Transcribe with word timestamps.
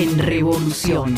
En 0.00 0.18
Revolución. 0.18 1.14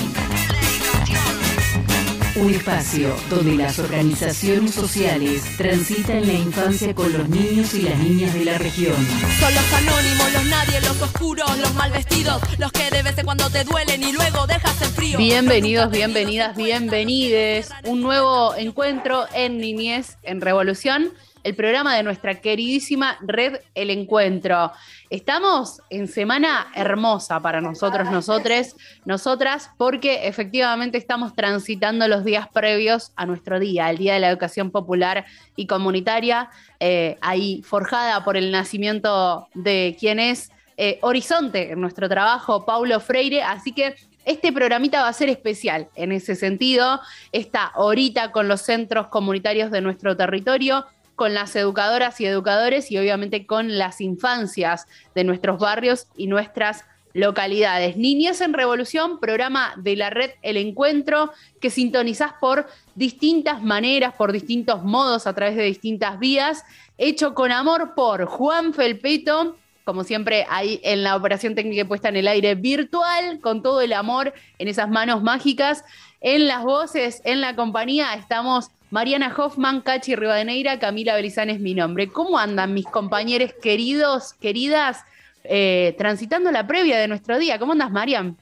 Un 2.34 2.50
espacio 2.50 3.14
donde 3.30 3.55
las 3.55 3.78
organizaciones 3.78 4.74
sociales 4.74 5.45
transitan 5.56 6.27
la 6.27 6.32
infancia 6.32 6.92
con 6.92 7.12
los 7.12 7.28
niños 7.28 7.74
y 7.74 7.82
las 7.82 7.96
niñas 8.00 8.34
de 8.34 8.45
la 8.45 8.58
región. 8.58 8.96
Son 9.38 9.55
los 9.55 9.72
anónimos, 9.72 10.32
los 10.32 10.45
nadie, 10.46 10.80
los 10.80 11.00
oscuros, 11.00 11.58
los 11.58 11.72
mal 11.74 11.92
vestidos, 11.92 12.42
los 12.58 12.72
que 12.72 12.91
de 12.91 13.05
vez 13.05 13.16
en 13.18 13.24
cuando 13.24 13.48
te 13.50 13.62
duelen 13.62 14.02
y 14.02 14.10
luego 14.10 14.48
dejas 14.48 14.83
en 14.83 14.91
frío. 14.91 15.16
Bienvenidos, 15.16 15.92
bienvenidas, 15.92 16.56
bienvenides. 16.56 17.70
Un 17.84 18.00
nuevo 18.00 18.56
encuentro 18.56 19.27
en 19.33 19.58
Niñez 19.58 20.16
en 20.24 20.41
Revolución 20.41 21.12
el 21.45 21.55
programa 21.55 21.96
de 21.96 22.02
nuestra 22.02 22.41
queridísima 22.41 23.19
red 23.20 23.60
El 23.74 23.91
Encuentro. 23.91 24.73
Estamos 25.10 25.80
en 25.91 26.08
semana 26.08 26.69
hermosa 26.75 27.41
para 27.41 27.61
nosotros, 27.61 28.11
nosotres, 28.11 28.77
nosotras, 29.05 29.70
porque 29.77 30.27
efectivamente 30.27 30.98
estamos 30.98 31.34
transitando 31.34 32.06
los 32.08 32.25
días 32.25 32.48
previos 32.48 33.12
a 33.16 33.27
nuestro 33.27 33.58
día, 33.58 33.91
el 33.91 33.98
Día 33.98 34.14
de 34.14 34.20
la 34.20 34.31
Educación 34.31 34.70
Popular 34.70 35.25
y 35.56 35.66
Comunitaria, 35.66 36.48
eh, 36.81 37.19
ahí 37.20 37.62
forjada 37.62 38.25
por 38.25 38.36
el 38.36 38.50
nacimiento 38.50 39.48
de 39.55 39.97
quien 39.98 40.20
es 40.20 40.50
eh, 40.77 40.98
Horizonte 41.03 41.72
en 41.72 41.81
nuestro 41.81 42.09
trabajo, 42.09 42.64
Paulo 42.64 42.98
Freire. 43.00 43.42
Así 43.42 43.72
que 43.72 43.94
este 44.25 44.53
programita 44.53 45.03
va 45.03 45.09
a 45.09 45.12
ser 45.12 45.28
especial 45.28 45.88
en 45.94 46.12
ese 46.12 46.36
sentido. 46.36 47.00
Está 47.33 47.64
ahorita 47.66 48.31
con 48.31 48.48
los 48.48 48.62
centros 48.62 49.09
comunitarios 49.09 49.70
de 49.70 49.81
nuestro 49.81 50.16
territorio 50.16 50.86
con 51.23 51.34
las 51.34 51.55
educadoras 51.55 52.20
y 52.20 52.27
educadores 52.27 52.91
y 52.91 52.98
obviamente 52.98 53.47
con 53.47 53.78
las 53.78 54.01
infancias 54.01 54.89
de 55.15 55.23
nuestros 55.23 55.61
barrios 55.61 56.09
y 56.17 56.27
nuestras 56.27 56.84
localidades. 57.12 57.97
Niñez 57.97 58.41
en 58.41 58.53
Revolución, 58.53 59.20
programa 59.20 59.73
de 59.77 59.95
la 59.95 60.11
red 60.11 60.33
El 60.43 60.56
Encuentro, 60.56 61.31
que 61.61 61.70
sintonizás 61.70 62.33
por 62.41 62.67
distintas 62.97 63.62
maneras, 63.62 64.15
por 64.15 64.33
distintos 64.33 64.83
modos, 64.83 65.28
a 65.28 65.33
través 65.33 65.55
de 65.55 65.62
distintas 65.62 66.19
vías, 66.19 66.65
hecho 66.98 67.34
con 67.34 67.53
amor 67.53 67.95
por 67.95 68.25
Juan 68.25 68.75
Felpeto, 68.75 69.56
como 69.84 70.03
siempre 70.03 70.45
ahí 70.50 70.81
en 70.83 71.05
la 71.05 71.15
operación 71.15 71.55
técnica 71.55 71.84
puesta 71.84 72.09
en 72.09 72.17
el 72.17 72.27
aire 72.27 72.56
virtual, 72.56 73.39
con 73.41 73.62
todo 73.62 73.81
el 73.81 73.93
amor 73.93 74.34
en 74.59 74.67
esas 74.67 74.91
manos 74.91 75.23
mágicas, 75.23 75.84
en 76.20 76.48
las 76.48 76.65
voces, 76.65 77.23
en 77.25 77.41
la 77.41 77.55
compañía, 77.55 78.12
estamos 78.15 78.73
Mariana 78.92 79.34
Hoffman, 79.34 79.80
Cachi 79.80 80.14
Rivadeneira, 80.14 80.78
Camila 80.78 81.14
Belizán 81.14 81.48
es 81.48 81.60
mi 81.60 81.72
nombre. 81.72 82.08
¿Cómo 82.08 82.38
andan 82.38 82.74
mis 82.74 82.84
compañeros 82.84 83.54
queridos, 83.62 84.34
queridas, 84.34 84.98
eh, 85.44 85.94
transitando 85.96 86.52
la 86.52 86.66
previa 86.66 86.98
de 86.98 87.08
nuestro 87.08 87.38
día? 87.38 87.58
¿Cómo 87.58 87.72
andas, 87.72 87.90
Marian? 87.90 88.36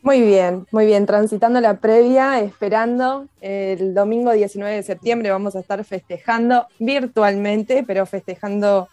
Muy 0.00 0.22
bien, 0.22 0.66
muy 0.70 0.86
bien, 0.86 1.04
transitando 1.04 1.60
la 1.60 1.74
previa, 1.74 2.40
esperando. 2.40 3.26
El 3.42 3.92
domingo 3.92 4.32
19 4.32 4.76
de 4.76 4.82
septiembre 4.82 5.30
vamos 5.30 5.56
a 5.56 5.60
estar 5.60 5.84
festejando 5.84 6.66
virtualmente, 6.78 7.84
pero 7.86 8.06
festejando 8.06 8.88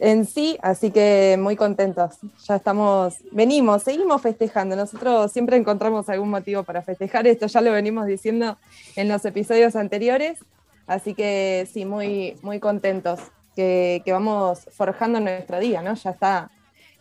en 0.00 0.24
sí, 0.24 0.58
así 0.62 0.90
que 0.90 1.36
muy 1.38 1.56
contentos. 1.56 2.16
Ya 2.48 2.56
estamos, 2.56 3.18
venimos, 3.32 3.82
seguimos 3.82 4.22
festejando. 4.22 4.74
Nosotros 4.74 5.30
siempre 5.30 5.56
encontramos 5.58 6.08
algún 6.08 6.30
motivo 6.30 6.62
para 6.62 6.82
festejar, 6.82 7.26
esto 7.26 7.46
ya 7.46 7.60
lo 7.60 7.70
venimos 7.72 8.06
diciendo 8.06 8.56
en 8.96 9.08
los 9.08 9.24
episodios 9.26 9.76
anteriores, 9.76 10.38
así 10.86 11.14
que 11.14 11.68
sí, 11.70 11.84
muy, 11.84 12.36
muy 12.42 12.60
contentos 12.60 13.20
que, 13.54 14.02
vamos 14.06 14.66
forjando 14.72 15.20
nuestro 15.20 15.60
día, 15.60 15.82
¿no? 15.82 15.94
Ya 15.94 16.10
está, 16.10 16.50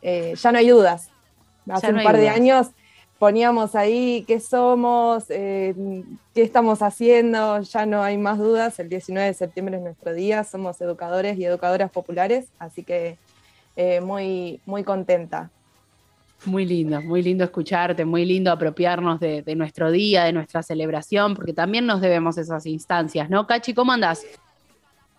eh, 0.02 0.34
ya 0.36 0.52
no 0.52 0.58
hay 0.58 0.68
dudas. 0.68 1.10
Hace 1.70 1.94
un 1.94 2.04
par 2.04 2.18
de 2.18 2.28
años 2.28 2.72
poníamos 3.20 3.76
ahí 3.76 4.24
qué 4.26 4.40
somos, 4.40 5.26
eh, 5.30 5.76
qué 6.34 6.42
estamos 6.42 6.82
haciendo, 6.82 7.62
ya 7.62 7.86
no 7.86 8.02
hay 8.02 8.18
más 8.18 8.40
dudas, 8.40 8.80
el 8.80 8.88
19 8.88 9.28
de 9.28 9.34
septiembre 9.34 9.76
es 9.76 9.84
nuestro 9.84 10.14
día, 10.14 10.44
somos 10.46 10.80
educadores 10.80 11.38
y 11.38 11.44
educadoras 11.44 11.92
populares, 11.92 12.48
así 12.58 12.84
que 12.84 13.18
eh, 13.76 14.00
muy, 14.00 14.62
muy 14.66 14.84
contenta. 14.84 15.52
Muy 16.46 16.66
lindo, 16.66 17.02
muy 17.02 17.22
lindo 17.22 17.44
escucharte, 17.44 18.06
muy 18.06 18.24
lindo 18.24 18.50
apropiarnos 18.50 19.20
de, 19.20 19.44
nuestro 19.58 19.92
día, 19.92 20.24
de 20.24 20.32
nuestra 20.32 20.64
celebración, 20.64 21.36
porque 21.36 21.52
también 21.52 21.86
nos 21.86 22.00
debemos 22.00 22.38
esas 22.38 22.66
instancias, 22.66 23.30
¿no? 23.30 23.46
Cachi, 23.46 23.74
¿cómo 23.74 23.92
andás? 23.92 24.26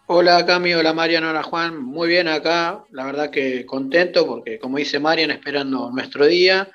Hola 0.07 0.45
Cami, 0.47 0.73
hola 0.73 0.95
Marian, 0.95 1.23
hola 1.23 1.43
Juan, 1.43 1.85
muy 1.85 2.09
bien 2.09 2.27
acá, 2.27 2.83
la 2.91 3.05
verdad 3.05 3.31
que 3.31 3.65
contento 3.65 4.27
porque 4.27 4.59
como 4.59 4.79
dice 4.79 4.99
Marian, 4.99 5.31
esperando 5.31 5.91
nuestro 5.93 6.27
día, 6.27 6.69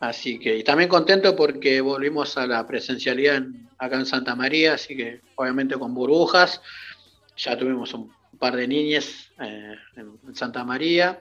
Así 0.00 0.38
que, 0.38 0.58
y 0.58 0.64
también 0.64 0.88
contento 0.88 1.34
porque 1.34 1.80
volvimos 1.80 2.36
a 2.36 2.46
la 2.46 2.66
presencialidad 2.66 3.42
acá 3.78 3.96
en 3.96 4.06
Santa 4.06 4.34
María, 4.34 4.74
así 4.74 4.96
que 4.96 5.20
obviamente 5.36 5.76
con 5.76 5.94
burbujas. 5.94 6.60
Ya 7.36 7.56
tuvimos 7.56 7.92
un 7.94 8.12
par 8.38 8.56
de 8.56 8.68
niñas 8.68 9.30
eh, 9.40 9.74
en 9.96 10.34
Santa 10.34 10.64
María. 10.64 11.18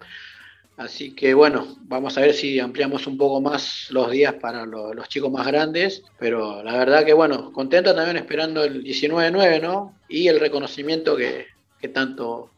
Así 0.75 1.13
que 1.13 1.33
bueno, 1.33 1.77
vamos 1.81 2.17
a 2.17 2.21
ver 2.21 2.33
si 2.33 2.59
ampliamos 2.59 3.05
un 3.05 3.15
poco 3.17 3.39
más 3.39 3.87
los 3.91 4.09
días 4.09 4.33
para 4.33 4.65
los 4.65 5.07
chicos 5.07 5.31
más 5.31 5.45
grandes. 5.47 6.03
Pero 6.19 6.63
la 6.63 6.77
verdad 6.77 7.05
que 7.05 7.13
bueno, 7.13 7.51
contento 7.51 7.95
también 7.95 8.17
esperando 8.17 8.63
el 8.63 8.83
19-9, 8.83 9.61
¿no? 9.61 9.95
Y 10.09 10.27
el 10.27 10.39
reconocimiento 10.39 11.15
que 11.15 11.47
tanto 11.93 12.49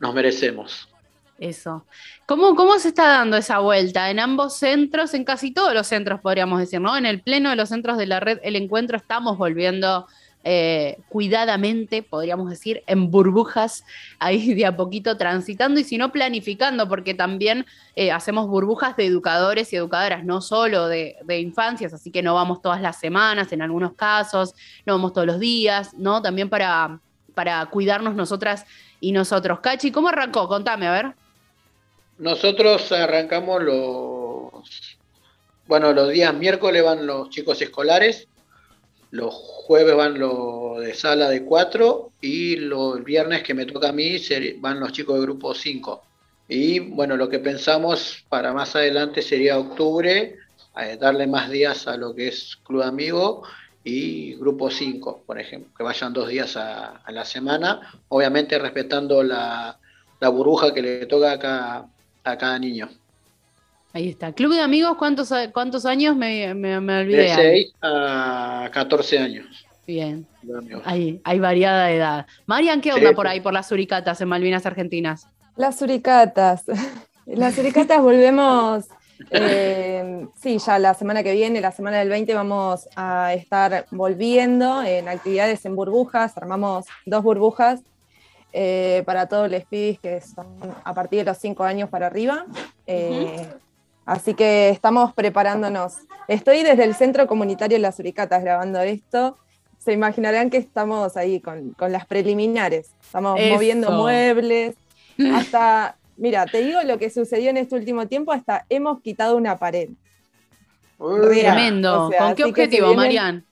nos 0.00 0.14
merecemos. 0.14 0.91
Eso. 1.38 1.86
¿Cómo, 2.26 2.54
¿Cómo 2.54 2.78
se 2.78 2.88
está 2.88 3.08
dando 3.08 3.36
esa 3.36 3.58
vuelta? 3.58 4.10
En 4.10 4.20
ambos 4.20 4.56
centros, 4.56 5.12
en 5.14 5.24
casi 5.24 5.50
todos 5.50 5.74
los 5.74 5.86
centros 5.86 6.20
podríamos 6.20 6.60
decir, 6.60 6.80
¿no? 6.80 6.96
En 6.96 7.06
el 7.06 7.20
pleno 7.20 7.50
de 7.50 7.56
los 7.56 7.70
centros 7.70 7.98
de 7.98 8.06
la 8.06 8.20
red 8.20 8.38
El 8.42 8.54
Encuentro 8.54 8.96
estamos 8.96 9.38
volviendo 9.38 10.06
eh, 10.44 10.98
cuidadamente, 11.08 12.02
podríamos 12.02 12.50
decir, 12.50 12.82
en 12.88 13.12
burbujas, 13.12 13.84
ahí 14.18 14.54
de 14.54 14.66
a 14.66 14.76
poquito 14.76 15.16
transitando 15.16 15.78
y 15.78 15.84
si 15.84 15.98
no 15.98 16.10
planificando, 16.10 16.88
porque 16.88 17.14
también 17.14 17.64
eh, 17.94 18.10
hacemos 18.10 18.48
burbujas 18.48 18.96
de 18.96 19.06
educadores 19.06 19.72
y 19.72 19.76
educadoras, 19.76 20.24
no 20.24 20.40
solo 20.40 20.88
de, 20.88 21.16
de, 21.24 21.38
infancias, 21.38 21.92
así 21.92 22.10
que 22.10 22.22
no 22.22 22.34
vamos 22.34 22.60
todas 22.60 22.80
las 22.80 22.98
semanas 22.98 23.52
en 23.52 23.62
algunos 23.62 23.94
casos, 23.94 24.54
no 24.84 24.94
vamos 24.94 25.12
todos 25.12 25.28
los 25.28 25.38
días, 25.38 25.94
¿no? 25.94 26.20
También 26.22 26.48
para, 26.48 26.98
para 27.34 27.64
cuidarnos 27.66 28.16
nosotras 28.16 28.66
y 29.00 29.12
nosotros. 29.12 29.60
Cachi, 29.60 29.92
¿cómo 29.92 30.08
arrancó? 30.08 30.48
Contame, 30.48 30.88
a 30.88 30.92
ver. 30.92 31.21
Nosotros 32.22 32.92
arrancamos 32.92 33.64
los, 33.64 34.96
bueno, 35.66 35.92
los 35.92 36.08
días 36.10 36.32
miércoles 36.32 36.84
van 36.84 37.04
los 37.04 37.30
chicos 37.30 37.60
escolares, 37.60 38.28
los 39.10 39.34
jueves 39.34 39.96
van 39.96 40.20
los 40.20 40.78
de 40.78 40.94
sala 40.94 41.28
de 41.28 41.44
4 41.44 42.12
y 42.20 42.54
los 42.54 43.02
viernes 43.02 43.42
que 43.42 43.54
me 43.54 43.66
toca 43.66 43.88
a 43.88 43.92
mí 43.92 44.18
van 44.58 44.78
los 44.78 44.92
chicos 44.92 45.16
de 45.16 45.22
grupo 45.22 45.52
5. 45.52 46.00
Y 46.46 46.78
bueno, 46.78 47.16
lo 47.16 47.28
que 47.28 47.40
pensamos 47.40 48.24
para 48.28 48.52
más 48.52 48.76
adelante 48.76 49.20
sería 49.20 49.58
octubre, 49.58 50.36
eh, 50.80 50.96
darle 51.00 51.26
más 51.26 51.50
días 51.50 51.88
a 51.88 51.96
lo 51.96 52.14
que 52.14 52.28
es 52.28 52.56
Club 52.62 52.82
Amigo 52.82 53.42
y 53.82 54.36
Grupo 54.36 54.70
5, 54.70 55.24
por 55.26 55.40
ejemplo, 55.40 55.72
que 55.76 55.82
vayan 55.82 56.12
dos 56.12 56.28
días 56.28 56.56
a, 56.56 57.02
la 57.08 57.24
semana, 57.24 57.80
obviamente 58.06 58.60
respetando 58.60 59.24
la, 59.24 59.76
la 60.20 60.28
burbuja 60.28 60.72
que 60.72 60.82
le 60.82 61.06
toca 61.06 61.32
acá 61.32 61.88
a 62.24 62.36
cada 62.36 62.58
niño. 62.58 62.88
Ahí 63.92 64.08
está. 64.08 64.32
Club 64.32 64.54
de 64.54 64.60
amigos, 64.60 64.96
¿cuántos, 64.96 65.30
cuántos 65.52 65.84
años 65.84 66.16
me, 66.16 66.54
me, 66.54 66.76
olvidé? 66.76 67.22
De 67.22 67.34
6 67.34 67.74
a 67.82 68.70
14 68.72 69.18
años. 69.18 69.66
Bien. 69.86 70.26
Hay, 70.84 71.20
hay 71.24 71.38
variada 71.38 71.90
edad. 71.90 72.26
Marian, 72.46 72.80
¿qué 72.80 72.92
onda 72.92 73.12
por 73.12 73.26
ahí, 73.26 73.40
por 73.40 73.52
las 73.52 73.68
suricatas 73.68 74.20
en 74.20 74.28
Malvinas 74.28 74.64
Argentinas? 74.64 75.26
Las 75.56 75.78
suricatas. 75.78 76.64
Las 77.26 77.54
suricatas 77.54 78.02
volvemos, 78.02 78.86
eh, 79.30 80.26
sí, 80.40 80.58
ya 80.58 80.80
la 80.80 80.92
semana 80.92 81.22
que 81.22 81.32
viene, 81.32 81.60
la 81.60 81.70
semana 81.70 81.98
del 81.98 82.08
20, 82.08 82.34
vamos 82.34 82.88
a 82.96 83.32
estar 83.32 83.86
volviendo 83.92 84.82
en 84.82 85.08
actividades 85.08 85.64
en 85.64 85.76
burbujas. 85.76 86.36
Armamos 86.36 86.86
dos 87.06 87.22
burbujas 87.22 87.82
eh, 88.52 89.02
para 89.06 89.26
todos 89.26 89.50
los 89.50 89.64
pibis 89.64 89.98
que 89.98 90.20
son 90.20 90.46
a 90.84 90.94
partir 90.94 91.20
de 91.20 91.24
los 91.24 91.38
5 91.38 91.64
años 91.64 91.88
para 91.88 92.06
arriba. 92.06 92.46
Eh, 92.86 93.46
Así 94.04 94.34
que 94.34 94.70
estamos 94.70 95.12
preparándonos. 95.14 95.98
Estoy 96.28 96.62
desde 96.62 96.84
el 96.84 96.94
Centro 96.94 97.26
Comunitario 97.26 97.78
Las 97.78 97.98
Uricatas 97.98 98.42
grabando 98.42 98.80
esto. 98.80 99.38
Se 99.78 99.92
imaginarán 99.92 100.50
que 100.50 100.56
estamos 100.56 101.16
ahí 101.16 101.40
con, 101.40 101.74
las 101.78 102.06
preliminares. 102.06 102.94
Estamos 103.00 103.38
moviendo 103.50 103.90
muebles. 103.92 104.74
Hasta, 105.34 105.96
mira, 106.16 106.46
te 106.46 106.62
digo 106.62 106.82
lo 106.82 106.98
que 106.98 107.10
sucedió 107.10 107.50
en 107.50 107.58
este 107.58 107.74
último 107.74 108.08
tiempo, 108.08 108.32
hasta 108.32 108.64
hemos 108.68 109.00
quitado 109.02 109.36
una 109.36 109.58
pared. 109.58 109.90
Tremendo. 110.98 112.10
¿Con 112.16 112.34
qué 112.34 112.44
objetivo, 112.44 112.94
Marian? 112.94 113.44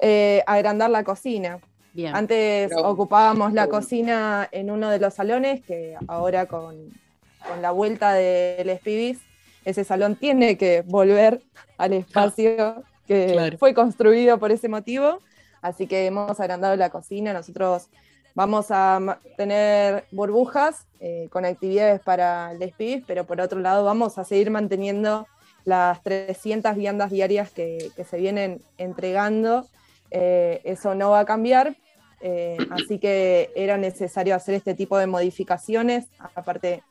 Eh, 0.00 0.42
agrandar 0.46 0.90
la 0.90 1.04
cocina. 1.04 1.60
Antes 2.06 2.70
ocupábamos 2.76 3.52
la 3.52 3.68
cocina 3.68 4.48
en 4.52 4.70
uno 4.70 4.90
de 4.90 4.98
los 4.98 5.14
salones, 5.14 5.64
que 5.64 5.96
ahora 6.06 6.46
con, 6.46 6.92
la 7.60 7.70
vuelta 7.70 8.12
del 8.12 8.68
Espibis, 8.68 9.20
ese 9.64 9.84
salón 9.84 10.16
tiene 10.16 10.56
que 10.56 10.82
volver 10.86 11.42
al 11.76 11.92
espacio 11.92 12.82
que 13.06 13.56
fue 13.58 13.74
construido 13.74 14.38
por 14.38 14.52
ese 14.52 14.68
motivo. 14.68 15.20
Así 15.60 15.86
que 15.86 16.06
hemos 16.06 16.38
agrandado 16.38 16.76
la 16.76 16.90
cocina. 16.90 17.32
Nosotros 17.32 17.88
vamos 18.34 18.66
a 18.70 19.18
tener 19.36 20.04
burbujas 20.12 20.86
eh, 21.00 21.28
con 21.30 21.44
actividades 21.44 22.00
para 22.00 22.52
el 22.52 22.62
Espibis, 22.62 23.02
pero 23.06 23.24
por 23.24 23.40
otro 23.40 23.58
lado 23.60 23.84
vamos 23.84 24.18
a 24.18 24.24
seguir 24.24 24.50
manteniendo 24.50 25.26
las 25.64 26.02
300 26.02 26.76
viandas 26.76 27.10
diarias 27.10 27.50
que, 27.50 27.90
se 28.08 28.16
vienen 28.16 28.62
entregando. 28.78 29.66
Eh, 30.10 30.60
eso 30.64 30.94
no 30.94 31.10
va 31.10 31.20
a 31.20 31.24
cambiar, 31.24 31.76
eh, 32.20 32.56
así 32.70 32.98
que 32.98 33.50
era 33.54 33.76
necesario 33.76 34.34
hacer 34.34 34.54
este 34.54 34.74
tipo 34.74 34.98
de 34.98 35.06
modificaciones. 35.06 36.06
Aparte, 36.34 36.82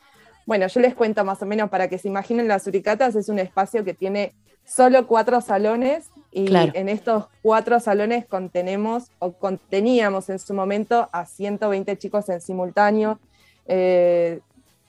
bueno, 0.46 0.68
yo 0.68 0.80
les 0.80 0.96
cuento 0.96 1.24
más 1.26 1.42
o 1.42 1.46
menos 1.46 1.70
para 1.70 1.88
que 1.88 1.98
se 1.98 2.08
imaginen 2.08 2.48
las 2.48 2.68
Uricatas, 2.68 3.16
es 3.16 3.30
un 3.30 3.40
espacio 3.40 3.84
que 3.84 3.94
tiene 3.94 4.34
solo 4.66 5.08
cuatro 5.08 5.42
salones 5.42 6.10
y 6.32 6.54
en 6.56 6.90
estos 6.90 7.28
cuatro 7.42 7.80
salones 7.80 8.26
contenemos 8.26 9.12
o 9.20 9.32
conteníamos 9.32 10.30
en 10.30 10.40
su 10.40 10.54
momento 10.54 11.10
a 11.12 11.26
120 11.26 11.98
chicos 11.98 12.30
en 12.30 12.42
simultáneo. 12.42 13.20
Eh, 13.66 14.40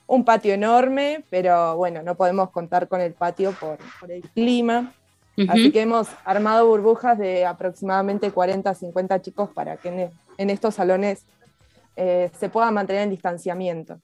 un 0.05 0.25
patio 0.25 0.53
enorme, 0.53 1.23
pero 1.29 1.77
bueno, 1.77 2.01
no 2.03 2.15
podemos 2.15 2.49
contar 2.49 2.87
con 2.87 2.99
el 2.99 3.13
patio 3.13 3.53
por, 3.53 3.77
el 4.09 4.21
clima. 4.29 4.93
Así 5.47 5.71
que 5.71 5.81
hemos 5.81 6.07
armado 6.25 6.67
burbujas 6.67 7.17
de 7.17 7.45
aproximadamente 7.45 8.31
40 8.31 8.73
50 8.73 9.21
chicos 9.21 9.49
para 9.53 9.77
que 9.77 10.09
en, 10.37 10.49
estos 10.49 10.75
salones 10.75 11.25
eh, 11.95 12.29
se 12.37 12.49
pueda 12.49 12.71
mantener 12.71 13.03
el 13.03 13.09
distanciamiento. 13.09 13.99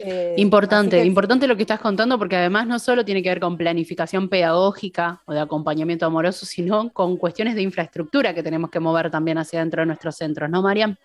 Eh, 0.00 0.34
importante, 0.36 1.04
importante 1.04 1.48
lo 1.48 1.56
que 1.56 1.62
estás 1.62 1.80
contando 1.80 2.18
porque 2.18 2.36
además 2.36 2.68
no 2.68 2.78
solo 2.78 3.04
tiene 3.04 3.20
que 3.20 3.30
ver 3.30 3.40
con 3.40 3.56
planificación 3.56 4.28
pedagógica 4.28 5.22
o 5.26 5.32
de 5.32 5.40
acompañamiento 5.40 6.06
amoroso, 6.06 6.46
sino 6.46 6.92
con 6.92 7.16
cuestiones 7.16 7.56
de 7.56 7.62
infraestructura 7.62 8.32
que 8.32 8.44
tenemos 8.44 8.70
que 8.70 8.78
mover 8.78 9.10
también 9.10 9.38
hacia 9.38 9.58
dentro 9.58 9.82
de 9.82 9.86
nuestros 9.86 10.16
centros, 10.16 10.48
¿no, 10.48 10.62
Mariam? 10.62 10.96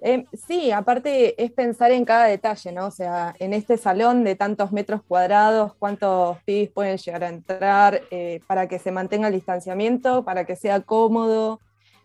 Eh, 0.00 0.26
sí, 0.32 0.70
aparte 0.70 1.42
es 1.42 1.50
pensar 1.50 1.90
en 1.90 2.04
cada 2.04 2.26
detalle, 2.26 2.70
¿no? 2.70 2.86
O 2.86 2.90
sea, 2.90 3.34
en 3.40 3.52
este 3.52 3.76
salón 3.76 4.22
de 4.22 4.36
tantos 4.36 4.70
metros 4.70 5.02
cuadrados, 5.02 5.74
cuántos 5.74 6.38
pibes 6.44 6.70
pueden 6.70 6.98
llegar 6.98 7.24
a 7.24 7.28
entrar 7.28 8.02
eh, 8.10 8.40
para 8.46 8.68
que 8.68 8.78
se 8.78 8.92
mantenga 8.92 9.26
el 9.26 9.34
distanciamiento, 9.34 10.24
para 10.24 10.44
que 10.44 10.54
sea 10.54 10.80
cómodo, 10.80 11.60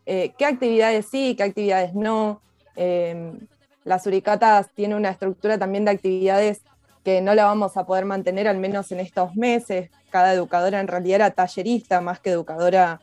eh, 0.07 0.33
qué 0.37 0.45
actividades 0.45 1.05
sí, 1.05 1.35
qué 1.35 1.43
actividades 1.43 1.93
no. 1.93 2.41
Em, 2.75 3.39
las 3.83 4.07
Uricatas 4.07 4.69
tiene 4.73 4.95
una 4.95 5.09
estructura 5.11 5.59
también 5.59 5.85
de 5.85 5.91
actividades 5.91 6.61
que 7.03 7.21
no 7.21 7.35
la 7.35 7.45
vamos 7.45 7.77
a 7.77 7.85
poder 7.85 8.05
mantener 8.05 8.47
al 8.47 8.57
menos 8.57 8.91
en 8.91 9.01
estos 9.01 9.35
meses. 9.35 9.91
Cada 10.09 10.33
educadora 10.33 10.79
en 10.79 10.87
realidad 10.87 11.15
era 11.15 11.31
tallerista 11.31 12.01
más 12.01 12.19
que 12.19 12.31
educadora 12.31 13.01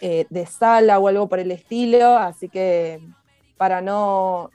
de 0.00 0.46
sala 0.46 0.98
o 0.98 1.08
algo 1.08 1.28
por 1.28 1.40
el 1.40 1.50
estilo, 1.50 2.16
así 2.16 2.48
que 2.48 3.00
para 3.60 3.82
no, 3.82 4.50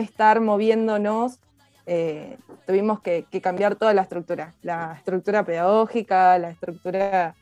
estar 0.00 0.40
moviéndonos, 0.40 1.38
eh, 1.86 2.38
tuvimos 2.66 2.98
que, 3.00 3.24
cambiar 3.40 3.76
toda 3.76 3.94
la 3.94 4.02
estructura, 4.02 4.52
la 4.62 4.94
estructura 4.96 5.44
pedagógica, 5.44 6.36
la 6.40 6.50
estructura 6.50 7.36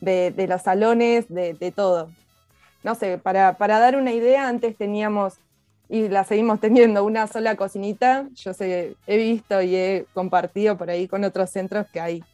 de, 0.00 0.46
los 0.48 0.62
salones, 0.62 1.26
de, 1.28 1.72
todo. 1.76 2.08
No 2.82 2.94
sé, 2.94 3.18
para, 3.18 3.52
dar 3.52 3.96
una 3.96 4.12
idea, 4.12 4.48
antes 4.48 4.74
teníamos, 4.74 5.34
y 5.90 6.08
la 6.08 6.24
seguimos 6.24 6.58
teniendo, 6.58 7.04
una 7.04 7.26
sola 7.26 7.54
cocinita. 7.54 8.26
Yo 8.34 8.54
sé, 8.54 8.96
he 9.06 9.16
visto 9.18 9.60
y 9.60 9.76
he 9.76 10.06
compartido 10.14 10.78
por 10.78 10.88
ahí 10.88 11.06
con 11.06 11.22
otros 11.22 11.50
centros 11.50 11.86
que 11.92 12.00
hay 12.00 12.24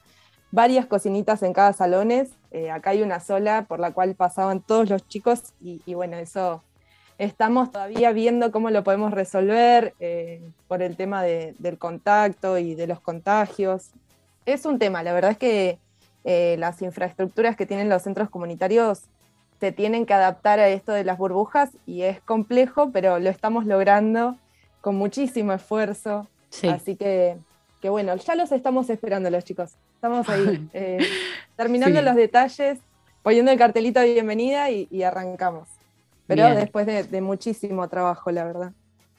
varias 0.53 0.87
cocinitas 0.87 1.43
en 1.43 1.53
cada 1.53 1.73
salones. 1.73 2.31
Eh, 2.53 2.71
acá 2.71 2.91
hay 2.91 3.03
una 3.03 3.19
sola 3.19 3.65
por 3.67 3.81
la 3.81 3.91
cual 3.91 4.15
pasaban 4.15 4.61
todos 4.61 4.89
los 4.89 5.09
chicos 5.09 5.55
y 5.61 5.93
bueno, 5.95 6.17
eso 6.19 6.63
Estamos 7.19 7.73
todavía 7.73 8.13
viendo 8.13 8.53
cómo 8.53 8.71
lo 8.71 8.85
podemos 8.85 9.11
resolver 9.11 9.93
eh, 9.99 10.41
por 10.69 10.83
el 10.83 10.97
tema 10.97 11.25
del 11.25 11.77
contacto 11.77 12.59
y 12.59 12.77
de 12.77 12.87
los 12.87 13.01
contagios. 13.01 13.91
Es 14.47 14.65
un 14.65 14.79
tema, 14.79 15.03
la 15.03 15.13
verdad 15.13 15.33
es 15.33 15.39
que 15.39 15.79
eh, 16.23 16.55
las 16.61 16.81
infraestructuras 16.81 17.57
que 17.57 17.67
tienen 17.67 17.89
los 17.89 18.03
centros 18.03 18.31
comunitarios 18.31 19.03
se 19.59 19.73
tienen 19.73 20.07
que 20.07 20.15
adaptar 20.15 20.61
a 20.61 20.69
esto 20.69 20.93
de 20.93 21.03
las 21.03 21.19
burbujas 21.19 21.71
y 21.87 22.03
es 22.03 22.21
complejo, 22.21 22.91
pero 22.93 23.19
lo 23.19 23.31
estamos 23.31 23.67
logrando 23.67 24.37
con 24.81 24.95
muchísimo 24.95 25.53
esfuerzo. 25.53 26.29
Así 26.71 26.95
que, 26.95 27.37
que, 27.83 27.89
bueno, 27.91 28.15
ya 28.15 28.37
los 28.37 28.53
estamos 28.53 28.91
esperando 28.91 29.29
los 29.29 29.43
chicos. 29.45 29.73
Estamos 29.97 30.29
ahí, 30.29 30.69
eh, 30.73 31.05
terminando 31.57 32.01
los 32.01 32.15
detalles, 32.15 32.79
poniendo 33.25 33.51
el 33.51 33.59
cartelito 33.59 33.99
de 33.99 34.13
bienvenida 34.13 34.71
y 34.71 35.03
arrancamos 35.03 35.78
pero 36.29 36.55
después 36.55 36.87
de, 36.87 37.21
muchísimo 37.21 37.89
trabajo, 37.89 38.31
la 38.31 38.45
verdad. 38.45 38.73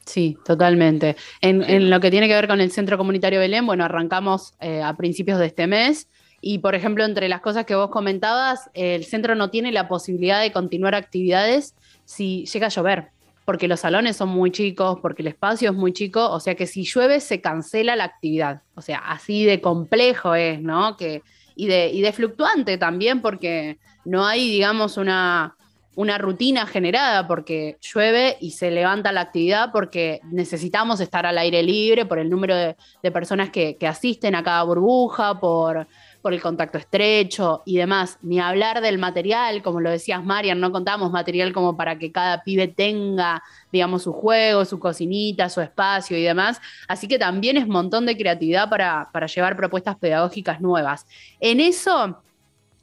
Sí, 0.06 0.38
totalmente. 0.44 1.16
En, 1.40 1.90
lo 1.90 2.00
que 2.00 2.10
tiene 2.10 2.28
que 2.28 2.34
ver 2.34 2.48
con 2.48 2.60
el 2.60 2.70
Centro 2.70 2.96
Comunitario 2.96 3.40
Belén, 3.40 3.66
bueno, 3.66 3.84
arrancamos 3.84 4.54
eh, 4.60 4.80
a 4.82 4.96
principios 4.96 5.38
de 5.38 5.46
este 5.46 5.66
mes 5.66 6.08
y, 6.40 6.58
por 6.58 6.74
ejemplo, 6.74 7.04
entre 7.04 7.28
las 7.28 7.40
cosas 7.40 7.66
que 7.66 7.74
vos 7.74 7.90
comentabas, 7.90 8.70
el 8.74 9.04
centro 9.04 9.34
no 9.34 9.50
tiene 9.50 9.72
la 9.72 9.88
posibilidad 9.88 10.40
de 10.40 10.52
continuar 10.52 10.94
actividades 10.94 11.74
si 12.04 12.46
llega 12.46 12.66
a 12.66 12.70
llover, 12.70 13.08
porque 13.44 13.68
los 13.68 13.80
salones 13.80 14.16
son 14.16 14.30
muy 14.30 14.52
chicos, 14.52 14.98
porque 15.02 15.22
el 15.22 15.28
espacio 15.28 15.70
es 15.70 15.76
muy 15.76 15.92
chico, 15.92 16.30
o 16.30 16.40
sea 16.40 16.54
que 16.54 16.66
si 16.66 16.84
llueve 16.84 17.20
se 17.20 17.40
cancela 17.40 17.96
la 17.96 18.04
actividad. 18.04 18.62
O 18.74 18.82
sea, 18.82 18.98
así 18.98 19.44
de 19.44 19.60
complejo 19.60 20.34
es, 20.34 20.60
¿no? 20.60 20.96
Que, 20.96 21.22
y, 21.56 21.66
de, 21.66 21.90
y 21.90 22.00
de 22.02 22.12
fluctuante 22.12 22.78
también, 22.78 23.20
porque 23.20 23.78
no 24.04 24.24
hay, 24.24 24.50
digamos, 24.50 24.96
una 24.96 25.56
una 25.96 26.18
rutina 26.18 26.66
generada 26.66 27.26
porque 27.26 27.76
llueve 27.80 28.36
y 28.40 28.52
se 28.52 28.70
levanta 28.70 29.10
la 29.10 29.22
actividad 29.22 29.72
porque 29.72 30.20
necesitamos 30.30 31.00
estar 31.00 31.26
al 31.26 31.36
aire 31.36 31.62
libre 31.62 32.06
por 32.06 32.18
el 32.18 32.30
número 32.30 32.54
de, 32.54 32.76
personas 33.10 33.50
que, 33.50 33.76
asisten 33.88 34.36
a 34.36 34.44
cada 34.44 34.62
burbuja, 34.62 35.40
por, 35.40 35.88
el 36.22 36.40
contacto 36.40 36.78
estrecho 36.78 37.62
y 37.64 37.76
demás. 37.76 38.18
Ni 38.22 38.38
hablar 38.38 38.80
del 38.82 38.98
material, 38.98 39.62
como 39.62 39.80
lo 39.80 39.90
decías 39.90 40.24
Marian, 40.24 40.60
no 40.60 40.70
contamos 40.70 41.10
material 41.10 41.52
como 41.52 41.76
para 41.76 41.98
que 41.98 42.12
cada 42.12 42.44
pibe 42.44 42.68
tenga, 42.68 43.42
digamos, 43.72 44.04
su 44.04 44.12
juego, 44.12 44.64
su 44.64 44.78
cocinita, 44.78 45.48
su 45.48 45.60
espacio 45.60 46.16
y 46.16 46.22
demás. 46.22 46.60
Así 46.86 47.08
que 47.08 47.18
también 47.18 47.56
es 47.56 47.66
montón 47.66 48.06
de 48.06 48.16
creatividad 48.16 48.68
para 48.68 49.26
llevar 49.26 49.56
propuestas 49.56 49.96
pedagógicas 49.96 50.60
nuevas. 50.60 51.06
En 51.40 51.58
eso 51.58 52.22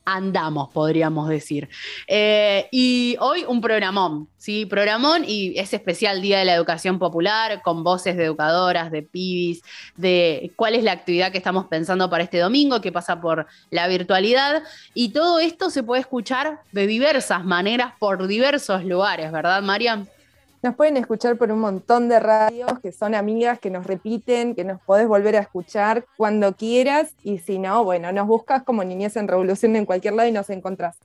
andamos, 0.07 0.69
podríamos 0.69 1.27
decir. 1.27 1.67
Eh, 2.07 2.69
y 2.71 3.17
hoy 3.19 3.43
un 3.45 3.59
programón, 3.59 4.29
¿sí? 4.37 4.65
Programón 4.65 5.25
y 5.27 5.59
es 5.59 5.73
especial 5.73 6.21
Día 6.21 6.39
de 6.39 6.45
la 6.45 6.53
Educación 6.53 6.97
Popular, 6.97 7.61
con 7.61 7.83
voces 7.83 8.15
de 8.15 8.23
educadoras, 8.23 8.89
de 8.89 9.01
pibis, 9.03 9.61
de 9.97 10.53
cuál 10.55 10.75
es 10.75 10.83
la 10.85 10.93
actividad 10.93 11.33
que 11.33 11.37
estamos 11.37 11.65
pensando 11.65 12.09
para 12.09 12.23
este 12.23 12.39
domingo, 12.39 12.79
que 12.79 12.93
pasa 12.93 13.19
por 13.19 13.47
la 13.69 13.89
virtualidad. 13.89 14.63
Y 14.93 15.09
todo 15.09 15.39
esto 15.39 15.69
se 15.69 15.83
puede 15.83 15.99
escuchar 15.99 16.61
de 16.71 16.87
diversas 16.87 17.43
maneras 17.43 17.91
por 17.99 18.27
diversos 18.27 18.85
lugares, 18.85 19.29
¿verdad, 19.33 19.61
Mariam? 19.61 20.07
Nos 20.63 20.75
pueden 20.75 20.97
escuchar 20.97 21.37
por 21.37 21.51
un 21.51 21.59
montón 21.59 22.09
de 22.09 22.19
radios 22.19 22.79
que 22.79 22.91
son 22.91 23.13
amigas, 23.13 23.59
que 23.59 23.69
nos 23.69 23.85
repiten, 23.85 24.55
que 24.55 24.63
nos 24.63 24.81
podés 24.81 25.07
volver 25.07 25.35
a 25.35 25.39
escuchar 25.39 26.05
cuando 26.17 26.55
quieras 26.55 27.13
y 27.21 27.37
si 27.37 27.59
no, 27.59 27.83
bueno, 27.83 28.11
nos 28.11 28.25
buscas 28.25 28.63
como 28.63 28.83
Niñez 28.83 29.17
en 29.17 29.27
Revolución 29.27 29.75
en 29.75 29.85
cualquier 29.85 30.15
lado 30.15 30.27
y 30.27 30.31
nos 30.31 30.49
encontrás. 30.49 30.97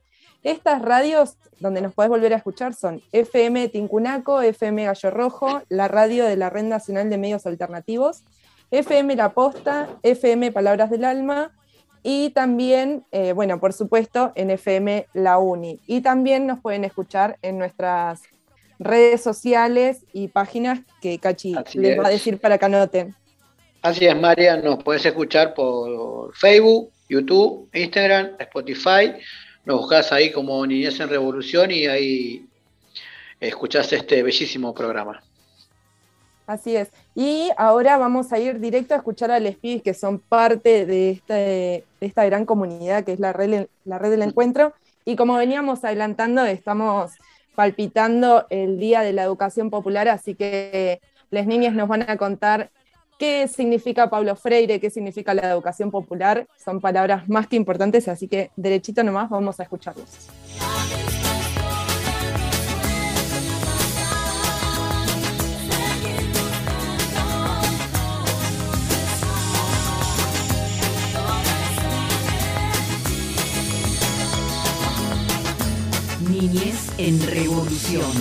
Estas 0.42 0.80
radios 0.80 1.37
donde 1.61 1.82
nos 1.82 1.92
podés 1.92 2.09
volver 2.09 2.32
a 2.32 2.38
escuchar 2.38 2.73
son 2.73 3.02
FM 3.12 3.68
Tincunaco, 3.68 4.40
FM 4.40 4.87
Gallo 4.87 5.11
Rojo, 5.11 5.61
la 5.68 5.87
radio 5.87 6.25
de 6.25 6.37
la 6.37 6.49
Red 6.49 6.64
Nacional 6.64 7.11
de 7.11 7.18
Medios 7.18 7.47
Alternativos, 7.47 8.25
FM 8.71 9.16
La 9.16 9.35
Posta, 9.35 9.88
FM 10.02 10.50
Palabras 10.50 10.88
del 10.88 11.04
Alma 11.04 11.52
y 12.02 12.30
también, 12.30 13.04
eh, 13.12 13.32
bueno, 13.35 13.61
por 13.61 13.75
supuesto, 13.75 14.32
en 14.35 14.50
FM 14.50 15.09
La 15.12 15.38
Uni. 15.38 15.78
Y 15.87 16.00
también 16.00 16.47
nos 16.47 16.59
pueden 16.61 16.85
escuchar 16.85 17.38
en 17.42 17.59
nuestras 17.59 18.23
redes 18.79 19.23
sociales 19.23 20.05
y 20.12 20.29
páginas 20.29 20.81
que 21.00 21.19
Cachi 21.19 21.55
les 21.75 21.99
va 21.99 22.07
a 22.07 22.11
decir 22.11 22.38
para 22.38 22.59
que 22.59 22.64
anoten. 22.64 23.14
Así 23.83 24.07
es, 24.07 24.17
María, 24.17 24.57
nos 24.57 24.83
puedes 24.83 25.05
escuchar 25.05 25.55
por 25.55 26.35
Facebook, 26.37 26.91
YouTube, 27.09 27.69
Instagram, 27.73 28.37
Spotify. 28.38 29.14
Nos 29.64 29.81
buscas 29.81 30.12
ahí 30.12 30.31
como 30.31 30.64
Niñez 30.67 31.00
en 31.00 31.09
Revolución 31.09 31.71
y 31.71 31.87
ahí 31.87 32.47
escuchás 33.41 33.93
este 33.93 34.23
bellísimo 34.23 34.73
programa. 34.73 35.23
Así 36.47 36.76
es. 36.76 36.91
Y 37.14 37.50
ahora 37.57 37.97
vamos 37.99 38.33
a 38.33 38.38
ir 38.38 38.61
directo 38.61 38.95
a 38.95 38.99
escuchar 38.99 39.31
a 39.31 39.41
los 39.41 39.55
pibes 39.57 39.83
que 39.83 39.95
son 39.95 40.19
parte 40.19 40.87
de, 40.87 41.11
este, 41.11 41.35
de 41.35 42.07
esta 42.07 42.25
gran 42.25 42.45
comunidad 42.45 43.05
que 43.05 43.12
es 43.12 43.21
la 43.21 43.33
red, 43.33 43.67
la 43.85 43.99
red 43.99 44.11
del 44.11 44.23
encuentro. 44.23 44.75
Y 45.05 45.17
como 45.17 45.37
veníamos 45.37 45.85
adelantando, 45.85 46.45
estamos 46.45 47.12
palpitando 47.54 48.47
el 48.50 48.78
Día 48.78 49.02
de 49.02 49.12
la 49.12 49.23
Educación 49.23 49.71
Popular, 49.71 50.09
así 50.09 50.35
que 50.35 51.00
las 51.30 51.47
niñas 51.47 51.75
nos 51.75 51.88
van 51.88 52.09
a 52.09 52.16
contar 52.16 52.71
qué 53.18 53.47
significa 53.49 54.11
Pablo 54.11 54.35
Freire, 54.37 54.80
qué 54.80 54.90
significa 54.90 55.32
la 55.32 55.49
educación 55.49 55.90
popular. 55.90 56.47
Son 56.56 56.80
palabras 56.80 57.28
más 57.28 57.47
que 57.47 57.56
importantes, 57.56 58.09
así 58.09 58.26
que 58.28 58.50
derechito 58.56 59.04
nomás 59.04 59.30
vamos 59.30 59.61
a 59.61 59.62
escucharlos. 59.62 60.28
En 77.04 77.21
Revolución. 77.21 78.12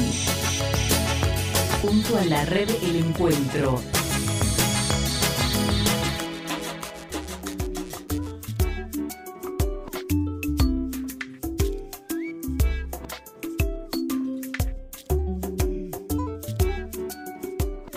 Junto 1.83 2.17
a 2.17 2.25
la 2.25 2.45
red 2.45 2.67
El 2.81 2.95
Encuentro. 2.95 3.79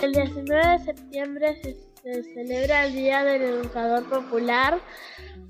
El 0.03 0.13
19 0.13 0.67
de 0.67 0.85
septiembre 0.85 1.61
se, 1.63 1.73
se 2.03 2.23
celebra 2.35 2.85
el 2.85 2.93
Día 2.93 3.23
del 3.23 3.41
Educador 3.41 4.07
Popular 4.07 4.79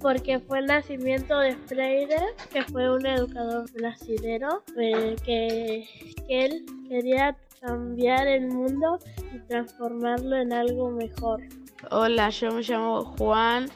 porque 0.06 0.40
fue 0.40 0.60
el 0.60 0.68
nacimiento 0.68 1.40
de 1.40 1.56
Freire, 1.56 2.22
que 2.52 2.62
fue 2.62 2.96
un 2.96 3.08
educador 3.08 3.66
brasilero, 3.72 4.62
eh, 4.78 5.16
que, 5.26 5.84
que 6.28 6.46
él 6.46 6.64
quería 6.88 7.36
cambiar 7.60 8.28
el 8.28 8.46
mundo 8.46 9.00
y 9.34 9.40
transformarlo 9.48 10.36
en 10.36 10.54
algo 10.54 10.92
mejor. 10.92 11.42
Hola, 11.90 12.30
yo 12.30 12.52
me 12.52 12.62
llamo 12.62 13.16
Juan 13.18 13.68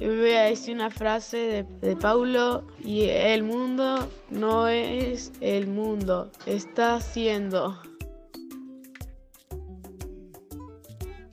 y 0.00 0.06
voy 0.06 0.30
a 0.30 0.44
decir 0.44 0.74
una 0.74 0.88
frase 0.88 1.36
de, 1.36 1.62
de, 1.86 1.96
Paulo 1.96 2.66
y 2.82 3.02
el 3.10 3.42
mundo 3.42 4.08
no 4.30 4.68
es 4.68 5.32
el 5.42 5.66
mundo, 5.66 6.32
está 6.46 6.98
siendo. 7.02 7.78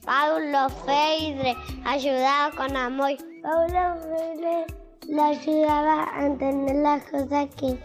Paulo 0.04 0.68
Freire 0.84 1.56
ayudaba 1.86 2.54
con 2.54 2.76
amor. 2.76 3.31
Paulo 3.42 3.96
Freire 4.02 4.66
le 5.08 5.20
ayudaba 5.20 6.08
a 6.14 6.26
entender 6.26 6.76
las 6.76 7.02
cosas 7.10 7.48
que 7.56 7.76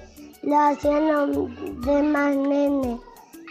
lo 0.44 0.56
hacían 0.56 1.08
los 1.12 1.82
demás 1.84 2.36
nenes 2.36 3.00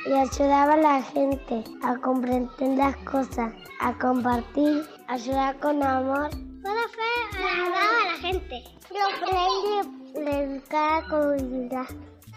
y 0.06 0.12
ayudaba 0.12 0.74
a 0.74 0.76
la 0.76 1.02
gente 1.02 1.64
a 1.82 1.96
comprender 1.96 2.78
las 2.78 2.96
cosas, 2.98 3.52
a 3.80 3.92
compartir, 3.98 4.84
ayudar 5.08 5.58
con 5.58 5.82
amor. 5.82 6.30
Paulo 6.62 6.80
Freire 6.92 7.44
ayudaba 7.44 8.02
a 8.02 8.06
la 8.06 8.18
gente. 8.20 8.62
Paulo 8.88 9.90
Freire 10.14 10.24
le 10.24 10.42
educaba 10.44 11.08
con 11.08 11.40
humildad. 11.40 11.86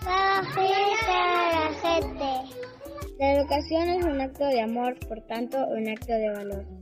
Paulo 0.04 0.50
Freire 0.52 0.76
ayudaba 1.00 1.50
a 1.50 1.70
la 1.70 1.74
gente. 1.76 2.56
La 3.20 3.34
educación 3.34 3.90
es 3.90 4.06
un 4.06 4.20
acto 4.20 4.46
de 4.46 4.62
amor, 4.62 4.98
por 5.08 5.22
tanto, 5.28 5.58
un 5.68 5.90
acto 5.90 6.14
de 6.14 6.30
valor. 6.32 6.79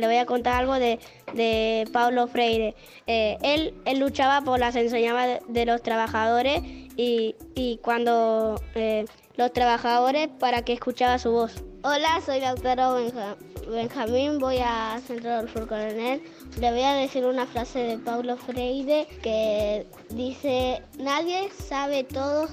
Le 0.00 0.06
voy 0.06 0.16
a 0.16 0.26
contar 0.26 0.54
algo 0.56 0.74
de, 0.74 0.98
de 1.34 1.88
Paulo 1.92 2.26
Freire. 2.26 2.74
Eh, 3.06 3.38
él, 3.42 3.74
él, 3.84 3.98
luchaba 3.98 4.40
por 4.40 4.58
las 4.58 4.74
enseñanzas 4.74 5.40
de, 5.46 5.52
de 5.52 5.66
los 5.66 5.82
trabajadores 5.82 6.62
y, 6.96 7.34
y 7.54 7.78
cuando 7.82 8.60
eh, 8.74 9.04
los 9.36 9.52
trabajadores 9.52 10.28
para 10.38 10.62
que 10.62 10.72
escuchaba 10.72 11.18
su 11.18 11.30
voz. 11.30 11.64
Hola, 11.82 12.20
soy 12.24 12.40
Lautaro 12.40 12.96
Benja 12.96 13.36
Benjamín, 13.70 14.38
voy 14.38 14.58
a 14.58 15.00
Centro 15.06 15.36
del 15.36 15.48
Sur 15.48 15.66
Coronel. 15.66 16.20
Le 16.60 16.70
voy 16.70 16.82
a 16.82 16.92
decir 16.92 17.24
una 17.24 17.46
frase 17.46 17.78
de 17.78 17.98
Paulo 17.98 18.36
Freire 18.36 19.06
que 19.22 19.86
dice, 20.10 20.82
nadie 20.98 21.48
sabe 21.50 22.04
todos, 22.04 22.50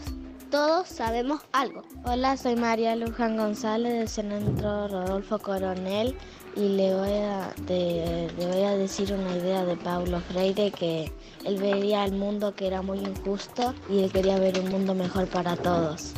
todos 0.49 0.87
sabemos 0.87 1.41
algo. 1.51 1.81
Hola, 2.05 2.37
soy 2.37 2.55
María 2.55 2.95
Luján 2.95 3.35
González 3.35 3.93
del 3.93 4.07
Centro 4.07 4.87
Rodolfo 4.87 5.39
Coronel 5.39 6.15
y 6.55 6.69
le 6.69 6.93
voy, 6.95 7.09
a, 7.09 7.53
le 7.67 8.47
voy 8.47 8.63
a 8.63 8.77
decir 8.77 9.13
una 9.13 9.35
idea 9.37 9.65
de 9.65 9.75
Paulo 9.77 10.19
Freire 10.21 10.71
que 10.71 11.11
él 11.45 11.57
veía 11.57 12.05
el 12.05 12.13
mundo 12.13 12.55
que 12.55 12.67
era 12.67 12.81
muy 12.81 12.99
injusto 12.99 13.73
y 13.89 13.99
él 13.99 14.11
quería 14.11 14.39
ver 14.39 14.59
un 14.59 14.69
mundo 14.69 14.95
mejor 14.95 15.27
para 15.27 15.55
todos. 15.55 16.13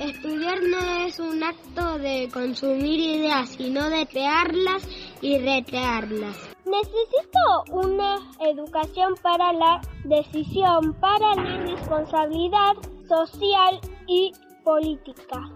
Estudiar 0.00 0.58
no 0.64 1.06
es 1.06 1.18
un 1.20 1.42
acto 1.42 1.98
de 1.98 2.28
consumir 2.32 2.98
ideas, 2.98 3.50
sino 3.50 3.88
de 3.88 4.06
crearlas 4.06 4.82
y 5.20 5.38
recrearlas. 5.38 6.51
Necesito 6.64 7.64
una 7.70 8.18
educación 8.40 9.14
para 9.20 9.52
la 9.52 9.80
decisión, 10.04 10.94
para 10.94 11.34
la 11.34 11.58
responsabilidad 11.58 12.74
social 13.08 13.80
y 14.06 14.32
política. 14.64 15.50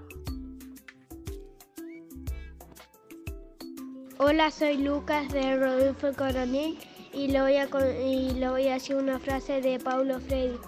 Hola, 4.19 4.51
soy 4.51 4.79
Lucas 4.79 5.29
de 5.29 5.57
Rodolfo 5.57 6.09
Coronel 6.17 6.77
y 7.13 7.29
le 7.29 7.41
voy 7.41 7.57
a, 7.57 7.69
y 8.03 8.31
le 8.33 8.49
voy 8.49 8.69
a 8.69 8.75
decir 8.75 8.97
una 8.97 9.19
frase 9.19 9.61
de 9.61 9.79
Paulo 9.79 10.19
Freire. 10.21 10.59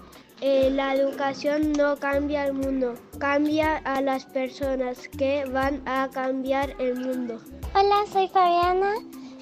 Eh, 0.41 0.69
la 0.71 0.93
educación 0.93 1.73
no 1.73 1.97
cambia 1.97 2.45
el 2.45 2.53
mundo, 2.53 2.93
cambia 3.17 3.77
a 3.77 3.99
las 4.01 4.25
personas 4.25 5.09
que 5.09 5.43
van 5.45 5.81
a 5.85 6.09
cambiar 6.13 6.75
el 6.79 6.95
mundo. 6.95 7.41
Hola, 7.75 8.05
soy 8.09 8.29
Fabiana, 8.29 8.93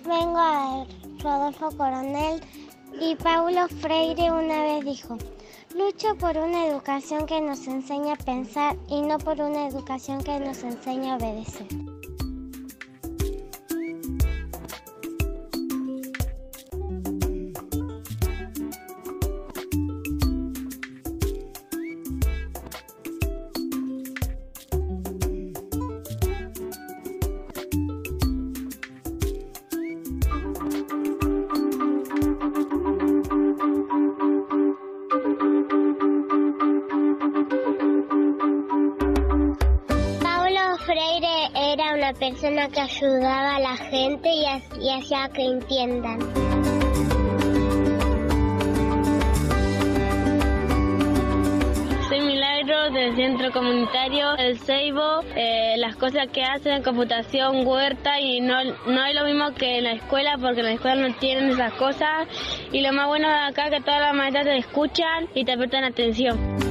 vengo 0.07 0.37
a 0.37 0.85
Rodolfo 1.19 1.69
Coronel 1.75 2.41
y 2.99 3.15
Paulo 3.15 3.67
Freire 3.67 4.31
una 4.31 4.63
vez 4.63 4.85
dijo, 4.85 5.17
lucho 5.75 6.15
por 6.17 6.37
una 6.37 6.65
educación 6.65 7.25
que 7.25 7.41
nos 7.41 7.67
enseña 7.67 8.13
a 8.13 8.17
pensar 8.17 8.77
y 8.87 9.01
no 9.01 9.17
por 9.17 9.41
una 9.41 9.67
educación 9.67 10.23
que 10.23 10.39
nos 10.39 10.63
enseña 10.63 11.13
a 11.13 11.17
obedecer. 11.17 11.97
Persona 42.19 42.67
que 42.69 42.81
ayudaba 42.81 43.55
a 43.55 43.59
la 43.59 43.77
gente 43.77 44.29
y, 44.29 44.89
hacía 44.89 45.29
que 45.29 45.43
entiendan. 45.43 46.19
Soy 52.09 52.21
Milagro 52.21 52.89
del 52.91 53.15
Centro 53.15 53.51
Comunitario 53.51 54.36
El 54.38 54.57
Ceibo. 54.59 55.21
Eh, 55.36 55.75
las 55.77 55.95
cosas 55.95 56.27
que 56.31 56.43
hacen 56.43 56.74
en 56.74 56.83
computación, 56.83 57.67
huerta 57.67 58.19
y 58.19 58.41
no, 58.41 58.63
no 58.63 59.05
es 59.05 59.13
lo 59.13 59.25
mismo 59.25 59.53
que 59.53 59.77
en 59.77 59.83
la 59.83 59.91
escuela 59.93 60.38
porque 60.39 60.62
en 60.62 60.65
la 60.65 60.74
escuela 60.74 61.07
no 61.07 61.15
tienen 61.15 61.51
esas 61.51 61.74
cosas. 61.74 62.27
Y 62.71 62.81
lo 62.81 62.93
más 62.93 63.07
bueno 63.07 63.27
de 63.27 63.36
acá 63.36 63.65
es 63.65 63.71
que 63.71 63.81
todas 63.81 64.01
las 64.01 64.13
maestras 64.15 64.45
te 64.45 64.57
escuchan 64.57 65.27
y 65.36 65.45
te 65.45 65.57
prestan 65.57 65.83
atención. 65.83 66.66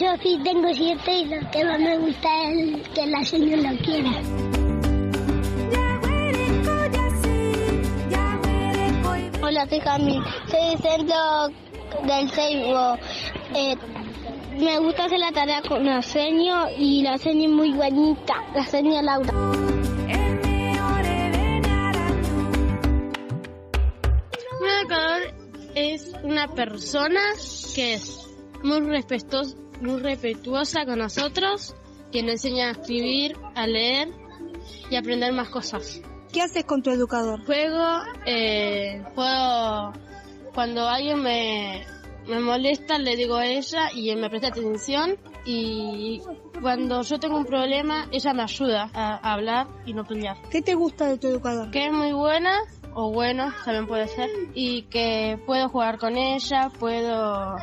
Soy 0.00 0.08
Sofi, 0.08 0.38
tengo 0.42 0.72
siete 0.72 1.12
y 1.12 1.24
lo 1.26 1.50
que 1.50 1.64
más 1.64 1.78
me 1.78 1.98
gusta 1.98 2.28
es 2.50 2.88
que 2.88 3.06
la 3.06 3.24
señora 3.24 3.70
lo 3.70 3.78
quiera. 3.78 4.10
Hola, 9.42 9.66
soy 9.68 9.80
Jamil, 9.80 10.22
soy 10.48 10.76
centro 10.80 11.48
del 12.06 12.30
Seibo. 12.30 12.96
Eh, 13.54 13.76
me 14.58 14.78
gusta 14.78 15.04
hacer 15.04 15.18
la 15.18 15.32
tarea 15.32 15.60
con 15.62 15.84
la 15.84 16.00
seño 16.02 16.66
y 16.78 17.02
la 17.02 17.18
seño 17.18 17.44
es 17.44 17.50
muy 17.50 17.72
bonita, 17.72 18.34
la 18.54 18.64
seño 18.64 19.02
Laura. 19.02 19.32
Un 24.60 24.68
educador 24.80 25.34
es 25.74 26.12
una 26.22 26.48
persona 26.48 27.20
que 27.74 27.94
es 27.94 28.26
muy 28.62 28.80
respetuosa, 28.80 29.56
muy 29.80 30.00
respetuosa 30.00 30.84
con 30.84 30.98
nosotros, 30.98 31.74
que 32.12 32.22
nos 32.22 32.32
enseña 32.32 32.68
a 32.68 32.70
escribir, 32.72 33.36
a 33.54 33.66
leer 33.66 34.08
y 34.90 34.96
aprender 34.96 35.32
más 35.32 35.48
cosas. 35.48 36.00
¿Qué 36.32 36.42
haces 36.42 36.64
con 36.64 36.82
tu 36.82 36.90
educador? 36.90 37.44
Juego, 37.44 38.02
eh, 38.26 39.02
puedo, 39.14 39.92
cuando 40.54 40.88
alguien 40.88 41.22
me, 41.22 41.84
me 42.28 42.40
molesta 42.40 42.98
le 42.98 43.16
digo 43.16 43.36
a 43.36 43.46
ella 43.46 43.90
y 43.92 44.14
me 44.14 44.30
presta 44.30 44.48
atención 44.48 45.16
y 45.44 46.20
cuando 46.60 47.02
yo 47.02 47.18
tengo 47.18 47.38
un 47.38 47.46
problema 47.46 48.06
ella 48.12 48.34
me 48.34 48.42
ayuda 48.42 48.90
a 48.94 49.32
hablar 49.32 49.66
y 49.86 49.94
no 49.94 50.04
pelear. 50.04 50.36
¿Qué 50.50 50.62
te 50.62 50.74
gusta 50.74 51.06
de 51.06 51.18
tu 51.18 51.28
educador? 51.28 51.70
Que 51.70 51.86
es 51.86 51.92
muy 51.92 52.12
buena 52.12 52.58
o 52.94 53.12
bueno, 53.12 53.52
también 53.64 53.86
puede 53.86 54.08
ser, 54.08 54.28
y 54.54 54.82
que 54.82 55.38
puedo 55.46 55.68
jugar 55.68 55.98
con 55.98 56.16
ella, 56.16 56.70
puedo 56.78 57.56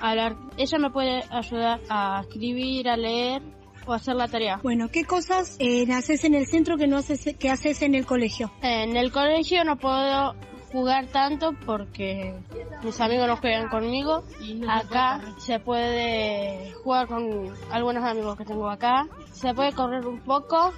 hablar. 0.00 0.36
Ella 0.56 0.78
me 0.78 0.90
puede 0.90 1.24
ayudar 1.30 1.80
a 1.88 2.20
escribir, 2.22 2.88
a 2.88 2.96
leer 2.96 3.42
o 3.86 3.92
hacer 3.92 4.14
la 4.14 4.28
tarea. 4.28 4.60
Bueno, 4.62 4.88
¿qué 4.90 5.04
cosas 5.04 5.56
eh, 5.58 5.86
haces 5.92 6.24
en 6.24 6.34
el 6.34 6.46
centro 6.46 6.76
que 6.76 6.86
no 6.86 6.98
haces 6.98 7.36
que 7.38 7.50
haces 7.50 7.82
en 7.82 7.94
el 7.94 8.06
colegio? 8.06 8.52
En 8.62 8.96
el 8.96 9.10
colegio 9.10 9.64
no 9.64 9.76
puedo 9.76 10.34
jugar 10.72 11.06
tanto 11.06 11.52
porque 11.64 12.34
mis 12.82 13.00
amigos 13.00 13.26
no 13.26 13.36
juegan 13.36 13.68
conmigo. 13.68 14.22
Acá 14.68 15.20
se 15.38 15.58
puede 15.60 16.72
jugar 16.84 17.08
con 17.08 17.54
algunos 17.70 18.04
amigos 18.04 18.36
que 18.36 18.44
tengo 18.44 18.68
acá. 18.68 19.08
Se 19.32 19.54
puede 19.54 19.72
correr 19.72 20.06
un 20.06 20.20
poco 20.20 20.72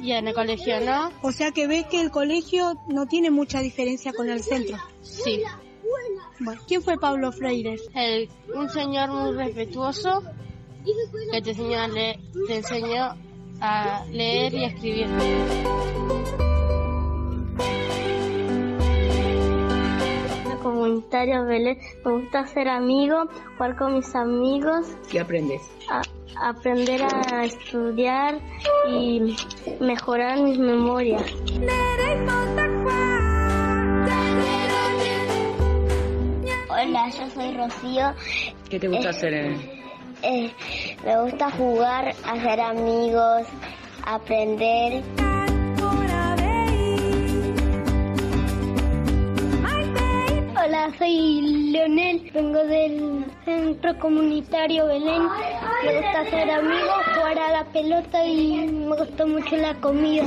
y 0.00 0.12
en 0.12 0.28
el 0.28 0.34
colegio 0.34 0.80
no. 0.80 1.10
O 1.22 1.32
sea 1.32 1.52
que 1.52 1.66
ves 1.66 1.86
que 1.86 2.00
el 2.00 2.10
colegio 2.10 2.74
no 2.88 3.06
tiene 3.06 3.30
mucha 3.30 3.60
diferencia 3.60 4.12
con 4.12 4.28
el 4.28 4.42
centro. 4.42 4.78
Sí. 5.02 5.42
Bueno, 6.40 6.60
¿quién 6.66 6.82
fue 6.82 6.98
Pablo 6.98 7.32
Freire? 7.32 7.76
El, 7.94 8.28
un 8.54 8.68
señor 8.68 9.10
muy 9.10 9.32
respetuoso 9.32 10.22
que 11.32 11.42
te 11.42 11.50
enseñó 11.50 11.80
a, 11.80 11.88
leer, 11.88 12.18
te 12.46 12.56
enseñó 12.56 13.14
a 13.60 14.04
leer 14.10 14.54
y 14.54 14.64
a 14.64 14.66
escribir. 14.68 15.06
comunitario 20.66 21.44
Belén. 21.44 21.78
Me 22.04 22.12
gusta 22.12 22.46
ser 22.46 22.68
amigo, 22.68 23.28
jugar 23.56 23.76
con 23.76 23.94
mis 23.94 24.14
amigos. 24.14 24.86
¿Qué 25.10 25.20
aprendes? 25.20 25.62
A, 25.90 26.02
aprender 26.48 27.02
a 27.02 27.44
estudiar 27.44 28.40
y 28.88 29.36
mejorar 29.80 30.42
mis 30.42 30.58
memorias. 30.58 31.22
Hola, 36.78 37.08
yo 37.08 37.30
soy 37.34 37.56
Rocío. 37.56 38.12
¿Qué 38.68 38.78
te 38.78 38.88
gusta 38.88 39.06
Eh, 39.06 39.10
hacer? 39.10 39.34
En... 39.34 39.60
Eh, 40.22 40.52
me 41.04 41.22
gusta 41.22 41.50
jugar, 41.52 42.14
hacer 42.26 42.60
amigos, 42.60 43.46
aprender. 44.04 45.02
Hola, 50.58 50.90
soy 50.98 51.70
Leonel, 51.72 52.30
vengo 52.34 52.58
del 52.64 53.24
centro 53.44 53.96
comunitario 54.00 54.86
Belén. 54.86 55.22
Me 55.84 55.94
gusta 56.00 56.20
hacer 56.20 56.50
amigos, 56.50 57.04
jugar 57.14 57.38
a 57.38 57.50
la 57.52 57.64
pelota 57.72 58.26
y 58.26 58.66
me 58.66 58.96
gusta 58.96 59.26
mucho 59.26 59.56
la 59.56 59.74
comida. 59.74 60.24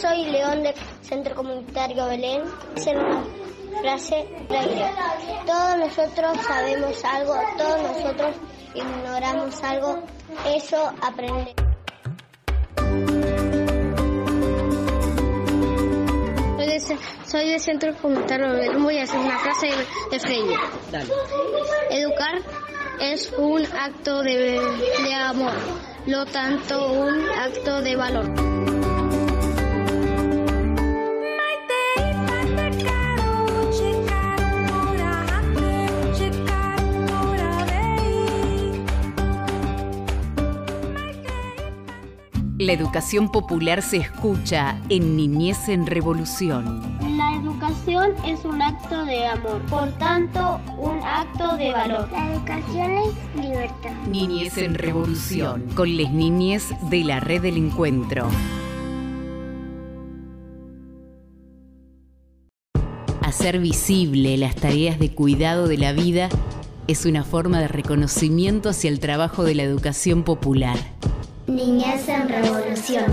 Soy 0.00 0.24
León 0.26 0.62
del 0.62 0.74
centro 1.02 1.34
comunitario 1.34 2.06
Belén. 2.06 2.42
Hacer 2.76 2.96
una 2.98 3.22
frase 3.80 4.28
regla. 4.48 4.90
Todos 5.46 5.76
nosotros 5.78 6.38
sabemos 6.46 7.04
algo, 7.04 7.34
todos 7.58 7.82
nosotros 7.82 8.36
ignoramos 8.74 9.62
algo. 9.62 10.02
Eso 10.46 10.92
aprende. 11.02 11.54
Soy 16.56 16.66
de, 16.66 16.80
ce- 16.80 16.98
soy 17.26 17.48
de 17.50 17.58
centro 17.58 17.94
comunitario 18.00 18.50
Belén. 18.52 18.82
Voy 18.82 18.98
a 18.98 19.02
hacer 19.04 19.20
una 19.20 19.38
frase 19.38 19.68
de, 20.10 20.18
Freire. 20.20 20.56
Dale. 20.90 21.12
Educar 21.90 22.38
es 23.00 23.32
un 23.36 23.64
acto 23.66 24.22
de, 24.22 24.60
de 25.04 25.14
amor, 25.14 25.52
lo 26.06 26.24
tanto 26.26 26.92
un 26.92 27.28
acto 27.38 27.82
de 27.82 27.96
valor. 27.96 28.75
La 42.66 42.72
educación 42.72 43.28
popular 43.28 43.80
se 43.80 43.98
escucha 43.98 44.76
en 44.88 45.14
Niñez 45.14 45.68
en 45.68 45.86
Revolución. 45.86 46.98
La 47.16 47.36
educación 47.36 48.10
es 48.26 48.44
un 48.44 48.60
acto 48.60 49.04
de 49.04 49.24
amor, 49.24 49.60
por 49.70 49.92
tanto, 49.98 50.60
un 50.76 50.98
acto 51.00 51.56
de 51.58 51.70
valor. 51.70 52.08
La 52.10 52.32
educación 52.32 52.90
es 52.90 53.40
libertad. 53.40 53.92
Niñez 54.10 54.58
en 54.58 54.74
Revolución, 54.74 55.62
con 55.76 55.96
les 55.96 56.10
niñes 56.10 56.74
de 56.90 57.04
la 57.04 57.20
Red 57.20 57.42
del 57.42 57.56
Encuentro. 57.56 58.26
Hacer 63.22 63.60
visible 63.60 64.36
las 64.38 64.56
tareas 64.56 64.98
de 64.98 65.14
cuidado 65.14 65.68
de 65.68 65.78
la 65.78 65.92
vida 65.92 66.28
es 66.88 67.06
una 67.06 67.22
forma 67.22 67.60
de 67.60 67.68
reconocimiento 67.68 68.70
hacia 68.70 68.90
el 68.90 68.98
trabajo 68.98 69.44
de 69.44 69.54
la 69.54 69.62
educación 69.62 70.24
popular. 70.24 70.76
Niñez 71.46 72.08
en 72.08 72.28
revolución. 72.28 73.04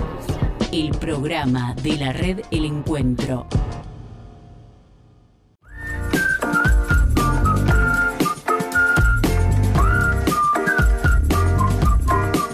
El 0.72 0.90
programa 0.98 1.72
de 1.84 1.96
la 1.96 2.12
Red 2.12 2.40
El 2.50 2.64
Encuentro. 2.64 3.46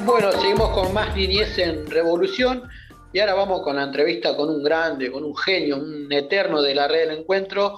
Bueno, 0.05 0.33
seguimos 0.33 0.69
con 0.71 0.93
más 0.93 1.17
niñez 1.17 1.57
en 1.57 1.91
revolución 1.91 2.69
y 3.15 3.21
ahora 3.21 3.33
vamos 3.33 3.63
con 3.63 3.77
la 3.77 3.85
entrevista 3.85 4.37
con 4.37 4.51
un 4.51 4.63
grande, 4.63 5.11
con 5.11 5.25
un 5.25 5.35
genio, 5.35 5.79
un 5.79 6.13
eterno 6.13 6.61
de 6.61 6.75
la 6.75 6.89
red 6.89 7.09
del 7.09 7.21
encuentro, 7.21 7.77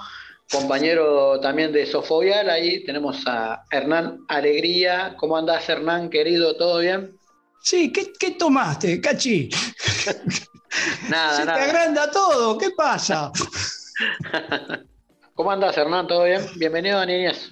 compañero 0.51 1.39
también 1.39 1.71
de 1.71 1.87
Sofobial. 1.87 2.51
Ahí 2.51 2.83
tenemos 2.83 3.23
a 3.29 3.63
Hernán 3.71 4.25
Alegría. 4.27 5.15
¿Cómo 5.17 5.37
andás, 5.37 5.69
Hernán, 5.69 6.11
querido? 6.11 6.57
¿Todo 6.57 6.81
bien? 6.81 7.22
Sí, 7.63 7.93
¿qué, 7.93 8.13
qué 8.19 8.33
tomaste, 8.33 9.01
Cachi? 9.01 9.49
Nada, 11.09 11.37
Se 11.37 11.41
te 11.43 11.47
nada. 11.47 11.65
agranda 11.65 12.11
todo, 12.11 12.59
¿qué 12.59 12.71
pasa? 12.77 13.31
¿Cómo 15.35 15.51
andás, 15.51 15.77
Hernán? 15.77 16.07
¿Todo 16.07 16.25
bien? 16.25 16.43
Bienvenido 16.57 16.99
a 16.99 17.07
Niñez. 17.07 17.51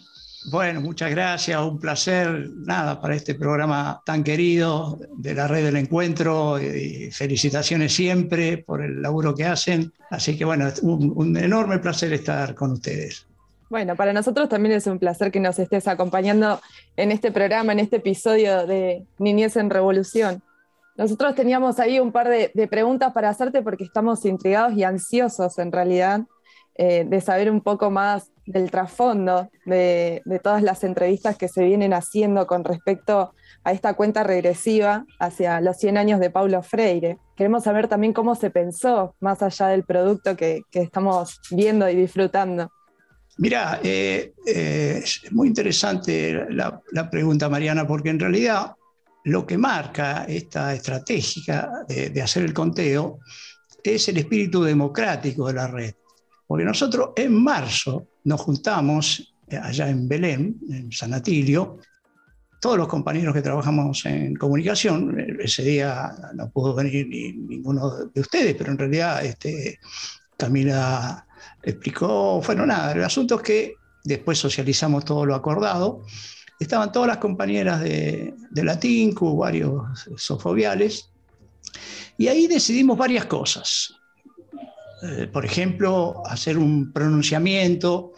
Bueno, 0.51 0.81
muchas 0.81 1.11
gracias, 1.11 1.61
un 1.61 1.79
placer, 1.79 2.49
nada, 2.57 3.01
para 3.01 3.15
este 3.15 3.35
programa 3.35 4.01
tan 4.07 4.25
querido 4.25 4.99
de 5.19 5.35
la 5.35 5.47
Red 5.47 5.67
del 5.67 5.77
Encuentro 5.77 6.59
y 6.61 7.11
felicitaciones 7.13 7.93
siempre 7.93 8.59
por 8.59 8.83
el 8.83 9.03
laburo 9.03 9.35
que 9.35 9.45
hacen. 9.45 9.93
Así 10.11 10.37
que 10.39 10.45
bueno, 10.47 10.73
un 10.83 11.37
enorme 11.37 11.79
placer 11.79 12.13
estar 12.15 12.55
con 12.55 12.73
ustedes. 12.73 13.27
Bueno, 13.71 13.95
para 13.95 14.13
nosotros 14.13 14.49
también 14.49 14.75
es 14.75 14.89
un 14.89 14.99
placer 14.99 15.31
que 15.31 15.39
nos 15.39 15.61
estés 15.61 15.87
acompañando 15.87 16.61
en 16.97 17.13
este 17.13 17.31
programa, 17.31 17.71
en 17.71 17.79
este 17.79 17.99
episodio 17.99 18.67
de 18.67 19.07
Niñez 19.21 19.55
en 19.55 19.71
Revolución. 19.71 20.43
Nosotros 20.97 21.37
teníamos 21.37 21.79
ahí 21.79 22.01
un 22.01 22.11
par 22.11 22.29
de, 22.29 22.51
preguntas 22.69 23.13
para 23.13 23.29
hacerte 23.29 23.63
porque 23.63 23.85
estamos 23.85 24.25
intrigados 24.25 24.73
y 24.77 24.83
ansiosos 24.83 25.57
en 25.61 25.71
realidad 25.71 26.23
eh, 26.75 27.05
de 27.07 27.21
saber 27.21 27.49
un 27.49 27.61
poco 27.61 27.93
más 27.93 28.33
del 28.45 28.73
trasfondo 28.73 29.49
de, 29.65 30.21
todas 30.43 30.65
las 30.65 30.83
entrevistas 30.83 31.37
que 31.37 31.47
se 31.47 31.63
vienen 31.63 31.95
haciendo 31.95 32.49
con 32.49 32.65
respecto 32.65 33.35
a 33.63 33.71
esta 33.71 33.95
cuenta 33.95 34.25
regresiva 34.25 35.07
hacia 35.21 35.61
los 35.61 35.77
100 35.77 35.97
años 35.97 36.19
de 36.19 36.31
Paulo 36.31 36.65
Freire. 36.65 37.19
Queremos 37.37 37.63
saber 37.63 37.87
también 37.87 38.15
cómo 38.15 38.35
se 38.35 38.51
pensó 38.51 39.15
más 39.21 39.45
allá 39.45 39.69
del 39.69 39.85
producto 39.85 40.37
que 40.37 40.65
estamos 40.73 41.41
viendo 41.53 41.89
y 41.89 41.95
disfrutando. 41.95 42.73
Mira, 43.41 43.81
eh, 43.83 44.35
eh, 44.47 45.01
es 45.03 45.33
muy 45.33 45.49
interesante 45.49 46.47
la, 46.51 47.11
pregunta, 47.11 47.49
Mariana, 47.49 47.87
porque 47.87 48.11
en 48.11 48.21
realidad 48.21 48.75
lo 49.25 49.47
que 49.47 49.57
marca 49.57 50.25
esta 50.25 50.75
estratégica 50.75 51.71
de, 51.89 52.21
hacer 52.21 52.45
el 52.45 52.53
conteo 52.53 53.21
es 53.83 54.07
el 54.09 54.19
espíritu 54.19 54.63
democrático 54.63 55.47
de 55.47 55.55
la 55.55 55.69
red. 55.69 55.95
Porque 56.47 56.67
nosotros 56.67 57.13
en 57.17 57.43
marzo 57.43 58.09
nos 58.25 58.43
juntamos 58.43 59.35
eh, 59.49 59.57
allá 59.57 59.89
en 59.89 60.07
Belén, 60.07 60.61
en 60.71 60.93
San 60.93 61.15
Atilio, 61.15 61.79
todos 62.61 62.77
los 62.77 62.89
compañeros 62.89 63.33
que 63.33 63.41
trabajamos 63.41 64.05
en 64.05 64.35
comunicación, 64.35 65.19
ese 65.41 65.63
día 65.63 66.13
no 66.35 66.51
pudo 66.51 66.75
venir 66.75 67.09
ninguno 67.09 68.05
de 68.05 68.21
ustedes, 68.21 68.55
pero 68.55 68.73
en 68.73 68.77
realidad 68.77 69.25
este, 69.25 69.79
Camila 70.37 71.27
explicó, 71.63 72.41
bueno, 72.41 72.67
nada, 72.67 72.93
el 72.93 73.05
asunto 73.05 73.37
es 73.37 73.43
que 73.43 73.75
después 74.05 74.39
socializamos 74.39 75.05
todo 75.05 75.27
lo 75.27 75.35
acordado, 75.35 76.03
estaban 76.59 76.93
todas 76.93 77.09
las 77.09 77.19
compañeras 77.19 77.81
de, 77.81 78.35
de 78.51 78.65
la 78.65 78.79
TINCU, 78.79 79.37
varios 79.37 80.09
sofobiales, 80.17 81.11
y 82.19 82.29
ahí 82.29 82.47
decidimos 82.47 82.99
varias 82.99 83.27
cosas. 83.27 83.95
Eh, 85.03 85.29
por 85.33 85.45
ejemplo, 85.45 86.23
hacer 86.27 86.59
un 86.59 86.93
pronunciamiento 86.93 88.13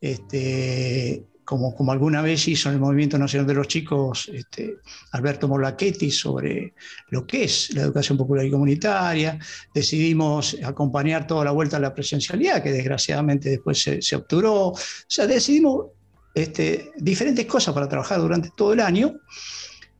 este, 0.00 1.27
como, 1.48 1.74
como, 1.74 1.92
alguna 1.92 2.20
vez 2.20 2.46
hizo 2.46 2.68
en 2.68 2.74
el 2.74 2.80
Movimiento 2.82 3.16
Nacional 3.16 3.46
de 3.46 3.54
los 3.54 3.68
Chicos 3.68 4.30
este, 4.30 4.80
Alberto 5.12 5.48
Morlachetti 5.48 6.10
sobre 6.10 6.74
lo 7.08 7.26
que 7.26 7.44
es 7.44 7.72
la 7.72 7.84
educación 7.84 8.18
popular 8.18 8.44
y 8.44 8.50
comunitaria. 8.50 9.38
Decidimos 9.72 10.58
acompañar 10.62 11.26
toda 11.26 11.46
la 11.46 11.52
vuelta 11.52 11.78
a 11.78 11.80
la 11.80 11.94
presencialidad, 11.94 12.62
que 12.62 12.70
desgraciadamente 12.70 13.48
después 13.48 13.82
se, 13.82 14.02
se 14.02 14.16
obturó. 14.16 14.72
O 14.72 14.78
sea, 15.06 15.26
decidimos 15.26 15.86
este, 16.34 16.92
diferentes 16.98 17.46
cosas 17.46 17.72
para 17.72 17.88
trabajar 17.88 18.20
durante 18.20 18.50
todo 18.54 18.74
el 18.74 18.80
año 18.80 19.14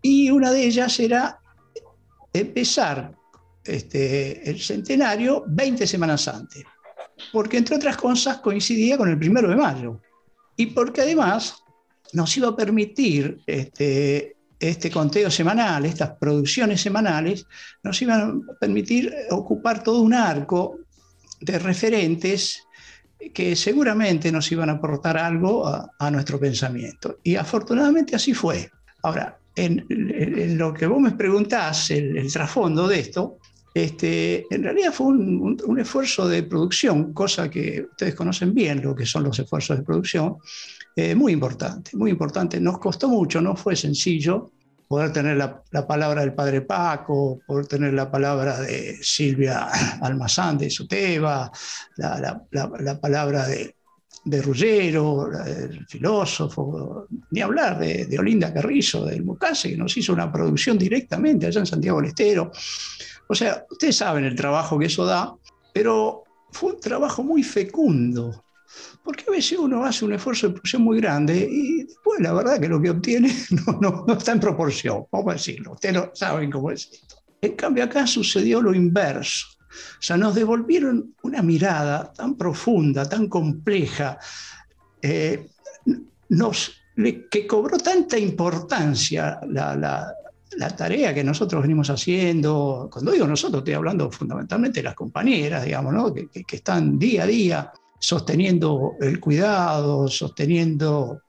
y 0.03 0.29
una 0.29 0.53
de 0.53 0.67
ellas 0.67 1.01
era 1.01 1.41
empezar 2.31 3.17
este, 3.65 4.51
el 4.51 4.61
centenario 4.61 5.45
20 5.47 5.87
semanas 5.87 6.29
antes, 6.29 6.63
porque 7.33 7.57
entre 7.57 7.77
otras 7.77 7.97
cosas 7.97 8.37
coincidía 8.37 8.99
con 8.99 9.09
el 9.09 9.19
primero 9.19 9.49
de 9.49 9.57
mayo 9.57 10.03
y 10.59 10.67
porque 10.67 11.01
además 11.01 11.63
nos 12.13 12.37
iba 12.37 12.49
a 12.49 12.57
permitir 12.57 13.41
este, 13.47 14.37
este 14.59 14.91
conteo 14.91 15.31
semanal, 15.31 15.87
estas 15.87 16.11
producciones 16.19 16.81
semanales, 16.81 17.47
nos 17.83 18.03
iban 18.03 18.43
a 18.51 18.59
permitir 18.59 19.15
ocupar 19.31 19.83
todo 19.83 20.01
un 20.01 20.13
arco 20.13 20.81
de 21.41 21.59
referentes 21.61 22.65
que 23.33 23.55
seguramente 23.55 24.33
nos 24.33 24.51
iban 24.51 24.69
a 24.69 24.75
aportar 24.75 25.17
algo 25.17 25.67
a, 25.67 26.11
nuestro 26.11 26.41
pensamiento. 26.41 27.19
Y 27.23 27.37
afortunadamente 27.37 28.17
así 28.17 28.35
fue. 28.35 28.69
Ahora, 29.05 29.39
en, 29.55 29.87
lo 30.59 30.75
que 30.75 30.87
vos 30.87 31.01
me 31.01 31.13
preguntás, 31.13 31.93
el, 31.93 32.33
trasfondo 32.33 32.89
de 32.89 32.99
esto, 32.99 33.39
este, 33.85 34.47
en 34.53 34.63
realidad 34.65 34.93
fue 34.93 35.07
un, 35.07 35.79
esfuerzo 35.79 36.27
de 36.27 36.43
producción, 36.43 37.13
cosa 37.13 37.49
que 37.49 37.87
ustedes 37.91 38.15
conocen 38.15 38.53
bien, 38.53 38.83
lo 38.83 38.95
que 38.95 39.07
son 39.07 39.23
los 39.25 39.39
esfuerzos 39.39 39.79
de 39.79 39.85
producción, 39.85 40.39
eh, 40.97 41.15
muy 41.15 41.33
importante, 41.33 41.97
muy 41.97 42.11
importante. 42.11 42.61
Nos 42.61 42.79
costó 42.79 43.09
mucho, 43.09 43.41
no 43.41 43.55
fue 43.55 43.77
sencillo 43.77 44.51
poder 44.89 45.13
tener 45.13 45.37
la, 45.37 45.87
palabra 45.87 46.23
del 46.23 46.33
padre 46.33 46.63
Paco, 46.63 47.41
poder 47.47 47.67
tener 47.67 47.93
la 47.93 48.11
palabra 48.11 48.59
de 48.59 48.97
Silvia 49.03 49.69
Almazán 50.01 50.59
de 50.59 50.71
Soteva, 50.71 51.53
la, 51.97 52.43
la, 52.51 53.01
palabra 53.01 53.47
de, 53.47 53.77
de 54.25 54.43
Ruggero, 54.43 55.31
el 55.45 55.87
filósofo, 55.87 57.07
ni 57.31 57.41
hablar 57.41 57.79
de, 57.79 58.19
Olinda 58.19 58.53
Carrizo, 58.53 59.05
del 59.05 59.25
Mucase, 59.25 59.71
que 59.71 59.77
nos 59.77 59.97
hizo 59.97 60.13
una 60.13 60.31
producción 60.31 60.77
directamente 60.77 61.47
allá 61.47 61.61
en 61.61 61.67
Santiago 61.67 62.01
del 62.01 62.11
Estero. 62.11 62.51
O 63.29 63.35
sea, 63.35 63.65
ustedes 63.71 63.97
saben 63.97 64.25
el 64.25 64.35
trabajo 64.35 64.79
que 64.79 64.87
eso 64.87 65.05
da, 65.05 65.35
pero 65.73 66.25
fue 66.51 66.73
un 66.73 66.81
trabajo 66.81 67.23
muy 67.23 67.43
fecundo, 67.43 68.45
porque 69.05 69.25
a 69.29 69.33
veces 69.33 69.59
uno 69.59 69.85
hace 69.85 70.05
un 70.05 70.13
esfuerzo 70.13 70.49
de 70.49 70.55
producción 70.55 70.83
muy 70.83 71.01
grande 71.01 71.49
y 71.51 71.85
después 71.85 72.21
la 72.21 72.33
verdad 72.33 72.61
que 72.61 72.69
lo 72.69 72.81
que 72.81 72.91
obtiene 72.91 73.35
no, 73.81 74.07
está 74.09 74.33
en 74.33 74.41
proporción, 74.41 75.05
vamos 75.11 75.31
a 75.31 75.33
decirlo, 75.35 75.73
ustedes 75.73 75.95
no 75.95 76.11
saben 76.15 76.51
cómo 76.51 76.71
es. 76.71 76.91
En 77.41 77.55
cambio 77.55 77.85
acá 77.85 78.07
sucedió 78.07 78.61
lo 78.61 78.75
inverso. 78.75 79.47
O 79.99 80.03
sea, 80.03 80.17
nos 80.17 80.35
devolvieron 80.35 81.15
una 81.23 81.43
mirada 81.43 82.13
tan 82.13 82.37
profunda, 82.37 83.09
tan 83.09 83.29
compleja, 83.29 84.19
eh, 85.03 85.49
que 87.31 87.47
cobró 87.47 87.79
tanta 87.79 88.19
importancia 88.19 89.41
la, 89.49 90.15
tarea 90.77 91.15
que 91.15 91.23
nosotros 91.23 91.63
venimos 91.63 91.89
haciendo, 91.91 92.89
cuando 92.93 93.13
digo 93.13 93.27
nosotros, 93.27 93.61
estoy 93.61 93.75
hablando 93.75 94.11
fundamentalmente 94.11 94.81
de 94.81 94.85
las 94.85 94.95
compañeras, 94.95 95.65
digamos, 95.65 96.13
que, 96.13 96.57
están 96.57 96.99
día 96.99 97.23
a 97.23 97.27
día 97.27 97.73
sosteniendo 97.99 98.97
el 99.01 99.21
cuidado, 99.21 100.09
sosteniendo 100.09 101.23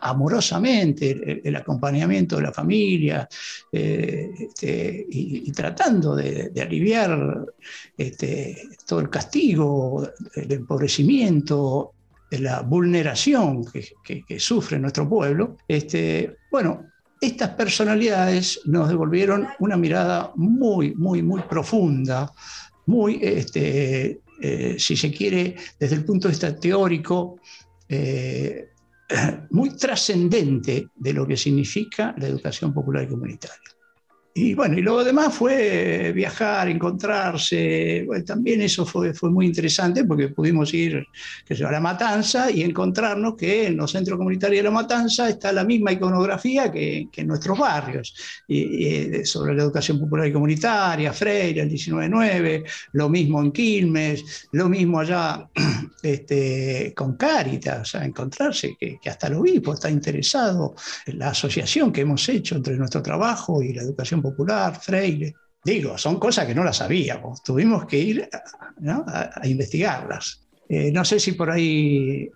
amorosamente 0.00 1.40
el, 1.44 1.56
acompañamiento 1.56 2.36
de 2.36 2.42
la 2.42 2.52
familia 2.52 3.28
eh, 3.72 4.30
este, 4.38 5.06
y, 5.10 5.50
tratando 5.52 6.14
de, 6.14 6.52
aliviar 6.60 7.44
este, 7.96 8.68
todo 8.86 9.00
el 9.00 9.10
castigo, 9.10 10.08
el 10.34 10.52
empobrecimiento, 10.52 11.92
la 12.30 12.62
vulneración 12.62 13.64
que, 13.64 14.40
sufre 14.40 14.78
nuestro 14.78 15.08
pueblo. 15.08 15.56
Este, 15.66 16.36
bueno, 16.50 16.86
estas 17.20 17.50
personalidades 17.50 18.60
nos 18.64 18.88
devolvieron 18.88 19.48
una 19.58 19.76
mirada 19.76 20.32
muy, 20.36 20.94
muy, 20.94 21.22
muy 21.22 21.42
profunda, 21.42 22.32
muy, 22.86 23.20
eh, 23.22 24.76
si 24.78 24.96
se 24.96 25.12
quiere, 25.12 25.56
desde 25.78 25.96
el 25.96 26.04
punto 26.04 26.28
de 26.28 26.32
vista 26.32 26.56
teórico, 26.56 27.38
eh, 27.88 28.70
muy 29.50 29.76
trascendente 29.76 30.88
de 30.94 31.12
lo 31.12 31.26
que 31.26 31.36
significa 31.36 32.14
la 32.18 32.26
educación 32.26 32.72
popular 32.72 33.04
y 33.04 33.08
comunitaria. 33.08 33.58
Y 34.32 34.54
bueno, 34.54 34.78
y 34.78 34.82
lo 34.82 35.02
demás 35.02 35.34
fue 35.34 36.12
viajar, 36.14 36.68
encontrarse. 36.68 38.06
también 38.24 38.62
eso 38.62 38.86
fue, 38.86 39.12
fue 39.12 39.28
muy 39.28 39.46
interesante 39.46 40.04
porque 40.04 40.28
pudimos 40.28 40.72
ir 40.72 41.04
que 41.44 41.54
a 41.64 41.70
La 41.70 41.80
Matanza 41.80 42.48
y 42.48 42.62
encontrarnos 42.62 43.34
que 43.34 43.66
en 43.66 43.76
los 43.76 43.90
centros 43.90 44.16
comunitarios 44.16 44.60
de 44.60 44.62
La 44.62 44.70
Matanza 44.70 45.28
está 45.28 45.52
la 45.52 45.64
misma 45.64 45.90
iconografía 45.90 46.70
que, 46.70 47.08
que 47.10 47.22
en 47.22 47.26
nuestros 47.26 47.58
barrios, 47.58 48.14
y, 48.46 49.24
sobre 49.24 49.54
la 49.54 49.64
educación 49.64 49.98
popular 49.98 50.28
y 50.28 50.32
comunitaria, 50.32 51.12
Freire, 51.12 51.62
el 51.62 51.70
19-9, 51.70 52.64
lo 52.92 53.08
mismo 53.08 53.42
en 53.42 53.50
Quilmes, 53.50 54.48
lo 54.52 54.68
mismo 54.68 55.00
allá 55.00 55.48
este, 56.02 56.94
con 56.94 57.16
Cáritas, 57.16 57.80
o 57.80 57.84
sea, 57.84 58.04
encontrarse 58.04 58.76
que, 58.78 59.00
que 59.02 59.10
hasta 59.10 59.26
el 59.26 59.34
obispo 59.34 59.74
está 59.74 59.90
interesado 59.90 60.76
en 61.06 61.18
la 61.18 61.30
asociación 61.30 61.92
que 61.92 62.02
hemos 62.02 62.28
hecho 62.28 62.54
entre 62.54 62.76
nuestro 62.76 63.02
trabajo 63.02 63.60
y 63.60 63.72
la 63.72 63.82
educación 63.82 64.19
Popular, 64.22 64.78
Freire. 64.80 65.34
Digo, 65.62 65.98
son 65.98 66.18
cosas 66.18 66.46
que 66.46 66.54
no 66.54 66.64
las 66.64 66.78
sabíamos, 66.78 67.42
tuvimos 67.42 67.84
que 67.84 67.98
ir 67.98 68.28
a, 68.32 69.46
investigarlas. 69.46 70.46
Eh, 70.68 70.90
no 70.90 71.04
sé 71.04 71.20
si 71.20 71.32
por 71.32 71.50
ahí 71.50 72.30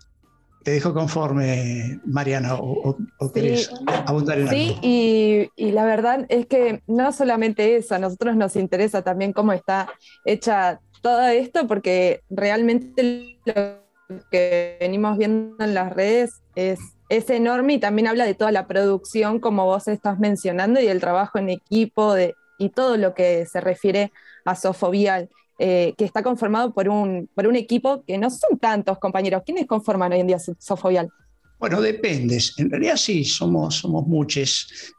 te 0.62 0.72
dejo 0.72 0.92
conforme, 0.92 2.00
Mariana, 2.04 2.54
o, 2.54 2.96
querés 3.32 3.70
abundar 4.06 4.38
en 4.38 4.48
Sí, 4.48 4.76
y, 4.82 5.48
y, 5.56 5.72
la 5.72 5.84
verdad 5.84 6.26
es 6.28 6.46
que 6.46 6.82
no 6.86 7.12
solamente 7.12 7.76
eso, 7.76 7.94
a 7.94 7.98
nosotros 7.98 8.36
nos 8.36 8.56
interesa 8.56 9.02
también 9.02 9.32
cómo 9.32 9.52
está 9.52 9.90
hecha 10.24 10.80
todo 11.02 11.26
esto, 11.26 11.66
porque 11.66 12.22
realmente 12.30 13.38
lo 13.44 13.84
que 14.30 14.78
venimos 14.80 15.18
viendo 15.18 15.62
en 15.62 15.74
las 15.74 15.92
redes 15.92 16.42
es 16.54 16.78
es 17.08 17.28
enorme 17.30 17.74
y 17.74 17.78
también 17.78 18.08
habla 18.08 18.24
de 18.24 18.34
toda 18.34 18.52
la 18.52 18.66
producción, 18.66 19.40
como 19.40 19.64
vos 19.64 19.88
estás 19.88 20.18
mencionando, 20.18 20.80
y 20.80 20.86
el 20.86 21.00
trabajo 21.00 21.38
en 21.38 21.50
equipo 21.50 22.14
y 22.58 22.68
todo 22.70 22.96
lo 22.96 23.14
que 23.14 23.46
se 23.46 23.60
refiere 23.60 24.12
a 24.44 24.54
Sofovial, 24.54 25.28
eh, 25.58 25.94
que 25.96 26.04
está 26.04 26.22
conformado 26.22 26.72
por 26.72 26.88
un, 26.88 27.28
por 27.34 27.46
un 27.46 27.56
equipo 27.56 28.02
que 28.06 28.18
no 28.18 28.30
son 28.30 28.58
tantos 28.58 28.98
compañeros. 28.98 29.42
¿Quiénes 29.44 29.66
conforman 29.66 30.12
hoy 30.12 30.20
en 30.20 30.26
día 30.26 30.38
Sofovial? 30.38 31.10
Bueno, 31.58 31.80
depende. 31.80 32.38
En 32.58 32.70
realidad 32.70 32.96
sí, 32.96 33.24
somos, 33.24 33.76
somos 33.76 34.06
muchos. 34.06 34.94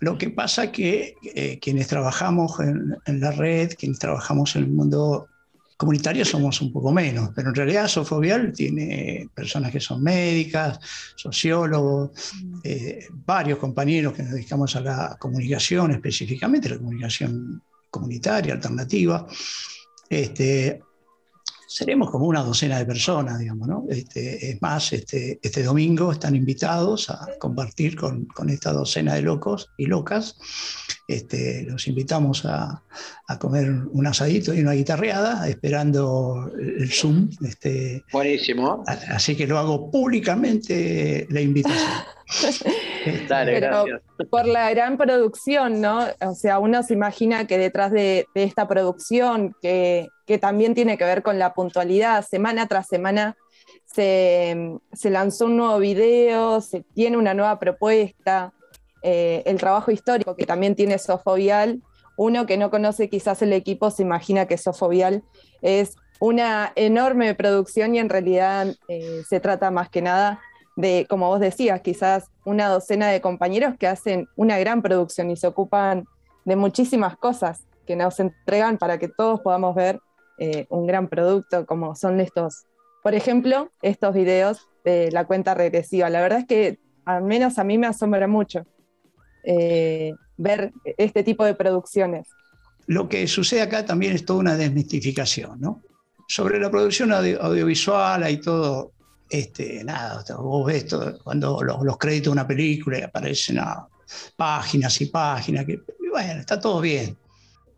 Lo 0.00 0.16
que 0.18 0.30
pasa 0.30 0.70
que 0.70 1.14
eh, 1.34 1.58
quienes 1.58 1.88
trabajamos 1.88 2.60
en, 2.60 3.20
la 3.20 3.32
red, 3.32 3.72
quienes 3.78 3.98
trabajamos 3.98 4.54
en 4.56 4.64
el 4.64 4.68
mundo 4.68 5.28
comunitarios 5.76 6.28
somos 6.28 6.60
un 6.62 6.72
poco 6.72 6.90
menos, 6.90 7.30
pero 7.34 7.50
en 7.50 7.54
realidad 7.54 7.86
Sofobial 7.86 8.52
tiene 8.52 9.28
personas 9.34 9.70
que 9.70 9.80
son 9.80 10.02
médicas, 10.02 10.80
sociólogos, 11.14 12.32
mm. 12.42 12.58
eh, 12.64 13.06
varios 13.10 13.58
compañeros 13.58 14.14
que 14.14 14.22
nos 14.22 14.32
dedicamos 14.32 14.74
a 14.76 14.80
la 14.80 15.16
comunicación, 15.18 15.90
específicamente 15.92 16.70
la 16.70 16.78
comunicación 16.78 17.62
comunitaria, 17.90 18.54
alternativa. 18.54 19.26
Este, 20.08 20.80
seremos 21.66 22.10
como 22.10 22.26
una 22.26 22.42
docena 22.42 22.78
de 22.78 22.86
personas, 22.86 23.38
digamos, 23.38 23.68
¿no? 23.68 23.84
Este, 23.88 24.50
es 24.50 24.62
más, 24.62 24.92
este, 24.92 25.38
este 25.42 25.62
domingo 25.62 26.12
están 26.12 26.36
invitados 26.36 27.10
a 27.10 27.28
compartir 27.38 27.96
con, 27.96 28.26
con, 28.26 28.50
esta 28.50 28.72
docena 28.72 29.14
de 29.14 29.22
locos 29.22 29.70
y 29.76 29.86
locas. 29.86 30.36
Este, 31.08 31.64
los 31.64 31.86
invitamos 31.88 32.44
a, 32.44 32.82
a, 33.26 33.38
comer 33.38 33.70
un 33.70 34.06
asadito 34.06 34.54
y 34.54 34.60
una 34.60 34.72
guitarreada, 34.72 35.48
esperando 35.48 36.50
el 36.58 36.90
Zoom. 36.90 37.30
Este, 37.44 38.04
Buenísimo. 38.12 38.84
Así 38.86 39.36
que 39.36 39.46
lo 39.46 39.58
hago 39.58 39.90
públicamente 39.90 41.26
la 41.30 41.40
invitación. 41.40 42.02
Dale, 43.28 43.60
gracias. 43.60 44.00
Por 44.30 44.46
la 44.46 44.70
gran 44.70 44.96
producción, 44.96 45.80
¿no? 45.80 46.06
O 46.20 46.34
sea, 46.34 46.58
uno 46.58 46.82
se 46.82 46.94
imagina 46.94 47.46
que 47.46 47.58
detrás 47.58 47.92
de, 47.92 48.26
de 48.34 48.44
esta 48.44 48.66
producción, 48.68 49.54
que 49.62 50.08
que 50.26 50.38
también 50.38 50.74
tiene 50.74 50.98
que 50.98 51.04
ver 51.04 51.22
con 51.22 51.38
la 51.38 51.54
puntualidad. 51.54 52.24
Semana 52.26 52.66
tras 52.66 52.88
semana 52.88 53.36
se, 53.86 54.80
lanzó 55.04 55.46
un 55.46 55.56
nuevo 55.56 55.78
video, 55.78 56.60
se 56.60 56.82
tiene 56.94 57.16
una 57.16 57.32
nueva 57.32 57.58
propuesta, 57.58 58.52
eh, 59.02 59.42
el 59.46 59.58
trabajo 59.58 59.92
histórico 59.92 60.36
que 60.36 60.44
también 60.44 60.74
tiene 60.74 60.98
Sofovial. 60.98 61.80
Uno 62.18 62.46
que 62.46 62.56
no 62.56 62.70
conoce 62.70 63.08
quizás 63.08 63.40
el 63.42 63.52
equipo 63.52 63.90
se 63.90 64.02
imagina 64.02 64.46
que 64.46 64.58
Sofovial 64.58 65.22
es 65.62 65.96
una 66.18 66.72
enorme 66.74 67.34
producción 67.34 67.94
y 67.94 67.98
en 68.00 68.08
realidad 68.08 68.74
eh, 68.88 69.22
se 69.28 69.38
trata 69.38 69.70
más 69.70 69.90
que 69.90 70.02
nada 70.02 70.40
de, 70.76 71.06
como 71.08 71.28
vos 71.28 71.40
decías, 71.40 71.80
quizás 71.80 72.30
una 72.44 72.68
docena 72.68 73.08
de 73.08 73.20
compañeros 73.20 73.74
que 73.78 73.86
hacen 73.86 74.28
una 74.36 74.58
gran 74.58 74.82
producción 74.82 75.30
y 75.30 75.36
se 75.36 75.46
ocupan 75.46 76.04
de 76.44 76.56
muchísimas 76.56 77.16
cosas 77.16 77.66
que 77.86 77.96
nos 77.96 78.20
entregan 78.20 78.78
para 78.78 78.98
que 78.98 79.08
todos 79.08 79.40
podamos 79.40 79.74
ver 79.74 80.00
eh, 80.38 80.66
un 80.68 80.86
gran 80.86 81.08
producto 81.08 81.64
como 81.66 81.94
son 81.96 82.20
estos, 82.20 82.66
por 83.02 83.14
ejemplo, 83.14 83.70
estos 83.80 84.14
videos 84.14 84.68
de 84.84 85.10
la 85.10 85.24
cuenta 85.24 85.54
regresiva. 85.54 86.10
La 86.10 86.20
verdad 86.20 86.40
es 86.40 86.46
que 86.46 86.78
al 87.06 87.22
menos 87.22 87.58
a 87.58 87.64
mí 87.64 87.78
me 87.78 87.86
asombra 87.86 88.26
mucho 88.26 88.66
eh, 89.44 90.12
ver 90.36 90.72
este 90.98 91.22
tipo 91.22 91.44
de 91.44 91.54
producciones. 91.54 92.28
Lo 92.86 93.08
que 93.08 93.26
sucede 93.26 93.62
acá 93.62 93.84
también 93.84 94.14
es 94.14 94.24
toda 94.24 94.40
una 94.40 94.56
desmistificación, 94.56 95.60
¿no? 95.60 95.82
Sobre 96.28 96.58
la 96.60 96.70
producción 96.70 97.12
audiovisual 97.12 98.22
hay 98.22 98.38
todo, 98.38 98.92
este, 99.28 99.82
nada, 99.84 100.24
vos 100.38 100.66
ves 100.66 100.86
cuando 101.22 101.62
los, 101.62 101.96
créditos 101.98 102.26
de 102.26 102.30
una 102.30 102.46
película 102.46 102.98
y 102.98 103.02
aparecen 103.02 103.58
a 103.58 103.86
páginas 104.36 105.00
y 105.00 105.06
páginas, 105.06 105.64
que, 105.64 105.80
bueno, 106.10 106.40
está 106.40 106.60
todo 106.60 106.80
bien. 106.80 107.16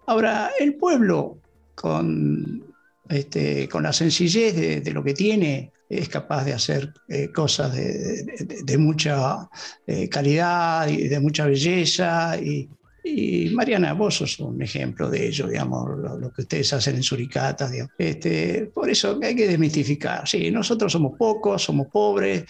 Ahora, 0.07 0.51
el 0.59 0.75
pueblo 0.75 1.39
con, 1.75 2.65
este, 3.09 3.69
con 3.69 3.83
la 3.83 3.93
sencillez 3.93 4.85
de, 4.85 4.93
lo 4.93 5.03
que 5.03 5.15
tiene, 5.15 5.73
es 5.89 6.09
capaz 6.09 6.45
de 6.45 6.53
hacer 6.53 6.93
eh, 7.09 7.33
cosas 7.33 7.75
de, 7.75 8.79
mucha 8.79 9.49
eh, 9.87 10.09
calidad 10.09 10.87
y 10.89 11.09
de 11.09 11.21
mucha 11.21 11.47
belleza. 11.47 12.37
Y, 12.39 12.69
Mariana, 13.53 13.93
vos 13.95 14.17
sos 14.17 14.39
un 14.41 14.61
ejemplo 14.63 15.09
de 15.11 15.29
ello, 15.29 15.47
digamos, 15.47 15.89
lo, 16.21 16.33
que 16.33 16.43
ustedes 16.43 16.73
hacen 16.73 16.97
en 16.97 17.03
Suricata. 17.03 17.71
Este, 17.97 18.71
por 18.73 18.91
eso 18.91 19.19
hay 19.23 19.35
que 19.35 19.47
desmitificar. 19.47 20.27
Sí, 20.27 20.51
nosotros 20.51 20.93
somos 20.93 21.17
pocos, 21.19 21.63
somos 21.63 21.89
pobres, 21.89 22.45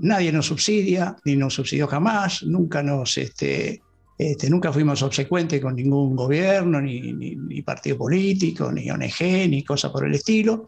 nadie 0.00 0.32
nos 0.32 0.46
subsidia, 0.46 1.16
ni 1.24 1.36
nos 1.36 1.54
subsidió 1.54 1.86
jamás, 1.86 2.42
nunca 2.42 2.82
nos... 2.82 3.16
Este, 3.18 3.82
este, 4.18 4.48
nunca 4.48 4.72
fuimos 4.72 5.02
obsecuentes 5.02 5.60
con 5.60 5.76
ningún 5.76 6.16
gobierno, 6.16 6.80
ni, 6.80 7.62
partido 7.62 7.98
político, 7.98 8.72
ni 8.72 8.90
ONG, 8.90 9.48
ni 9.48 9.62
cosa 9.62 9.92
por 9.92 10.06
el 10.06 10.14
estilo. 10.14 10.64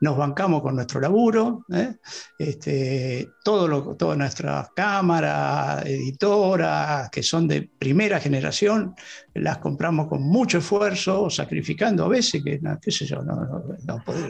Nos 0.00 0.16
bancamos 0.16 0.62
con 0.62 0.74
nuestro 0.74 1.00
laburo. 1.00 1.64
¿eh? 1.72 1.96
Este, 2.38 3.28
todo 3.44 3.96
todas 3.96 4.18
nuestras 4.18 4.70
cámaras, 4.74 5.84
editoras, 5.86 7.10
que 7.10 7.22
son 7.22 7.46
de 7.46 7.70
primera 7.78 8.18
generación, 8.18 8.94
las 9.34 9.58
compramos 9.58 10.08
con 10.08 10.22
mucho 10.22 10.58
esfuerzo, 10.58 11.30
sacrificando 11.30 12.04
a 12.04 12.08
veces, 12.08 12.42
que 12.42 12.60
qué 12.80 12.90
sé 12.90 13.06
yo, 13.06 13.22
no, 13.22 13.64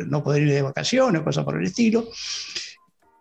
no 0.07 0.23
poder 0.23 0.43
ir 0.43 0.53
de 0.53 0.63
vacaciones, 0.63 1.23
cosa 1.23 1.45
por 1.45 1.59
el 1.59 1.67
estilo 1.67 2.09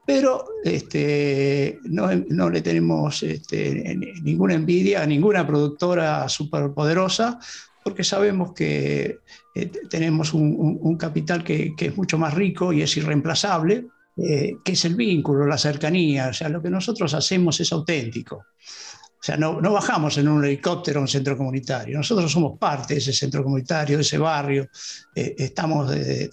pero 0.10 0.44
este, 0.64 1.78
no, 1.84 2.50
le 2.50 2.62
tenemos 2.64 3.22
este, 3.22 3.96
ninguna 4.24 4.56
envidia 4.56 5.04
a 5.04 5.06
ninguna 5.06 5.46
productora 5.46 6.28
superpoderosa, 6.28 7.38
porque 7.84 8.04
sabemos 8.04 8.54
que 8.56 9.20
eh, 9.54 9.72
tenemos 9.88 10.34
un, 10.34 10.98
capital 10.98 11.44
que, 11.44 11.76
es 11.78 11.96
mucho 11.96 12.18
más 12.18 12.34
rico 12.34 12.74
y 12.74 12.82
es 12.82 12.98
irreemplazable, 12.98 13.86
eh, 14.18 14.56
que 14.66 14.72
es 14.72 14.84
el 14.86 14.96
vínculo, 14.96 15.46
la 15.46 15.60
cercanía, 15.60 16.30
o 16.30 16.34
sea, 16.34 16.50
lo 16.50 16.60
que 16.60 16.72
nosotros 16.72 17.14
hacemos 17.14 17.60
es 17.60 17.72
auténtico. 17.72 18.38
O 18.38 19.22
sea, 19.22 19.38
no, 19.38 19.62
bajamos 19.62 20.18
en 20.18 20.28
un 20.28 20.44
helicóptero 20.44 20.98
a 20.98 21.02
un 21.04 21.08
centro 21.08 21.38
comunitario, 21.38 21.98
nosotros 21.98 22.32
somos 22.32 22.58
parte 22.58 22.96
de 22.96 23.00
ese 23.00 23.14
centro 23.14 23.44
comunitario, 23.44 23.98
de 23.98 24.02
ese 24.02 24.18
barrio, 24.18 24.70
eh, 25.14 25.36
estamos 25.38 25.92
desde 25.92 26.32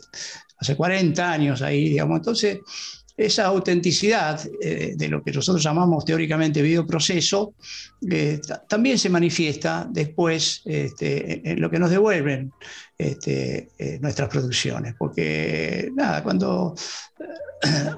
hace 0.57 0.75
40 0.75 1.31
años 1.31 1.61
ahí, 1.61 1.91
digamos, 1.91 2.17
entonces 2.17 2.61
esa 3.17 3.47
autenticidad 3.47 4.41
eh, 4.61 4.93
de 4.95 5.09
lo 5.09 5.23
que 5.23 5.33
nosotros 5.33 5.63
llamamos 5.63 6.05
teóricamente 6.05 6.61
videoproceso 6.61 7.55
eh, 8.11 8.41
también 8.69 8.99
se 8.99 9.09
manifiesta 9.09 9.89
después 9.91 10.61
este, 10.67 11.51
en 11.51 11.61
lo 11.61 11.71
que 11.71 11.79
nos 11.79 11.91
devuelven 11.91 12.53
este, 12.99 13.71
eh, 13.79 13.99
nuestras 14.01 14.29
producciones. 14.29 14.95
Porque, 14.99 15.91
nada, 15.95 16.23
cuando, 16.23 16.75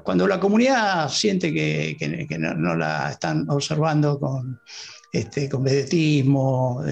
cuando 0.04 0.28
la 0.28 0.38
comunidad 0.38 1.08
siente 1.08 1.52
que, 1.52 2.38
no, 2.38 2.76
la 2.76 3.10
están 3.10 3.50
observando 3.50 4.20
con, 4.20 4.60
este, 5.12 5.48
con 5.48 5.64
vedetismo, 5.64 6.84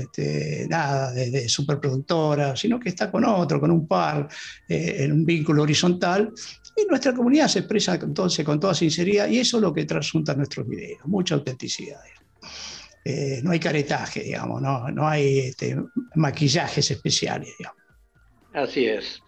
nada 0.69 1.13
de, 1.13 1.49
superproductora, 1.49 2.57
sino 2.57 2.81
que 2.81 2.89
está 2.89 3.09
con 3.09 3.25
otro, 3.25 3.61
con 3.61 3.71
un 3.71 3.87
par, 3.87 4.29
en 4.69 5.13
un 5.13 5.25
vínculo 5.25 5.63
horizontal, 5.63 6.33
y 6.77 6.85
nuestra 6.87 7.15
comunidad 7.15 7.49
se 7.49 7.61
expresa 7.61 7.95
entonces 7.95 8.45
con 8.45 8.61
toda 8.61 8.75
sinceridad 8.75 9.29
y 9.29 9.39
eso 9.39 9.57
es 9.57 9.63
lo 9.63 9.73
que 9.73 9.85
trasunta 9.85 10.35
nuestros 10.35 10.69
videos, 10.69 11.01
mucha 11.07 11.35
autenticidad. 11.35 12.01
Eh, 13.05 13.41
no 13.43 13.53
hay 13.53 13.61
caretaje, 13.61 14.23
digamos, 14.23 14.61
no, 14.61 14.89
no 14.91 15.09
hay 15.09 15.39
este, 15.39 15.77
maquillajes 16.17 16.91
especiales, 16.91 17.51
digamos. 17.59 17.83
Así 18.53 18.87
es. 18.87 19.23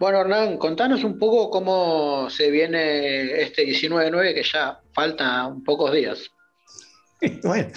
Bueno, 0.00 0.22
Hernán, 0.22 0.56
contanos 0.56 1.04
un 1.04 1.18
poco 1.18 1.50
cómo 1.50 2.28
se 2.30 2.50
viene 2.50 3.42
este 3.42 3.64
19-9, 3.64 4.34
que 4.34 4.42
ya 4.42 4.80
falta 4.94 5.54
pocos 5.64 5.92
días. 5.92 6.30
bueno, 7.42 7.68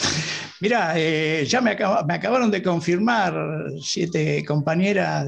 mira, 0.62 0.94
eh, 0.96 1.46
ya 1.46 1.62
me, 1.62 1.72
acabaron 1.72 2.50
de 2.50 2.64
confirmar 2.64 3.34
siete 3.82 4.44
compañeras 4.46 5.28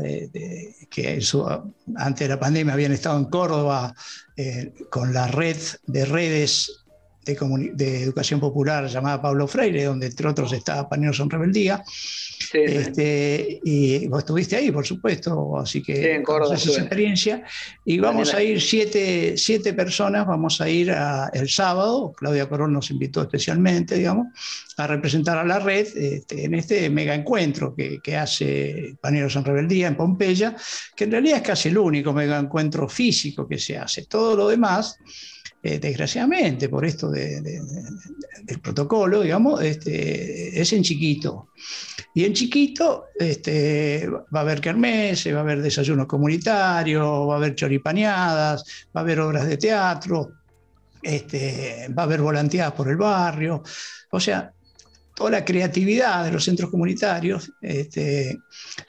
que 0.90 1.20
antes 1.96 2.20
de 2.20 2.34
la 2.34 2.40
pandemia 2.40 2.74
habían 2.74 2.94
estado 2.94 3.18
en 3.18 3.26
Córdoba 3.26 3.94
eh, 4.38 4.74
con 4.90 5.14
la 5.14 5.28
red 5.28 5.58
de 5.88 6.06
redes 6.06 6.85
de, 7.26 8.04
educación 8.04 8.40
popular 8.40 8.88
llamada 8.88 9.22
Pablo 9.22 9.48
Freire, 9.48 9.86
donde 9.86 10.08
entre 10.08 10.28
otros 10.28 10.54
está 10.54 10.88
Paneros 10.88 11.20
en 11.20 11.30
Rebeldía. 11.30 11.84
Este, 12.54 13.60
y 13.64 14.08
vos 14.08 14.20
estuviste 14.20 14.56
ahí, 14.56 14.72
por 14.72 14.86
supuesto, 14.86 15.58
así 15.58 15.82
que 15.82 16.22
sí, 16.56 16.70
esa 16.70 16.82
experiencia. 16.82 17.44
Y 17.84 18.00
vamos 18.00 18.34
a 18.34 18.44
ir 18.44 18.62
siete, 18.62 19.36
siete, 19.38 19.74
personas, 19.74 20.26
vamos 20.28 20.62
a 20.62 20.70
ir 20.70 20.94
el 21.34 21.50
sábado, 21.50 22.14
Claudia 22.16 22.48
Corón 22.48 22.74
nos 22.74 22.92
invitó 22.92 23.22
especialmente, 23.22 23.96
digamos, 23.96 24.28
a 24.78 24.88
representar 24.88 25.38
a 25.38 25.44
la 25.44 25.60
red 25.60 25.88
este, 25.96 26.46
en 26.46 26.54
este 26.54 26.90
mega 26.90 27.16
encuentro 27.16 27.74
que, 27.76 28.00
que 28.02 28.16
hace 28.16 28.96
Paneros 29.02 29.36
en 29.36 29.46
Rebeldía 29.46 29.88
en 29.88 29.96
Pompeya, 29.96 30.56
que 30.96 31.06
en 31.06 31.12
realidad 31.12 31.38
es 31.38 31.44
casi 31.44 31.70
el 31.70 31.78
único 31.78 32.14
mega 32.14 32.38
encuentro 32.38 32.88
físico 32.88 33.48
que 33.48 33.58
se 33.58 33.78
hace. 33.78 34.06
Todo 34.06 34.36
lo 34.36 34.48
demás 34.48 34.98
eh, 35.68 35.80
desgraciadamente, 35.80 36.70
por 36.70 36.86
esto 36.86 37.10
del 37.10 38.60
protocolo, 38.62 39.22
digamos, 39.22 39.64
este, 39.64 40.62
es 40.62 40.72
en 40.74 40.84
chiquito. 40.84 41.50
Y 42.14 42.24
en 42.24 42.34
chiquito 42.34 43.06
este, 43.20 44.08
va 44.08 44.42
a 44.42 44.42
haber 44.42 44.62
kermeses, 44.62 45.34
va 45.34 45.40
a 45.40 45.42
haber 45.42 45.64
desayunos 45.64 46.06
comunitarios, 46.06 47.28
va 47.28 47.34
a 47.34 47.38
haber 47.38 47.56
choripaneadas, 47.56 48.86
va 48.96 49.02
a 49.02 49.04
haber 49.04 49.20
obras 49.22 49.48
de 49.48 49.58
teatro, 49.58 50.34
este, 51.02 51.88
va 51.98 52.04
a 52.04 52.06
haber 52.06 52.22
volanteadas 52.22 52.74
por 52.74 52.88
el 52.88 52.98
barrio. 52.98 53.64
O 54.12 54.20
sea, 54.20 54.54
toda 55.16 55.32
la 55.32 55.44
creatividad 55.44 56.26
de 56.26 56.32
los 56.32 56.44
centros 56.44 56.70
comunitarios, 56.70 57.52
este, 57.60 58.38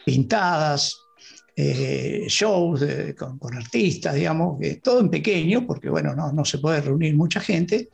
pintadas, 0.04 1.05
eh, 1.58 2.26
shows 2.28 2.84
con, 3.16 3.56
artistas, 3.56 4.14
digamos, 4.14 4.58
todo 4.82 5.00
en 5.00 5.08
pequeño, 5.08 5.66
porque 5.66 5.88
bueno, 5.88 6.14
no, 6.14 6.30
no, 6.32 6.44
se 6.44 6.58
puede 6.58 6.82
reunir 6.82 7.16
mucha 7.16 7.40
gente, 7.40 7.88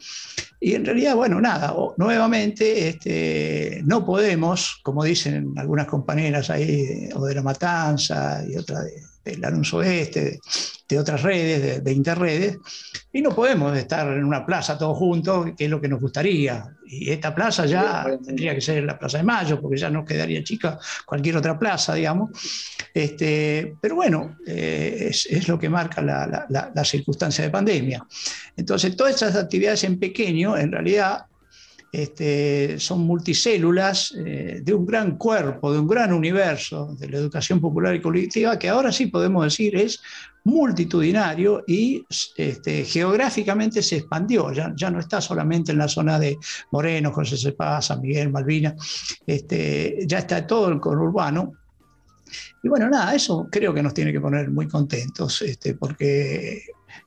Y 0.60 0.74
en 0.74 0.84
realidad, 0.84 1.14
bueno, 1.14 1.40
nada, 1.40 1.74
nuevamente 1.96 2.88
este, 2.88 3.82
no 3.84 4.04
podemos, 4.04 4.80
como 4.82 5.04
dicen 5.04 5.54
algunas 5.56 5.86
compañeras 5.86 6.50
ahí, 6.50 7.08
o 7.14 7.24
de 7.24 7.34
La 7.34 7.42
Matanza 7.42 8.44
y 8.48 8.56
otra 8.56 8.82
de, 8.82 9.11
del 9.24 9.44
Alonso 9.44 9.78
Oeste, 9.78 10.40
de, 10.88 10.98
otras 10.98 11.22
redes, 11.22 11.82
de, 11.82 11.92
interredes, 11.92 12.58
y 13.12 13.22
no 13.22 13.34
podemos 13.34 13.76
estar 13.76 14.06
en 14.08 14.24
una 14.24 14.44
plaza 14.44 14.76
todos 14.76 14.98
juntos, 14.98 15.50
que 15.56 15.64
es 15.64 15.70
lo 15.70 15.80
que 15.80 15.88
nos 15.88 16.00
gustaría. 16.00 16.64
Y 16.86 17.10
esta 17.10 17.34
plaza 17.34 17.64
ya 17.66 18.04
tendría 18.24 18.54
que 18.54 18.60
ser 18.60 18.84
la 18.84 18.98
Plaza 18.98 19.18
de 19.18 19.24
Mayo, 19.24 19.60
porque 19.60 19.78
ya 19.78 19.88
nos 19.88 20.04
quedaría 20.04 20.44
chica 20.44 20.78
cualquier 21.06 21.36
otra 21.36 21.58
plaza, 21.58 21.94
digamos. 21.94 22.30
Este, 22.92 23.74
pero 23.80 23.94
bueno, 23.94 24.36
eh, 24.46 25.08
es, 25.10 25.48
lo 25.48 25.58
que 25.58 25.70
marca 25.70 26.02
la, 26.02 26.46
la 26.48 26.84
circunstancia 26.84 27.44
de 27.44 27.50
pandemia. 27.50 28.06
Entonces, 28.56 28.94
todas 28.96 29.14
esas 29.14 29.36
actividades 29.36 29.84
en 29.84 29.98
pequeño, 29.98 30.56
en 30.56 30.72
realidad, 30.72 31.26
este, 31.92 32.80
son 32.80 33.00
multicélulas 33.00 34.14
eh, 34.16 34.62
de 34.64 34.72
un 34.72 34.86
gran 34.86 35.18
cuerpo, 35.18 35.70
de 35.70 35.78
un 35.78 35.86
gran 35.86 36.10
universo 36.14 36.96
de 36.98 37.06
la 37.10 37.18
educación 37.18 37.60
popular 37.60 37.94
y 37.94 38.00
colectiva, 38.00 38.58
que 38.58 38.70
ahora 38.70 38.90
sí 38.90 39.06
podemos 39.06 39.44
decir 39.44 39.76
es 39.76 40.00
multitudinario 40.44 41.62
y 41.66 42.02
este, 42.36 42.86
geográficamente 42.86 43.82
se 43.82 43.98
expandió, 43.98 44.50
ya, 44.52 44.72
ya, 44.74 44.90
no 44.90 45.00
está 45.00 45.20
solamente 45.20 45.72
en 45.72 45.78
la 45.78 45.86
zona 45.86 46.18
de 46.18 46.38
Moreno, 46.70 47.12
José 47.12 47.36
Cepaz, 47.36 47.86
San 47.86 48.00
Miguel, 48.00 48.30
Malvina, 48.30 48.74
este, 49.26 49.98
ya 50.06 50.20
está 50.20 50.46
todo 50.46 50.68
el 50.68 50.80
conurbano. 50.80 51.52
Y 52.62 52.68
bueno, 52.68 52.88
nada, 52.88 53.14
eso 53.14 53.46
creo 53.52 53.74
que 53.74 53.82
nos 53.82 53.92
tiene 53.92 54.12
que 54.12 54.20
poner 54.20 54.50
muy 54.50 54.66
contentos, 54.66 55.44
porque 55.78 56.62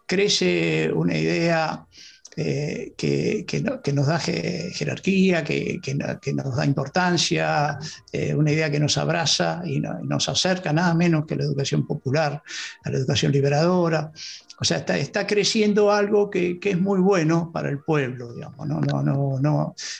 crece 0.05 0.91
una 0.93 1.17
idea 1.17 1.87
eh, 2.37 2.93
que, 2.97 3.91
nos 3.93 4.07
da 4.07 4.19
jerarquía, 4.19 5.43
que, 5.43 5.79
nos 6.33 6.55
da 6.55 6.65
importancia, 6.65 7.79
eh, 8.11 8.35
una 8.35 8.51
idea 8.51 8.69
que 8.69 8.79
nos 8.79 8.97
abraza 8.97 9.61
y, 9.65 9.79
nos 9.79 10.27
acerca 10.27 10.73
nada 10.73 10.93
menos 10.93 11.25
que 11.25 11.35
la 11.35 11.45
educación 11.45 11.87
popular, 11.87 12.41
a 12.83 12.89
la 12.89 12.97
educación 12.97 13.31
liberadora. 13.31 14.11
O 14.59 14.63
sea, 14.63 14.77
está, 14.77 15.27
creciendo 15.27 15.91
algo 15.91 16.29
que, 16.29 16.59
es 16.61 16.79
muy 16.79 16.99
bueno 16.99 17.51
para 17.53 17.69
el 17.69 17.79
pueblo, 17.79 18.33
digamos. 18.33 18.67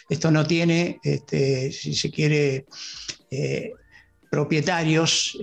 Esto 0.10 0.32
no 0.32 0.46
tiene, 0.46 1.00
este, 1.04 1.72
si 1.72 1.94
se 1.94 2.12
quiere, 2.12 2.66
eh, 3.32 3.74
propietarios 4.36 5.38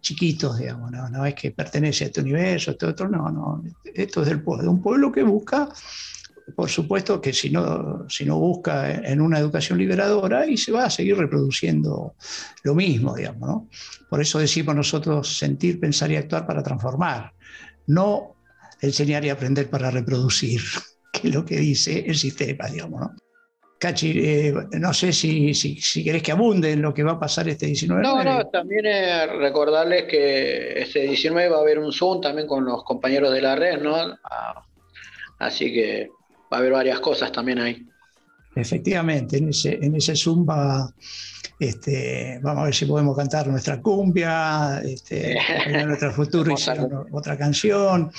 chiquitos, 0.00 0.58
digamos, 0.58 0.92
no, 0.92 1.08
no, 1.08 1.26
es 1.26 1.34
que 1.34 1.50
pertenece 1.50 2.04
a 2.04 2.06
este 2.06 2.20
universo, 2.20 2.70
este 2.70 2.86
otro, 2.86 3.08
no, 3.08 3.28
no, 3.30 3.64
esto 3.92 4.22
es 4.22 4.28
del 4.28 4.40
pueblo, 4.40 4.70
un 4.70 4.80
pueblo 4.80 5.10
que 5.10 5.24
busca 5.24 5.68
por 6.54 6.68
supuesto 6.68 7.20
que 7.20 7.32
si 7.32 7.50
no, 7.50 8.06
si 8.08 8.24
no 8.24 8.38
busca 8.38 8.90
en 8.90 9.20
una 9.20 9.38
educación 9.38 9.78
liberadora 9.78 10.46
y 10.46 10.56
se 10.56 10.72
va 10.72 10.84
a 10.84 10.90
seguir 10.90 11.16
reproduciendo 11.16 12.14
lo 12.62 12.74
mismo, 12.74 13.14
digamos. 13.14 13.48
¿no? 13.48 13.68
Por 14.10 14.20
eso 14.20 14.38
decimos 14.38 14.74
nosotros 14.74 15.38
sentir, 15.38 15.80
pensar 15.80 16.10
y 16.10 16.16
actuar 16.16 16.46
para 16.46 16.62
transformar, 16.62 17.32
no 17.86 18.36
enseñar 18.80 19.24
y 19.24 19.30
aprender 19.30 19.70
para 19.70 19.90
reproducir, 19.90 20.60
que 21.12 21.28
es 21.28 21.34
lo 21.34 21.44
que 21.44 21.56
dice 21.56 22.04
el 22.06 22.16
sistema, 22.16 22.68
digamos. 22.68 23.00
¿no? 23.00 23.23
Cachi, 23.84 24.12
eh, 24.16 24.54
no 24.80 24.94
sé 24.94 25.12
si, 25.12 25.52
si, 25.52 25.78
si, 25.78 26.02
querés 26.02 26.22
que 26.22 26.32
abunde 26.32 26.72
en 26.72 26.80
lo 26.80 26.94
que 26.94 27.02
va 27.02 27.12
a 27.12 27.20
pasar 27.20 27.46
este 27.50 27.66
19 27.66 28.02
No, 28.02 28.24
no, 28.24 28.46
también 28.46 28.86
recordarles 29.38 30.04
que 30.04 30.80
este 30.80 31.00
19 31.00 31.50
va 31.50 31.58
a 31.58 31.60
haber 31.60 31.78
un 31.78 31.92
Zoom 31.92 32.22
también 32.22 32.48
con 32.48 32.64
los 32.64 32.82
compañeros 32.82 33.30
de 33.34 33.42
la 33.42 33.56
red, 33.56 33.82
¿no? 33.82 33.94
Ah, 34.24 34.64
así 35.38 35.70
que 35.70 36.08
va 36.50 36.56
a 36.56 36.60
haber 36.60 36.72
varias 36.72 36.98
cosas 37.00 37.30
también 37.30 37.58
ahí. 37.58 37.86
Efectivamente, 38.56 39.36
en 39.36 39.50
ese, 39.50 39.78
en 39.82 39.94
ese 39.96 40.16
Zoom 40.16 40.46
este, 41.58 42.40
vamos 42.42 42.62
a 42.62 42.64
ver 42.66 42.74
si 42.74 42.86
podemos 42.86 43.16
cantar 43.16 43.46
nuestra 43.48 43.80
cumbia, 43.80 44.80
este, 44.84 45.36
nuestra 45.86 46.10
futura 46.10 46.54
otra 47.12 47.36
canción, 47.36 48.10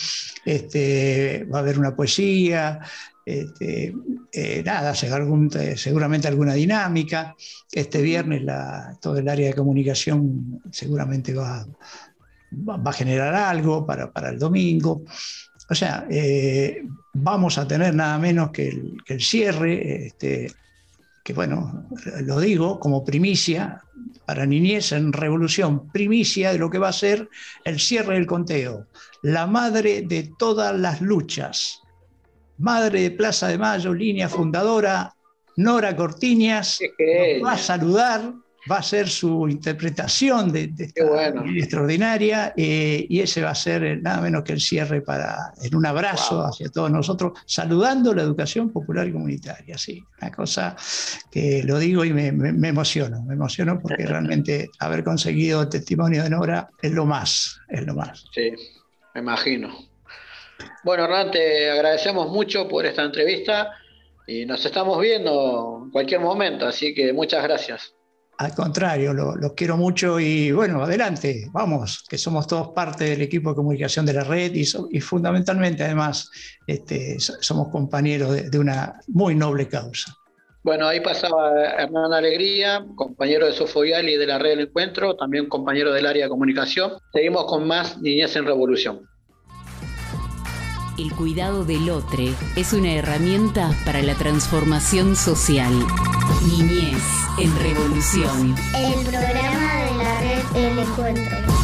este, 0.46 1.46
va 1.52 1.60
a 1.60 1.62
haber 1.62 1.80
una 1.80 1.96
poesía, 1.96 2.80
este, 3.26 3.94
eh, 4.32 4.62
nada, 4.64 4.94
seguramente 4.94 6.28
alguna 6.28 6.54
dinámica. 6.54 7.36
Este 7.72 8.02
viernes 8.02 8.44
la, 8.44 8.98
todo 9.02 9.18
el 9.18 9.28
área 9.28 9.48
de 9.48 9.56
comunicación 9.56 10.62
seguramente 10.72 11.34
va, 11.34 11.66
va, 12.52 12.90
a 12.90 12.94
generar 12.94 13.34
algo 13.34 13.86
para, 13.86 14.12
para 14.12 14.30
el 14.30 14.38
domingo. 14.38 15.04
O 15.70 15.74
sea, 15.74 16.06
eh, 16.10 16.84
vamos 17.14 17.58
a 17.58 17.68
tener 17.68 17.96
nada 17.96 18.20
menos 18.20 18.52
que 18.52 18.70
el, 19.08 19.22
cierre, 19.22 20.06
este, 20.06 20.52
que 21.26 21.34
bueno, 21.34 21.88
lo 22.22 22.40
digo 22.40 22.80
como 22.80 23.04
primicia 23.04 23.82
para 24.28 24.46
Niñez 24.46 24.92
en 24.92 25.12
Revolución, 25.12 25.92
primicia 25.92 26.52
de 26.52 26.60
lo 26.60 26.70
que 26.70 26.78
va 26.78 26.90
a 26.90 26.94
ser 26.94 27.28
el 27.64 27.80
cierre 27.80 28.14
del 28.14 28.28
conteo, 28.28 28.86
la 29.24 29.48
madre 29.48 30.04
de 30.04 30.32
todas 30.38 30.80
las 30.80 31.02
luchas, 31.02 31.82
madre 32.60 33.02
de 33.02 33.12
Plaza 33.12 33.48
de 33.48 33.58
Mayo, 33.58 33.92
línea 33.92 34.30
fundadora, 34.30 35.16
Nora 35.58 35.96
Cortiñas, 35.96 36.78
va 37.44 37.54
a 37.54 37.58
saludar 37.58 38.32
va 38.70 38.78
a 38.78 38.84
ser 38.84 39.08
su 39.08 39.48
interpretación 39.48 40.52
de, 40.52 40.74
esta 40.78 41.44
extraordinaria 41.56 42.54
eh, 42.58 43.06
y 43.08 43.20
ese 43.20 43.42
va 43.42 43.52
a 43.52 43.56
ser 43.56 43.84
eh, 43.84 43.98
nada 43.98 44.22
menos 44.22 44.44
que 44.44 44.54
el 44.54 44.62
cierre 44.62 45.02
para, 45.02 45.54
en 45.62 45.76
un 45.76 45.86
abrazo 45.86 46.44
hacia 46.44 46.70
todos 46.70 46.92
nosotros, 46.92 47.34
saludando 47.46 48.14
la 48.14 48.24
educación 48.24 48.72
popular 48.72 49.08
y 49.08 49.12
comunitaria. 49.12 49.78
Sí, 49.78 50.04
una 50.22 50.32
cosa 50.32 50.76
que 51.32 51.64
lo 51.64 51.78
digo 51.78 52.04
y 52.06 52.14
me, 52.14 52.32
me, 52.32 52.68
emociono, 52.68 53.22
me 53.24 53.36
emociono 53.36 53.80
porque 53.80 54.06
realmente 54.06 54.70
haber 54.80 55.04
conseguido 55.04 55.62
el 55.62 55.70
testimonio 55.70 56.24
de 56.24 56.30
Nora 56.30 56.70
es 56.82 56.92
lo 56.92 57.06
más, 57.06 57.60
es 57.70 57.86
lo 57.86 57.94
más. 57.96 58.26
Sí, 58.34 58.52
me 59.14 59.22
imagino. 59.22 59.76
Bueno, 60.84 61.04
Hernán, 61.04 61.32
te 61.32 61.70
agradecemos 61.70 62.30
mucho 62.30 62.68
por 62.68 62.86
esta 62.86 63.04
entrevista 63.04 63.72
y 64.28 64.46
nos 64.46 64.66
estamos 64.66 65.00
viendo 65.00 65.82
en 65.84 65.92
cualquier 65.92 66.22
momento, 66.22 66.66
así 66.66 66.94
que 66.94 67.14
muchas 67.14 67.44
gracias. 67.44 67.95
Al 68.38 68.54
contrario, 68.54 69.14
los 69.14 69.54
quiero 69.54 69.78
mucho 69.78 70.20
y 70.20 70.52
bueno, 70.52 70.84
adelante, 70.84 71.48
vamos, 71.52 72.04
que 72.10 72.18
somos 72.18 72.48
todos 72.48 72.70
parte 72.70 73.06
del 73.06 73.22
equipo 73.22 73.52
de 73.52 73.56
comunicación 73.56 74.06
de 74.06 74.14
la 74.14 74.26
red 74.26 74.52
y, 74.54 75.00
fundamentalmente 75.00 75.84
además 75.84 76.30
este, 76.68 77.18
somos 77.20 77.70
compañeros 77.70 78.52
de, 78.52 78.60
una 78.60 79.00
muy 79.08 79.36
noble 79.36 79.70
causa. 79.70 80.14
Bueno, 80.64 80.88
ahí 80.88 81.00
pasaba 81.00 81.54
Hernán 81.78 82.12
Alegría, 82.12 82.86
compañero 82.96 83.46
de 83.46 83.54
Sofovial 83.54 84.10
y 84.10 84.18
de 84.18 84.26
la 84.26 84.40
red 84.40 84.50
del 84.50 84.62
encuentro, 84.62 85.16
también 85.16 85.48
compañero 85.48 85.94
del 85.94 86.06
área 86.06 86.26
de 86.26 86.30
comunicación. 86.30 86.94
Seguimos 87.14 87.46
con 87.46 87.68
más 87.68 88.02
Niñez 88.02 88.36
en 88.36 88.46
Revolución. 88.46 89.08
El 90.98 91.14
cuidado 91.14 91.66
del 91.66 91.90
otro 91.90 92.24
es 92.56 92.72
una 92.72 92.94
herramienta 92.94 93.76
para 93.86 94.02
la 94.02 94.16
transformación 94.16 95.18
social. 95.18 95.74
Niñez 96.48 97.04
en 97.38 97.54
Revolución. 97.60 98.56
El 98.74 99.06
programa 99.06 99.76
de 99.76 99.98
la 99.98 100.22
red 100.22 100.56
El 100.56 100.80
Encuentro. 100.80 101.55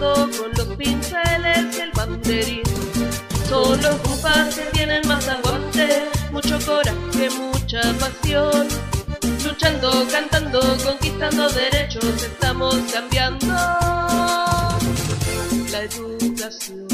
con 0.00 0.50
los 0.56 0.76
pinceles 0.76 1.76
y 1.76 1.80
el 1.80 1.90
banderín. 1.92 2.62
Son 3.48 3.80
los 3.82 3.96
compas 3.96 4.54
que 4.54 4.62
tienen 4.72 5.06
más 5.06 5.28
aguante, 5.28 6.08
mucho 6.32 6.58
coraje, 6.64 7.28
mucha 7.30 7.80
pasión. 7.98 8.66
Luchando, 9.44 10.06
cantando, 10.10 10.60
conquistando 10.84 11.48
derechos, 11.50 12.04
estamos 12.04 12.76
cambiando 12.92 13.54
la 15.70 15.82
educación. 15.82 16.89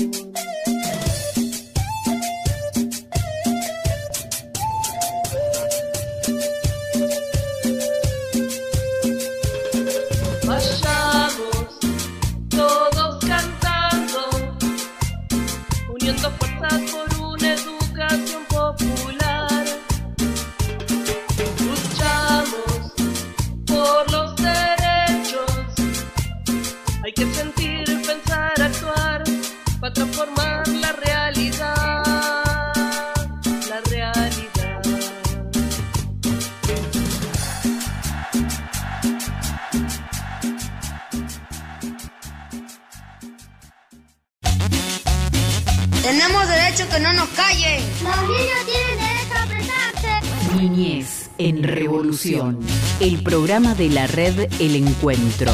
De 53.77 53.91
la 53.91 54.07
red 54.07 54.51
El 54.59 54.75
Encuentro. 54.75 55.53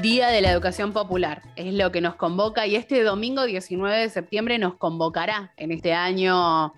Día 0.00 0.28
de 0.28 0.40
la 0.40 0.52
Educación 0.52 0.92
Popular 0.92 1.42
es 1.56 1.74
lo 1.74 1.90
que 1.90 2.00
nos 2.00 2.14
convoca 2.14 2.66
y 2.68 2.76
este 2.76 3.02
domingo 3.02 3.44
19 3.44 3.96
de 3.96 4.08
septiembre 4.08 4.58
nos 4.58 4.74
convocará 4.74 5.52
en 5.56 5.72
este 5.72 5.94
año 5.94 6.72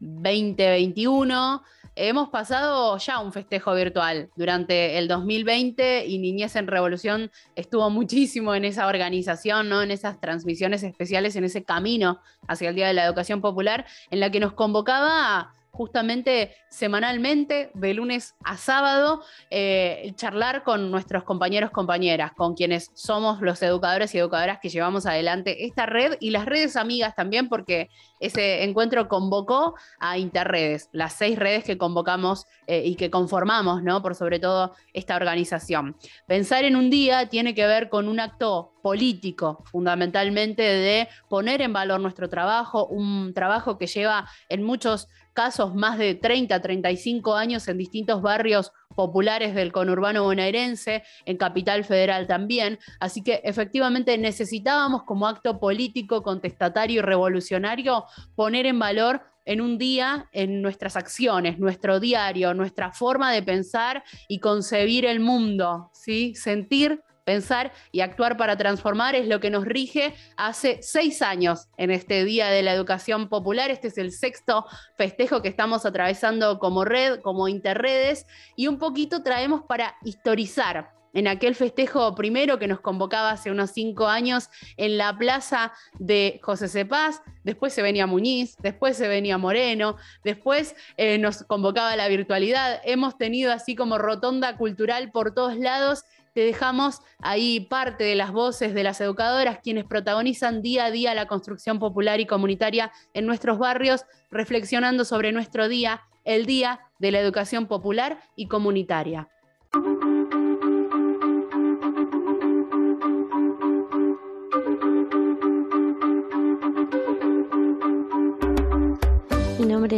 2021. 0.00 1.62
Hemos 2.02 2.30
pasado 2.30 2.96
ya 2.96 3.20
un 3.20 3.30
festejo 3.30 3.74
virtual 3.74 4.30
durante 4.34 4.96
el 4.96 5.06
2020 5.06 6.06
y 6.06 6.18
Niñez 6.18 6.56
en 6.56 6.66
Revolución 6.66 7.30
estuvo 7.56 7.90
muchísimo 7.90 8.54
en 8.54 8.64
esa 8.64 8.86
organización, 8.86 9.68
¿no? 9.68 9.82
en 9.82 9.90
esas 9.90 10.18
transmisiones 10.18 10.82
especiales, 10.82 11.36
en 11.36 11.44
ese 11.44 11.62
camino 11.62 12.22
hacia 12.48 12.70
el 12.70 12.74
Día 12.74 12.86
de 12.86 12.94
la 12.94 13.04
Educación 13.04 13.42
Popular, 13.42 13.84
en 14.10 14.20
la 14.20 14.30
que 14.30 14.40
nos 14.40 14.54
convocaba 14.54 15.52
justamente 15.70 16.54
semanalmente, 16.68 17.70
de 17.74 17.94
lunes 17.94 18.34
a 18.44 18.56
sábado, 18.56 19.22
eh, 19.50 20.12
charlar 20.16 20.62
con 20.62 20.90
nuestros 20.90 21.24
compañeros, 21.24 21.70
compañeras, 21.70 22.32
con 22.32 22.54
quienes 22.54 22.90
somos 22.94 23.40
los 23.40 23.62
educadores 23.62 24.14
y 24.14 24.18
educadoras 24.18 24.58
que 24.60 24.68
llevamos 24.68 25.06
adelante 25.06 25.64
esta 25.64 25.86
red 25.86 26.16
y 26.20 26.30
las 26.30 26.46
redes 26.46 26.76
amigas 26.76 27.14
también, 27.14 27.48
porque 27.48 27.90
ese 28.20 28.64
encuentro 28.64 29.08
convocó 29.08 29.74
a 29.98 30.18
Interredes, 30.18 30.88
las 30.92 31.14
seis 31.14 31.38
redes 31.38 31.64
que 31.64 31.78
convocamos 31.78 32.46
eh, 32.66 32.82
y 32.84 32.94
que 32.96 33.10
conformamos, 33.10 33.82
¿no? 33.82 34.02
Por 34.02 34.14
sobre 34.14 34.38
todo 34.38 34.74
esta 34.92 35.16
organización. 35.16 35.96
Pensar 36.26 36.64
en 36.64 36.76
un 36.76 36.90
día 36.90 37.28
tiene 37.28 37.54
que 37.54 37.66
ver 37.66 37.88
con 37.88 38.08
un 38.08 38.20
acto 38.20 38.74
político, 38.82 39.62
fundamentalmente 39.64 40.62
de 40.62 41.08
poner 41.28 41.62
en 41.62 41.72
valor 41.72 42.00
nuestro 42.00 42.28
trabajo, 42.28 42.86
un 42.86 43.32
trabajo 43.34 43.78
que 43.78 43.86
lleva 43.86 44.28
en 44.48 44.62
muchos 44.62 45.08
casos 45.40 45.74
más 45.74 45.96
de 45.96 46.14
30, 46.14 46.60
35 46.60 47.34
años 47.34 47.66
en 47.66 47.78
distintos 47.78 48.20
barrios 48.20 48.72
populares 48.94 49.54
del 49.54 49.72
conurbano 49.72 50.24
bonaerense, 50.24 51.02
en 51.24 51.38
Capital 51.38 51.82
Federal 51.84 52.26
también. 52.26 52.78
Así 52.98 53.22
que 53.22 53.40
efectivamente 53.42 54.18
necesitábamos 54.18 55.04
como 55.04 55.26
acto 55.26 55.58
político, 55.58 56.22
contestatario 56.22 56.98
y 56.98 57.02
revolucionario 57.02 58.04
poner 58.34 58.66
en 58.66 58.78
valor 58.78 59.22
en 59.46 59.62
un 59.62 59.78
día 59.78 60.28
en 60.32 60.60
nuestras 60.60 60.96
acciones, 60.96 61.58
nuestro 61.58 62.00
diario, 62.00 62.52
nuestra 62.52 62.92
forma 62.92 63.32
de 63.32 63.42
pensar 63.42 64.04
y 64.28 64.40
concebir 64.40 65.06
el 65.06 65.20
mundo, 65.20 65.90
¿sí? 65.94 66.34
Sentir 66.34 67.02
pensar 67.30 67.70
y 67.92 68.00
actuar 68.00 68.36
para 68.36 68.56
transformar 68.56 69.14
es 69.14 69.28
lo 69.28 69.38
que 69.38 69.50
nos 69.50 69.64
rige 69.64 70.14
hace 70.36 70.80
seis 70.82 71.22
años 71.22 71.68
en 71.76 71.92
este 71.92 72.24
Día 72.24 72.48
de 72.48 72.64
la 72.64 72.72
Educación 72.72 73.28
Popular. 73.28 73.70
Este 73.70 73.86
es 73.86 73.98
el 73.98 74.10
sexto 74.10 74.66
festejo 74.96 75.40
que 75.40 75.48
estamos 75.48 75.86
atravesando 75.86 76.58
como 76.58 76.84
red, 76.84 77.20
como 77.20 77.46
interredes, 77.46 78.26
y 78.56 78.66
un 78.66 78.78
poquito 78.78 79.22
traemos 79.22 79.62
para 79.62 79.94
historizar 80.02 80.90
en 81.12 81.28
aquel 81.28 81.54
festejo 81.54 82.14
primero 82.14 82.58
que 82.58 82.68
nos 82.68 82.80
convocaba 82.80 83.30
hace 83.30 83.50
unos 83.50 83.70
cinco 83.70 84.06
años 84.06 84.48
en 84.76 84.98
la 84.98 85.16
plaza 85.16 85.72
de 85.98 86.40
José 86.42 86.68
Cepaz, 86.68 87.22
después 87.44 87.72
se 87.72 87.82
venía 87.82 88.06
Muñiz, 88.06 88.56
después 88.58 88.96
se 88.96 89.08
venía 89.08 89.38
Moreno, 89.38 89.96
después 90.24 90.74
eh, 90.96 91.18
nos 91.18 91.42
convocaba 91.44 91.96
la 91.96 92.08
virtualidad, 92.08 92.80
hemos 92.84 93.16
tenido 93.18 93.52
así 93.52 93.74
como 93.74 93.98
rotonda 93.98 94.56
cultural 94.56 95.10
por 95.10 95.34
todos 95.34 95.56
lados 95.56 96.04
te 96.34 96.40
dejamos 96.40 97.00
ahí 97.18 97.60
parte 97.60 98.04
de 98.04 98.14
las 98.14 98.32
voces 98.32 98.74
de 98.74 98.84
las 98.84 99.00
educadoras, 99.00 99.58
quienes 99.62 99.84
protagonizan 99.84 100.62
día 100.62 100.86
a 100.86 100.90
día 100.90 101.14
la 101.14 101.26
construcción 101.26 101.78
popular 101.78 102.20
y 102.20 102.26
comunitaria 102.26 102.92
en 103.14 103.26
nuestros 103.26 103.58
barrios, 103.58 104.04
reflexionando 104.30 105.04
sobre 105.04 105.32
nuestro 105.32 105.68
día, 105.68 106.02
el 106.24 106.46
Día 106.46 106.80
de 106.98 107.12
la 107.12 107.20
Educación 107.20 107.66
Popular 107.66 108.20
y 108.36 108.46
Comunitaria. 108.46 109.28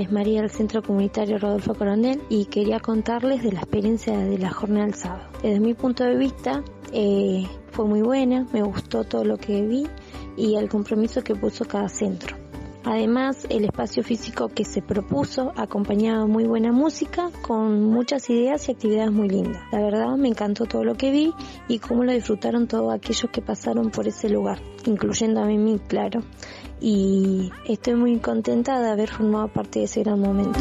Es 0.03 0.11
María 0.11 0.41
del 0.41 0.51
Centro 0.51 0.83
Comunitario 0.83 1.39
Rodolfo 1.39 1.75
Coronel 1.75 2.21
y 2.29 2.47
quería 2.47 2.81
contarles 2.81 3.43
de 3.43 3.53
la 3.53 3.61
experiencia 3.61 4.19
de 4.19 4.37
la 4.37 4.51
jornada 4.51 4.87
del 4.87 4.95
sábado. 4.95 5.29
Desde 5.43 5.61
mi 5.61 5.75
punto 5.75 6.03
de 6.03 6.17
vista 6.17 6.65
eh, 6.93 7.47
fue 7.71 7.87
muy 7.87 8.03
buena, 8.03 8.47
me 8.53 8.63
gustó 8.63 9.05
todo 9.05 9.25
lo 9.25 9.37
que 9.37 9.63
vi 9.63 9.87
y 10.37 10.57
el 10.57 10.69
compromiso 10.69 11.23
que 11.23 11.37
puso 11.37 11.65
cada 11.67 11.89
centro. 11.89 12.37
Además, 12.85 13.47
el 13.49 13.65
espacio 13.65 14.03
físico 14.03 14.49
que 14.49 14.65
se 14.65 14.83
propuso 14.83 15.53
acompañaba 15.57 16.27
muy 16.27 16.45
buena 16.45 16.73
música 16.73 17.31
con 17.43 17.85
muchas 17.85 18.29
ideas 18.29 18.69
y 18.69 18.73
actividades 18.73 19.13
muy 19.13 19.29
lindas. 19.29 19.63
La 19.71 19.81
verdad, 19.81 20.17
me 20.17 20.29
encantó 20.29 20.67
todo 20.67 20.83
lo 20.83 20.97
que 20.97 21.13
vi 21.13 21.33
y 21.69 21.79
cómo 21.79 22.03
lo 22.03 22.13
disfrutaron 22.13 22.67
todos 22.67 22.93
aquellos 22.93 23.31
que 23.31 23.41
pasaron 23.41 23.91
por 23.91 24.09
ese 24.09 24.29
lugar, 24.29 24.59
incluyendo 24.85 25.41
a 25.41 25.47
mí, 25.47 25.81
claro. 25.87 26.23
Y 26.85 27.53
estoy 27.65 27.95
muy 27.95 28.19
contenta 28.19 28.81
de 28.81 28.91
haber 28.91 29.09
formado 29.09 29.47
parte 29.47 29.79
de 29.79 29.85
ese 29.85 30.03
gran 30.03 30.19
momento. 30.19 30.59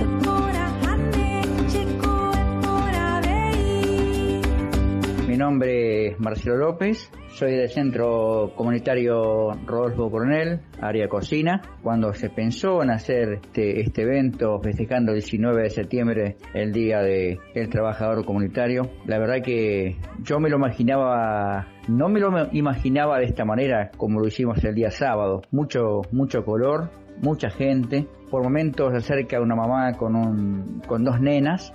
Mi 5.28 5.36
nombre 5.36 6.10
es 6.10 6.20
Marcelo 6.20 6.58
López, 6.58 7.10
soy 7.34 7.54
del 7.54 7.70
Centro 7.70 8.52
Comunitario 8.56 9.54
Rodolfo 9.66 10.12
Coronel, 10.12 10.60
área 10.80 11.08
cocina. 11.08 11.62
Cuando 11.82 12.14
se 12.14 12.30
pensó 12.30 12.84
en 12.84 12.92
hacer 12.92 13.40
este, 13.42 13.82
este 13.82 14.04
evento 14.04 14.60
festejando 14.60 15.14
el 15.14 15.20
19 15.20 15.64
de 15.64 15.70
septiembre, 15.70 16.36
el 16.54 16.72
Día 16.72 17.00
del 17.00 17.70
Trabajador 17.70 18.26
Comunitario, 18.26 18.92
la 19.08 19.18
verdad 19.18 19.42
que 19.44 19.96
yo 20.22 20.40
me 20.40 20.50
lo 20.50 20.58
imaginaba, 20.58 21.68
no 21.92 22.10
me 22.10 22.20
lo 22.20 22.32
imaginaba 22.54 23.20
de 23.20 23.26
esta 23.26 23.44
manera 23.44 23.92
como 23.98 24.20
lo 24.20 24.28
hicimos 24.28 24.64
el 24.64 24.76
día 24.76 24.92
sábado. 24.92 25.42
Mucho, 25.52 26.02
mucho 26.12 26.46
color, 26.46 26.90
mucha 27.22 27.50
gente. 27.50 28.08
Por 28.30 28.44
momentos 28.44 28.92
se 28.92 28.98
acerca 28.98 29.42
una 29.42 29.56
mamá 29.56 29.94
con, 29.98 30.16
un, 30.16 30.82
con 30.88 31.04
dos 31.04 31.20
nenas 31.20 31.74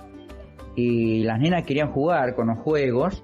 y 0.75 1.23
las 1.23 1.39
nenas 1.39 1.63
querían 1.63 1.91
jugar 1.91 2.33
con 2.33 2.47
los 2.47 2.57
juegos 2.59 3.23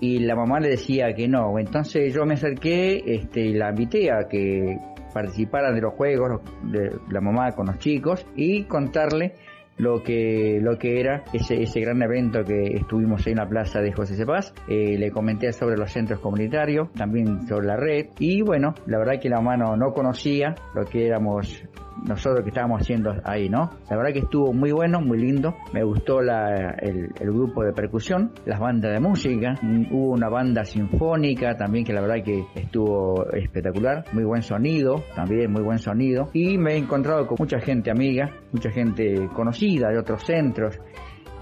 y 0.00 0.18
la 0.18 0.36
mamá 0.36 0.60
le 0.60 0.68
decía 0.68 1.14
que 1.14 1.28
no. 1.28 1.58
Entonces 1.58 2.12
yo 2.12 2.26
me 2.26 2.34
acerqué 2.34 3.02
este, 3.06 3.40
y 3.40 3.54
la 3.54 3.70
invité 3.70 4.12
a 4.12 4.28
que 4.28 4.78
participaran 5.14 5.74
de 5.74 5.80
los 5.80 5.94
juegos 5.94 6.42
de 6.64 6.90
la 7.10 7.20
mamá 7.20 7.52
con 7.52 7.66
los 7.66 7.78
chicos 7.78 8.26
y 8.36 8.64
contarle 8.64 9.34
lo 9.76 10.02
que 10.02 10.58
lo 10.60 10.78
que 10.78 11.00
era 11.00 11.24
ese, 11.32 11.62
ese 11.62 11.80
gran 11.80 12.02
evento 12.02 12.44
que 12.44 12.76
estuvimos 12.76 13.26
en 13.26 13.36
la 13.36 13.48
plaza 13.48 13.80
de 13.80 13.92
José 13.92 14.14
Cepaz. 14.14 14.52
Eh, 14.68 14.96
le 14.98 15.10
comenté 15.10 15.52
sobre 15.52 15.76
los 15.76 15.90
centros 15.92 16.20
comunitarios, 16.20 16.92
también 16.92 17.46
sobre 17.46 17.66
la 17.66 17.76
red 17.76 18.06
y 18.18 18.42
bueno, 18.42 18.74
la 18.86 18.98
verdad 18.98 19.20
que 19.20 19.28
la 19.28 19.40
mamá 19.40 19.56
no, 19.56 19.76
no 19.76 19.92
conocía 19.92 20.54
lo 20.74 20.84
que 20.84 21.06
éramos 21.06 21.64
nosotros 22.04 22.42
que 22.42 22.50
estábamos 22.50 22.82
haciendo 22.82 23.14
ahí, 23.24 23.48
¿no? 23.48 23.70
La 23.88 23.96
verdad 23.96 24.12
que 24.12 24.18
estuvo 24.20 24.52
muy 24.52 24.72
bueno, 24.72 25.00
muy 25.00 25.18
lindo. 25.18 25.54
Me 25.72 25.82
gustó 25.82 26.20
la, 26.20 26.70
el, 26.80 27.10
el, 27.18 27.32
grupo 27.32 27.64
de 27.64 27.72
percusión, 27.72 28.32
las 28.44 28.60
bandas 28.60 28.92
de 28.92 29.00
música. 29.00 29.54
Hubo 29.90 30.12
una 30.12 30.28
banda 30.28 30.64
sinfónica 30.64 31.56
también 31.56 31.84
que 31.84 31.92
la 31.92 32.00
verdad 32.02 32.22
que 32.24 32.44
estuvo 32.54 33.30
espectacular. 33.32 34.04
Muy 34.12 34.24
buen 34.24 34.42
sonido, 34.42 35.02
también 35.14 35.50
muy 35.50 35.62
buen 35.62 35.78
sonido. 35.78 36.28
Y 36.32 36.58
me 36.58 36.74
he 36.74 36.76
encontrado 36.76 37.26
con 37.26 37.36
mucha 37.38 37.58
gente 37.60 37.90
amiga, 37.90 38.30
mucha 38.54 38.70
gente 38.70 39.28
conocida 39.34 39.90
de 39.90 39.98
otros 39.98 40.24
centros. 40.24 40.78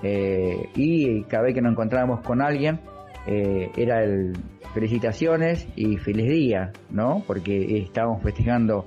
Eh, 0.03 0.71
y 0.75 1.23
cada 1.25 1.45
vez 1.45 1.55
que 1.55 1.61
nos 1.61 1.73
encontrábamos 1.73 2.23
con 2.23 2.41
alguien, 2.43 2.81
eh, 3.27 3.71
era 3.77 4.03
el 4.03 4.33
felicitaciones 4.75 5.69
y 5.77 5.99
feliz 5.99 6.31
día, 6.31 6.73
¿no? 6.91 7.23
Porque 7.27 7.79
estábamos 7.79 8.23
festejando 8.23 8.87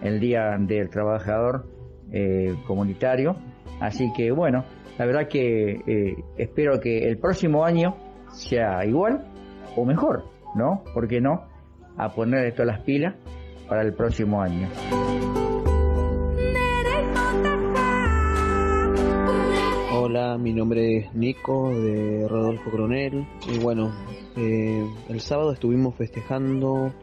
el 0.00 0.20
Día 0.20 0.56
del 0.60 0.88
Trabajador 0.88 1.66
eh, 2.12 2.54
Comunitario. 2.68 3.34
Así 3.80 4.12
que 4.16 4.30
bueno, 4.30 4.64
la 4.96 5.06
verdad 5.06 5.26
que 5.28 6.14
espero 6.38 6.78
que 6.78 7.08
el 7.08 7.18
próximo 7.18 7.64
año 7.64 7.96
sea 8.28 8.86
igual 8.86 9.26
o 9.74 9.84
mejor, 9.84 10.22
¿no? 10.54 10.84
¿Por 10.94 11.08
qué 11.08 11.20
no? 11.20 11.48
A 11.96 12.10
poner 12.10 12.52
todas 12.52 12.68
las 12.68 12.80
pilas 12.82 13.16
para 13.68 13.82
el 13.82 13.92
próximo 13.94 14.40
año. 14.40 14.68
Mi 20.14 20.52
nombre 20.52 20.98
es 20.98 21.14
Nico 21.14 21.70
de 21.70 22.28
Rodolfo 22.28 22.70
Coronel 22.70 23.26
y 23.52 23.58
bueno, 23.58 23.92
eh, 24.36 24.88
el 25.08 25.20
sábado 25.20 25.52
estuvimos 25.52 25.96
festejando 25.96 26.94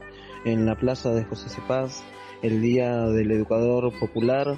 en 0.45 0.65
la 0.65 0.77
plaza 0.77 1.13
de 1.13 1.25
José 1.25 1.49
Cepaz 1.49 2.05
el 2.41 2.61
Día 2.61 3.01
del 3.07 3.31
Educador 3.31 3.91
Popular. 3.99 4.57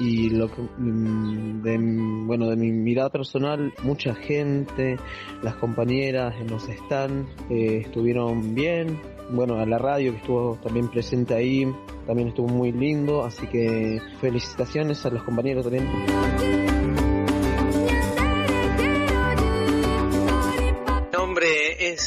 Y 0.00 0.30
lo 0.30 0.50
que 0.50 0.62
mm, 0.62 1.62
de, 1.62 1.78
bueno 2.26 2.50
de 2.50 2.56
mi 2.56 2.72
mirada 2.72 3.08
personal 3.08 3.72
mucha 3.84 4.16
gente 4.16 4.96
las 5.44 5.54
compañeras 5.54 6.34
en 6.40 6.48
los 6.48 6.68
están 6.68 7.28
eh, 7.50 7.82
estuvieron 7.84 8.52
bien. 8.56 9.00
Bueno 9.30 9.60
a 9.60 9.66
la 9.66 9.78
radio 9.78 10.10
que 10.10 10.18
estuvo 10.18 10.56
también 10.56 10.88
presente 10.88 11.34
ahí 11.34 11.72
también 12.04 12.30
estuvo 12.30 12.48
muy 12.48 12.72
lindo. 12.72 13.22
Así 13.22 13.46
que 13.46 14.00
felicitaciones 14.20 15.06
a 15.06 15.10
los 15.10 15.22
compañeros 15.22 15.62
también 15.62 16.65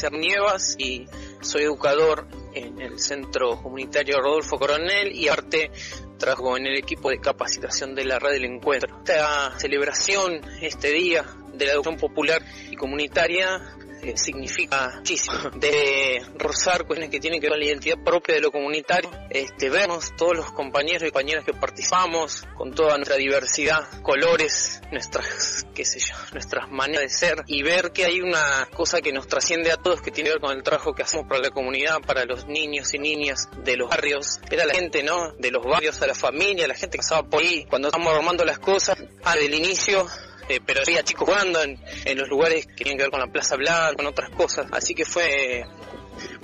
es 0.00 0.04
Ernievas 0.04 0.76
y 0.78 1.06
soy 1.40 1.62
educador 1.62 2.26
en 2.54 2.80
el 2.80 2.98
Centro 2.98 3.60
Comunitario 3.62 4.20
Rodolfo 4.20 4.58
Coronel 4.58 5.12
y 5.12 5.28
aparte 5.28 5.70
trabajo 6.18 6.56
en 6.56 6.66
el 6.66 6.76
equipo 6.76 7.10
de 7.10 7.20
capacitación 7.20 7.94
de 7.94 8.04
la 8.04 8.18
red 8.18 8.32
del 8.32 8.44
encuentro. 8.44 8.98
Esta 8.98 9.58
celebración, 9.58 10.40
este 10.60 10.92
día 10.92 11.24
de 11.52 11.66
la 11.66 11.72
educación 11.72 11.98
popular 11.98 12.42
y 12.70 12.76
comunitaria 12.76 13.76
eh, 14.02 14.16
significa 14.16 14.92
muchísimo 14.96 15.50
de 15.56 16.22
rozar 16.36 16.86
cuestiones 16.86 17.10
que 17.10 17.20
tienen 17.20 17.40
que 17.40 17.46
ver 17.46 17.52
con 17.52 17.60
la 17.60 17.66
identidad 17.66 18.02
propia 18.04 18.34
de 18.34 18.40
lo 18.40 18.50
comunitario, 18.50 19.10
este, 19.30 19.70
vernos 19.70 20.14
todos 20.16 20.36
los 20.36 20.52
compañeros 20.52 21.02
y 21.02 21.10
compañeras 21.10 21.44
que 21.44 21.52
participamos 21.52 22.44
con 22.56 22.74
toda 22.74 22.96
nuestra 22.96 23.16
diversidad, 23.16 24.02
colores, 24.02 24.80
nuestras, 24.90 25.66
qué 25.74 25.84
sé 25.84 25.98
yo, 26.00 26.14
nuestras 26.32 26.70
maneras 26.70 27.02
de 27.02 27.08
ser 27.08 27.44
y 27.46 27.62
ver 27.62 27.92
que 27.92 28.04
hay 28.04 28.20
una 28.20 28.68
cosa 28.74 29.00
que 29.00 29.12
nos 29.12 29.26
trasciende 29.26 29.72
a 29.72 29.76
todos 29.76 30.00
que 30.00 30.10
tiene 30.10 30.30
que 30.30 30.34
ver 30.34 30.40
con 30.40 30.56
el 30.56 30.62
trabajo 30.62 30.94
que 30.94 31.02
hacemos 31.02 31.26
para 31.28 31.40
la 31.40 31.50
comunidad, 31.50 32.00
para 32.06 32.24
los 32.24 32.46
niños 32.46 32.92
y 32.94 32.98
niñas 32.98 33.48
de 33.64 33.76
los 33.76 33.88
barrios, 33.88 34.40
era 34.50 34.64
la 34.64 34.74
gente, 34.74 35.02
¿no? 35.02 35.32
De 35.32 35.50
los 35.50 35.64
barrios 35.64 36.00
a 36.02 36.06
la 36.06 36.14
familia, 36.14 36.66
la 36.66 36.74
gente 36.74 36.98
que 36.98 37.02
pasaba 37.02 37.28
por 37.28 37.42
ahí, 37.42 37.66
cuando 37.68 37.88
estamos 37.88 38.12
armando 38.14 38.44
las 38.44 38.58
cosas, 38.58 38.98
al 39.24 39.54
inicio 39.54 40.06
eh, 40.50 40.60
pero 40.64 40.80
había 40.80 41.04
chicos 41.04 41.28
jugando 41.28 41.62
en, 41.62 41.78
los 42.16 42.28
lugares 42.28 42.66
que 42.66 42.84
tienen 42.84 42.96
que 42.96 43.04
ver 43.04 43.10
con 43.10 43.20
la 43.20 43.28
Plaza 43.28 43.56
Blanca, 43.56 43.94
con 43.94 44.06
otras 44.06 44.30
cosas. 44.30 44.66
Así 44.72 44.94
que 44.94 45.04
fue 45.04 45.64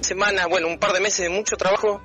semana, 0.01 0.47
bueno, 0.47 0.69
un 0.69 0.79
par 0.79 0.93
de 0.93 1.01
meses 1.01 1.21
de 1.21 1.29
mucho 1.29 1.57
trabajo, 1.57 2.01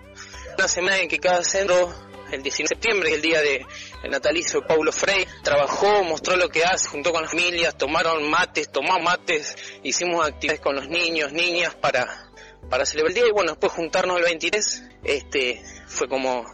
una 0.58 0.68
semana 0.68 0.98
en 0.98 1.08
que 1.08 1.20
cada 1.20 1.44
centro, 1.44 1.94
el 2.32 2.42
19 2.42 2.64
de 2.64 2.68
septiembre, 2.68 3.14
el 3.14 3.22
día 3.22 3.40
de 3.42 3.66
el 4.04 4.10
natalicio 4.10 4.62
de 4.62 4.68
Paulo 4.68 4.92
Frey, 4.92 5.28
trabajó, 5.44 6.04
mostró 6.04 6.36
lo 6.36 6.50
que 6.50 6.64
hace, 6.66 6.88
juntó 6.88 7.12
con 7.12 7.22
las 7.22 7.32
familias, 7.32 7.78
tomaron 7.78 8.28
mates, 8.30 8.72
tomamos 8.72 9.04
mates, 9.04 9.56
hicimos 9.84 10.26
actividades 10.26 10.60
con 10.60 10.76
los 10.76 10.88
niños, 10.88 11.32
niñas 11.32 11.76
para, 11.76 12.32
para 12.70 12.86
celebrar 12.86 13.12
el 13.12 13.16
día 13.16 13.28
y 13.28 13.32
bueno, 13.32 13.52
después 13.52 13.74
juntarnos 13.74 14.18
el 14.18 14.24
23, 14.24 14.84
este, 15.04 15.64
fue 15.86 16.08
como 16.08 16.46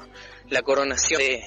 la 0.49 0.61
coronación 0.61 1.19
de, 1.19 1.41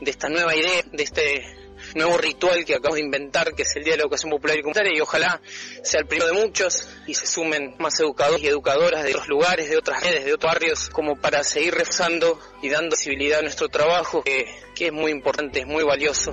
de 0.00 0.10
esta 0.10 0.28
nueva 0.28 0.56
idea, 0.56 0.82
de 0.92 1.02
este 1.02 1.59
nuevo 1.94 2.16
ritual 2.18 2.64
que 2.64 2.74
acabamos 2.74 2.96
de 2.96 3.04
inventar, 3.04 3.54
que 3.54 3.62
es 3.62 3.76
el 3.76 3.84
Día 3.84 3.94
de 3.94 3.98
la 3.98 4.02
Educación 4.04 4.30
Popular 4.30 4.58
y 4.58 4.62
Comunitaria, 4.62 4.96
y 4.96 5.00
ojalá 5.00 5.40
sea 5.82 6.00
el 6.00 6.06
primero 6.06 6.32
de 6.32 6.40
muchos 6.40 6.88
y 7.06 7.14
se 7.14 7.26
sumen 7.26 7.74
más 7.78 7.98
educadores 8.00 8.42
y 8.42 8.48
educadoras 8.48 9.04
de 9.04 9.10
otros 9.10 9.28
lugares, 9.28 9.70
de 9.70 9.76
otras 9.76 10.02
redes, 10.02 10.24
de 10.24 10.34
otros 10.34 10.52
barrios, 10.52 10.90
como 10.90 11.16
para 11.16 11.44
seguir 11.44 11.74
rezando 11.74 12.38
y 12.62 12.68
dando 12.68 12.96
visibilidad 12.96 13.40
a 13.40 13.42
nuestro 13.42 13.68
trabajo, 13.68 14.22
que, 14.22 14.46
que 14.74 14.86
es 14.86 14.92
muy 14.92 15.10
importante, 15.10 15.60
es 15.60 15.66
muy 15.66 15.84
valioso. 15.84 16.32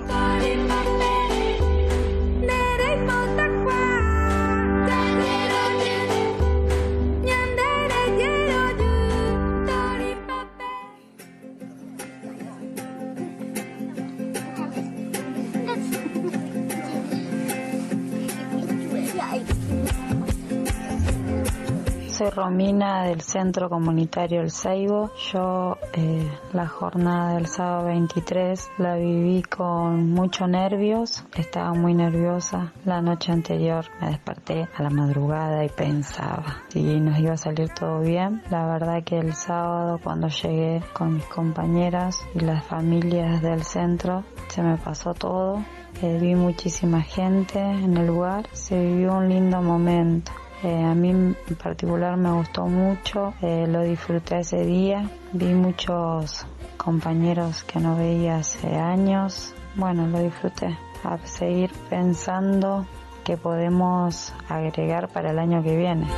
Soy 22.18 22.30
Romina 22.30 23.04
del 23.04 23.20
Centro 23.20 23.68
Comunitario 23.68 24.40
El 24.40 24.50
Seibo. 24.50 25.12
Yo 25.32 25.78
eh, 25.92 26.28
la 26.52 26.66
jornada 26.66 27.34
del 27.34 27.46
sábado 27.46 27.84
23 27.84 28.70
la 28.78 28.96
viví 28.96 29.42
con 29.42 30.10
muchos 30.10 30.48
nervios, 30.48 31.24
estaba 31.36 31.72
muy 31.74 31.94
nerviosa. 31.94 32.72
La 32.84 33.00
noche 33.00 33.30
anterior 33.30 33.84
me 34.00 34.08
desperté 34.08 34.68
a 34.74 34.82
la 34.82 34.90
madrugada 34.90 35.64
y 35.64 35.68
pensaba 35.68 36.64
si 36.70 36.82
nos 36.98 37.20
iba 37.20 37.34
a 37.34 37.36
salir 37.36 37.68
todo 37.68 38.00
bien. 38.00 38.42
La 38.50 38.66
verdad 38.66 39.04
que 39.04 39.20
el 39.20 39.32
sábado 39.34 40.00
cuando 40.02 40.26
llegué 40.26 40.82
con 40.94 41.14
mis 41.14 41.24
compañeras 41.26 42.26
y 42.34 42.40
las 42.40 42.64
familias 42.64 43.42
del 43.42 43.62
centro 43.62 44.24
se 44.48 44.60
me 44.60 44.76
pasó 44.76 45.14
todo. 45.14 45.62
Eh, 46.02 46.18
vi 46.20 46.34
muchísima 46.34 47.00
gente 47.00 47.60
en 47.60 47.96
el 47.96 48.08
lugar, 48.08 48.48
se 48.52 48.76
vivió 48.76 49.14
un 49.14 49.28
lindo 49.28 49.62
momento. 49.62 50.32
Eh, 50.62 50.82
a 50.82 50.94
mí 50.94 51.10
en 51.10 51.36
particular 51.62 52.16
me 52.16 52.32
gustó 52.32 52.66
mucho, 52.66 53.32
eh, 53.42 53.66
lo 53.68 53.82
disfruté 53.82 54.40
ese 54.40 54.64
día, 54.64 55.08
vi 55.32 55.54
muchos 55.54 56.46
compañeros 56.76 57.62
que 57.62 57.78
no 57.78 57.96
veía 57.96 58.38
hace 58.38 58.74
años, 58.74 59.54
bueno, 59.76 60.06
lo 60.08 60.20
disfruté. 60.20 60.76
A 61.04 61.16
seguir 61.18 61.70
pensando 61.88 62.84
que 63.22 63.36
podemos 63.36 64.32
agregar 64.48 65.08
para 65.08 65.30
el 65.30 65.38
año 65.38 65.62
que 65.62 65.76
viene. 65.76 66.08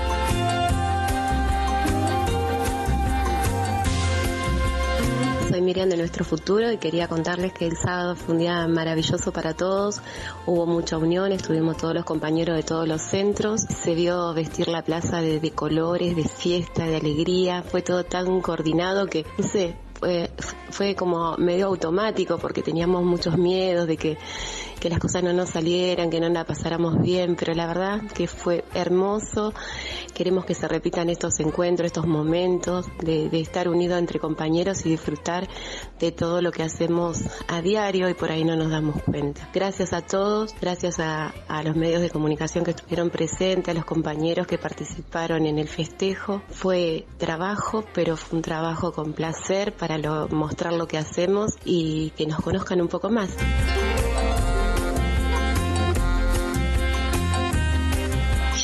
Miriam 5.70 5.88
de 5.88 5.96
Nuestro 5.96 6.24
Futuro 6.24 6.72
y 6.72 6.78
quería 6.78 7.06
contarles 7.06 7.52
que 7.52 7.64
el 7.64 7.76
sábado 7.76 8.16
fue 8.16 8.34
un 8.34 8.40
día 8.40 8.66
maravilloso 8.66 9.32
para 9.32 9.54
todos. 9.54 10.00
Hubo 10.44 10.66
mucha 10.66 10.98
unión, 10.98 11.30
estuvimos 11.30 11.76
todos 11.76 11.94
los 11.94 12.04
compañeros 12.04 12.56
de 12.56 12.64
todos 12.64 12.88
los 12.88 13.00
centros. 13.00 13.60
Se 13.60 13.94
vio 13.94 14.34
vestir 14.34 14.66
la 14.66 14.82
plaza 14.82 15.22
de, 15.22 15.52
colores, 15.52 16.16
de 16.16 16.24
fiesta, 16.24 16.86
de 16.86 16.96
alegría. 16.96 17.62
Fue 17.62 17.82
todo 17.82 18.02
tan 18.02 18.40
coordinado 18.40 19.06
que, 19.06 19.24
no 19.38 19.46
sé, 19.46 19.76
fue 20.70 20.96
como 20.96 21.36
medio 21.36 21.66
automático 21.66 22.38
porque 22.38 22.62
teníamos 22.62 23.04
muchos 23.04 23.38
miedos 23.38 23.86
de 23.86 23.96
que 23.96 24.18
que 24.80 24.88
las 24.88 24.98
cosas 24.98 25.22
no 25.22 25.32
nos 25.32 25.50
salieran, 25.50 26.10
que 26.10 26.20
no 26.20 26.28
la 26.30 26.44
pasáramos 26.44 27.00
bien, 27.00 27.36
pero 27.36 27.54
la 27.54 27.66
verdad 27.66 28.00
que 28.14 28.26
fue 28.26 28.64
hermoso. 28.74 29.52
Queremos 30.14 30.44
que 30.44 30.54
se 30.54 30.66
repitan 30.66 31.10
estos 31.10 31.38
encuentros, 31.40 31.86
estos 31.86 32.06
momentos 32.06 32.86
de, 33.02 33.28
estar 33.40 33.68
unidos 33.68 33.98
entre 33.98 34.18
compañeros 34.18 34.84
y 34.86 34.90
disfrutar 34.90 35.48
de 35.98 36.12
todo 36.12 36.40
lo 36.40 36.50
que 36.50 36.62
hacemos 36.62 37.20
a 37.48 37.60
diario 37.62 38.08
y 38.08 38.14
por 38.14 38.30
ahí 38.30 38.44
no 38.44 38.56
nos 38.56 38.70
damos 38.70 39.02
cuenta. 39.02 39.48
Gracias 39.52 39.92
a 39.92 40.00
todos, 40.00 40.54
gracias 40.60 40.98
a, 40.98 41.32
los 41.62 41.76
medios 41.76 42.00
de 42.00 42.08
comunicación 42.08 42.64
que 42.64 42.70
estuvieron 42.70 43.10
presentes, 43.10 43.68
a 43.68 43.74
los 43.74 43.84
compañeros 43.84 44.46
que 44.46 44.56
participaron 44.56 45.44
en 45.46 45.58
el 45.58 45.68
festejo. 45.68 46.42
Fue 46.48 47.06
trabajo, 47.18 47.84
pero 47.92 48.16
fue 48.16 48.38
un 48.38 48.42
trabajo 48.42 48.92
con 48.92 49.12
placer 49.12 49.74
para 49.74 49.98
mostrar 50.28 50.72
lo 50.72 50.88
que 50.88 50.96
hacemos 50.96 51.52
y 51.64 52.10
que 52.16 52.26
nos 52.26 52.40
conozcan 52.40 52.80
un 52.80 52.88
poco 52.88 53.10
más. 53.10 53.30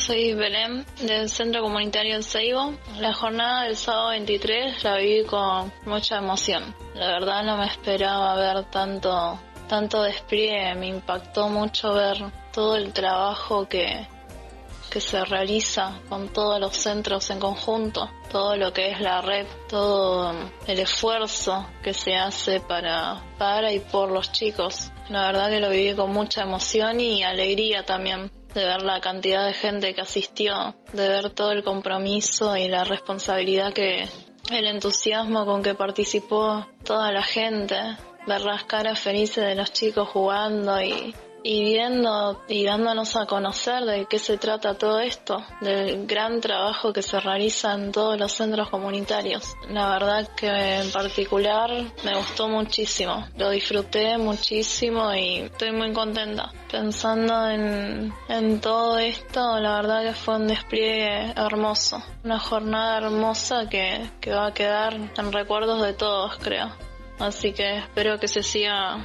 Soy 0.07 0.33
Belén 0.35 0.85
del 1.01 1.29
Centro 1.29 1.61
Comunitario 1.61 2.21
Seibo. 2.21 2.73
La 2.97 3.13
jornada 3.13 3.63
del 3.63 3.75
sábado 3.75 4.11
23 4.11 4.81
la 4.85 4.95
viví 4.95 5.25
con 5.25 5.73
mucha 5.83 6.19
emoción. 6.19 6.73
La 6.95 7.07
verdad 7.07 7.43
no 7.43 7.57
me 7.57 7.65
esperaba 7.65 8.33
ver 8.37 8.63
tanto, 8.71 9.37
tanto 9.67 10.03
despliegue. 10.03 10.75
Me 10.75 10.87
impactó 10.87 11.49
mucho 11.49 11.93
ver 11.93 12.19
todo 12.53 12.77
el 12.77 12.93
trabajo 12.93 13.67
que, 13.67 14.07
que 14.89 15.01
se 15.01 15.25
realiza 15.25 15.99
con 16.07 16.29
todos 16.29 16.57
los 16.61 16.77
centros 16.77 17.29
en 17.29 17.41
conjunto, 17.41 18.09
todo 18.31 18.55
lo 18.55 18.71
que 18.71 18.91
es 18.91 19.01
la 19.01 19.19
red, 19.19 19.45
todo 19.67 20.31
el 20.67 20.79
esfuerzo 20.79 21.67
que 21.83 21.93
se 21.93 22.15
hace 22.15 22.61
para, 22.61 23.21
para 23.37 23.73
y 23.73 23.81
por 23.81 24.09
los 24.09 24.31
chicos. 24.31 24.89
La 25.09 25.33
verdad 25.33 25.49
que 25.49 25.59
lo 25.59 25.69
viví 25.69 25.93
con 25.97 26.13
mucha 26.13 26.43
emoción 26.43 27.01
y 27.01 27.23
alegría 27.23 27.83
también 27.83 28.31
de 28.57 28.65
ver 28.65 28.81
la 28.81 28.99
cantidad 28.99 29.45
de 29.45 29.53
gente 29.53 29.93
que 29.93 30.01
asistió, 30.01 30.75
de 30.91 31.07
ver 31.07 31.29
todo 31.29 31.51
el 31.51 31.63
compromiso 31.63 32.57
y 32.57 32.67
la 32.67 32.83
responsabilidad 32.83 33.71
que, 33.71 34.09
el 34.51 34.65
entusiasmo 34.65 35.45
con 35.45 35.61
que 35.61 35.75
participó 35.75 36.65
toda 36.83 37.11
la 37.11 37.21
gente, 37.21 37.75
ver 38.25 38.41
las 38.41 38.63
caras 38.63 38.99
felices 38.99 39.45
de 39.45 39.55
los 39.55 39.71
chicos 39.73 40.07
jugando 40.09 40.81
y, 40.81 41.13
y 41.49 41.63
viendo 41.63 42.43
y 42.49 42.65
dándonos 42.65 43.15
a 43.15 43.25
conocer 43.25 43.85
de 43.85 44.05
qué 44.05 44.19
se 44.19 44.37
trata 44.37 44.77
todo 44.77 44.99
esto, 44.99 45.41
del 45.61 46.05
gran 46.05 46.41
trabajo 46.41 46.91
que 46.91 47.01
se 47.01 47.21
realiza 47.21 47.73
en 47.73 47.93
todos 47.93 48.19
los 48.19 48.33
centros 48.33 48.69
comunitarios. 48.69 49.55
La 49.69 49.89
verdad 49.91 50.27
que 50.35 50.49
en 50.49 50.91
particular 50.91 51.71
me 52.03 52.17
gustó 52.17 52.49
muchísimo, 52.49 53.25
lo 53.37 53.49
disfruté 53.49 54.17
muchísimo 54.17 55.13
y 55.13 55.37
estoy 55.37 55.71
muy 55.71 55.93
contenta. 55.93 56.51
Pensando 56.69 57.49
en, 57.49 58.13
en 58.27 58.59
todo 58.59 58.97
esto, 58.99 59.57
la 59.61 59.77
verdad 59.77 60.03
que 60.03 60.13
fue 60.15 60.35
un 60.35 60.47
despliegue 60.49 61.31
hermoso, 61.33 62.03
una 62.25 62.39
jornada 62.39 62.97
hermosa 62.97 63.69
que, 63.69 64.09
que 64.19 64.31
va 64.31 64.47
a 64.47 64.53
quedar 64.53 64.95
en 64.95 65.31
recuerdos 65.31 65.81
de 65.81 65.93
todos, 65.93 66.35
creo. 66.39 66.75
Así 67.19 67.53
que 67.53 67.77
espero 67.77 68.19
que 68.19 68.27
se 68.27 68.43
siga 68.43 68.97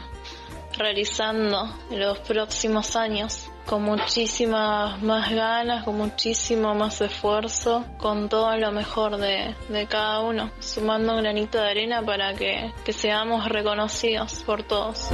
realizando 0.82 1.74
los 1.90 2.18
próximos 2.18 2.96
años 2.96 3.48
con 3.66 3.82
muchísimas 3.82 5.00
más 5.02 5.32
ganas, 5.32 5.84
con 5.84 5.96
muchísimo 5.96 6.74
más 6.74 7.00
esfuerzo, 7.00 7.84
con 7.98 8.28
todo 8.28 8.56
lo 8.56 8.72
mejor 8.72 9.16
de, 9.16 9.54
de 9.68 9.86
cada 9.86 10.20
uno, 10.20 10.50
sumando 10.58 11.14
un 11.14 11.22
granito 11.22 11.58
de 11.58 11.70
arena 11.70 12.02
para 12.02 12.34
que, 12.34 12.72
que 12.84 12.92
seamos 12.92 13.48
reconocidos 13.48 14.42
por 14.44 14.64
todos. 14.64 15.08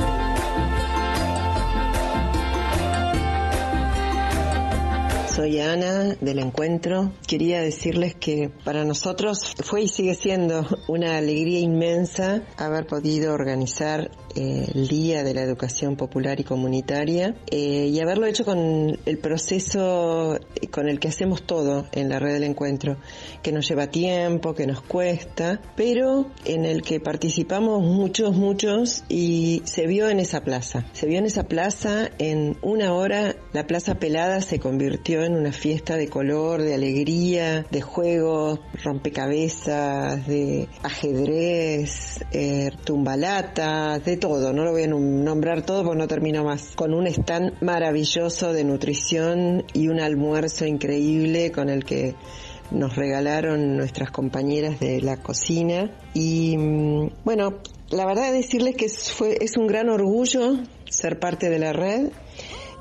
Soy 5.39 5.61
Ana 5.61 6.17
del 6.21 6.41
Encuentro. 6.41 7.13
Quería 7.25 7.61
decirles 7.61 8.17
que 8.17 8.51
para 8.65 8.85
nosotros 8.85 9.55
fue 9.63 9.83
y 9.83 9.89
sigue 9.89 10.17
siendo 10.17 10.67
una 10.89 11.17
alegría 11.17 11.61
inmensa 11.61 12.43
haber 12.57 12.89
podido 12.89 13.35
organizar 13.35 14.11
el 14.39 14.89
Día 14.89 15.25
de 15.25 15.35
la 15.35 15.43
Educación 15.43 15.97
Popular 15.97 16.39
y 16.39 16.45
Comunitaria 16.45 17.35
eh, 17.51 17.89
y 17.91 18.01
haberlo 18.01 18.27
hecho 18.27 18.45
con 18.45 18.99
el 19.05 19.19
proceso 19.19 20.39
con 20.71 20.89
el 20.89 21.01
que 21.01 21.09
hacemos 21.09 21.43
todo 21.43 21.87
en 21.93 22.09
la 22.09 22.19
red 22.19 22.35
del 22.35 22.45
encuentro, 22.45 22.99
que 23.43 23.53
nos 23.53 23.69
lleva 23.69 23.89
tiempo, 23.89 24.55
que 24.55 24.67
nos 24.67 24.81
cuesta, 24.83 25.61
pero 25.77 26.31
en 26.45 26.65
el 26.65 26.83
que 26.83 27.01
participamos 27.01 27.83
muchos, 27.83 28.37
muchos 28.37 29.05
y 29.09 29.63
se 29.65 29.87
vio 29.87 30.09
en 30.09 30.21
esa 30.21 30.43
plaza. 30.43 30.87
Se 30.93 31.07
vio 31.07 31.19
en 31.19 31.27
esa 31.27 31.45
plaza 31.45 32.11
en 32.19 32.57
una 32.63 32.93
hora, 32.93 33.37
la 33.53 33.67
plaza 33.67 33.97
pelada 33.97 34.41
se 34.41 34.61
convirtió 34.61 35.25
en 35.25 35.35
una 35.35 35.53
fiesta 35.53 35.97
de 35.97 36.09
color, 36.09 36.63
de 36.63 36.75
alegría, 36.75 37.67
de 37.71 37.81
juegos, 37.81 38.61
rompecabezas, 38.85 40.27
de 40.27 40.69
ajedrez, 40.83 42.21
eh, 42.33 42.71
tumbalatas, 42.85 44.05
de 44.05 44.17
todo. 44.17 44.28
No 44.29 44.65
lo 44.65 44.73
voy 44.73 44.83
a 44.83 44.89
nombrar 44.89 45.63
todo 45.63 45.83
porque 45.85 45.99
no 45.99 46.07
termino 46.07 46.45
más. 46.45 46.73
Con 46.77 46.93
un 46.93 47.07
stand 47.07 47.63
maravilloso 47.63 48.53
de 48.53 48.63
nutrición 48.63 49.65
y 49.73 49.89
un 49.89 50.01
almuerzo 50.01 50.67
increíble 50.67 51.51
con 51.51 51.71
el 51.71 51.85
que 51.85 52.15
nos 52.71 52.95
regalaron 52.95 53.79
nuestras 53.79 54.11
compañeras 54.11 54.81
de 54.81 55.01
la 55.01 55.17
cocina. 55.17 55.91
Y 56.13 56.59
mm, 56.59 57.25
bueno, 57.25 57.61
la 57.89 58.05
verdad 58.05 58.31
decirles 58.31 58.77
que 58.77 58.91
fue, 58.91 59.39
es 59.41 59.57
un 59.57 59.67
gran 59.67 59.89
orgullo 59.89 60.59
ser 60.91 61.19
parte 61.19 61.49
de 61.49 61.59
la 61.59 61.73
red 61.73 62.11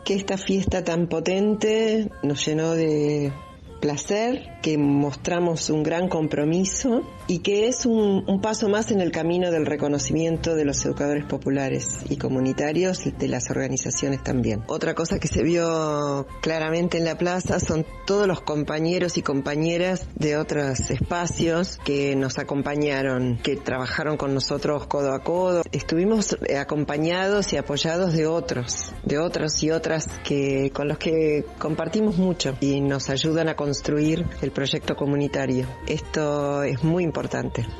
que 0.03 0.15
esta 0.15 0.37
fiesta 0.37 0.83
tan 0.83 1.07
potente 1.07 2.09
nos 2.23 2.45
llenó 2.45 2.73
de 2.73 3.31
placer, 3.79 4.41
que 4.61 4.77
mostramos 4.77 5.69
un 5.69 5.83
gran 5.83 6.09
compromiso 6.09 7.03
y 7.27 7.39
que 7.39 7.67
es 7.67 7.85
un, 7.85 8.23
un, 8.25 8.41
paso 8.41 8.69
más 8.69 8.91
en 8.91 9.01
el 9.01 9.11
camino 9.11 9.51
del 9.51 9.65
reconocimiento 9.65 10.55
de 10.55 10.63
los 10.63 10.83
educadores 10.85 11.25
populares 11.25 11.99
y 12.09 12.15
comunitarios 12.15 13.03
de 13.17 13.27
las 13.27 13.49
organizaciones 13.49 14.23
también. 14.23 14.63
Otra 14.67 14.93
cosa 14.95 15.19
que 15.19 15.27
se 15.27 15.43
vio 15.43 16.25
claramente 16.41 16.97
en 16.97 17.03
la 17.03 17.17
plaza 17.17 17.59
son 17.59 17.85
todos 18.05 18.27
los 18.27 18.41
compañeros 18.41 19.17
y 19.17 19.21
compañeras 19.21 20.07
de 20.15 20.37
otros 20.37 20.89
espacios 20.89 21.77
que 21.83 22.15
nos 22.15 22.37
acompañaron, 22.39 23.37
que 23.43 23.57
trabajaron 23.57 24.15
con 24.15 24.33
nosotros 24.33 24.87
codo 24.87 25.13
a 25.13 25.23
codo. 25.23 25.63
Estuvimos 25.73 26.37
acompañados 26.57 27.51
y 27.51 27.57
apoyados 27.57 28.13
de 28.13 28.27
otros, 28.27 28.93
de 29.03 29.19
otros 29.19 29.61
y 29.63 29.71
otras 29.71 30.07
que 30.23 30.71
con 30.73 30.87
los 30.87 30.97
que 30.97 31.43
compartimos 31.59 32.17
mucho 32.17 32.55
y 32.61 32.79
nos 32.79 33.09
ayudan 33.09 33.49
a 33.49 33.55
construir 33.55 34.25
el 34.41 34.51
proyecto 34.51 34.95
comunitario. 34.95 35.67
Esto 35.87 36.63
es 36.63 36.83
muy 36.83 37.03
importante 37.03 37.16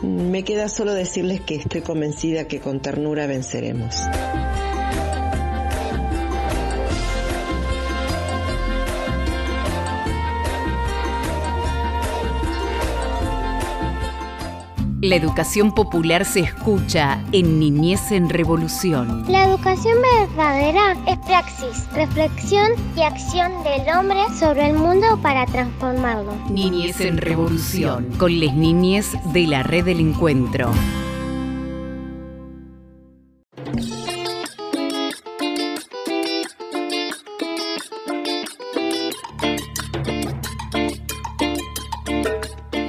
Me 0.02 0.44
queda 0.44 0.70
solo 0.70 0.94
decirles 0.94 1.42
que 1.42 1.56
estoy 1.56 1.82
convencida 1.82 2.48
que 2.48 2.60
con 2.60 2.80
ternura 2.82 3.28
venceremos. 3.28 3.96
La 15.02 15.16
educación 15.16 15.76
popular 15.76 16.26
se 16.26 16.40
escucha 16.40 17.24
en 17.32 17.60
Niñez 17.60 18.12
en 18.12 18.30
Revolución. 18.30 19.26
La 19.32 19.44
educación 19.44 19.96
verdadera 20.02 20.98
es 21.06 21.20
praxis, 21.20 21.88
reflexión 21.94 22.72
y 22.96 23.02
acción 23.02 23.52
del 23.64 23.96
hombre 23.96 24.22
sobre 24.40 24.68
el 24.68 24.76
mundo 24.76 25.20
para 25.22 25.46
transformarlo. 25.46 26.34
Niñez 26.50 27.00
en 27.02 27.18
Revolución, 27.18 28.10
con 28.18 28.40
les 28.40 28.56
niñez 28.56 29.12
de 29.34 29.46
la 29.46 29.62
red 29.62 29.86
del 29.86 30.00
encuentro. 30.00 30.72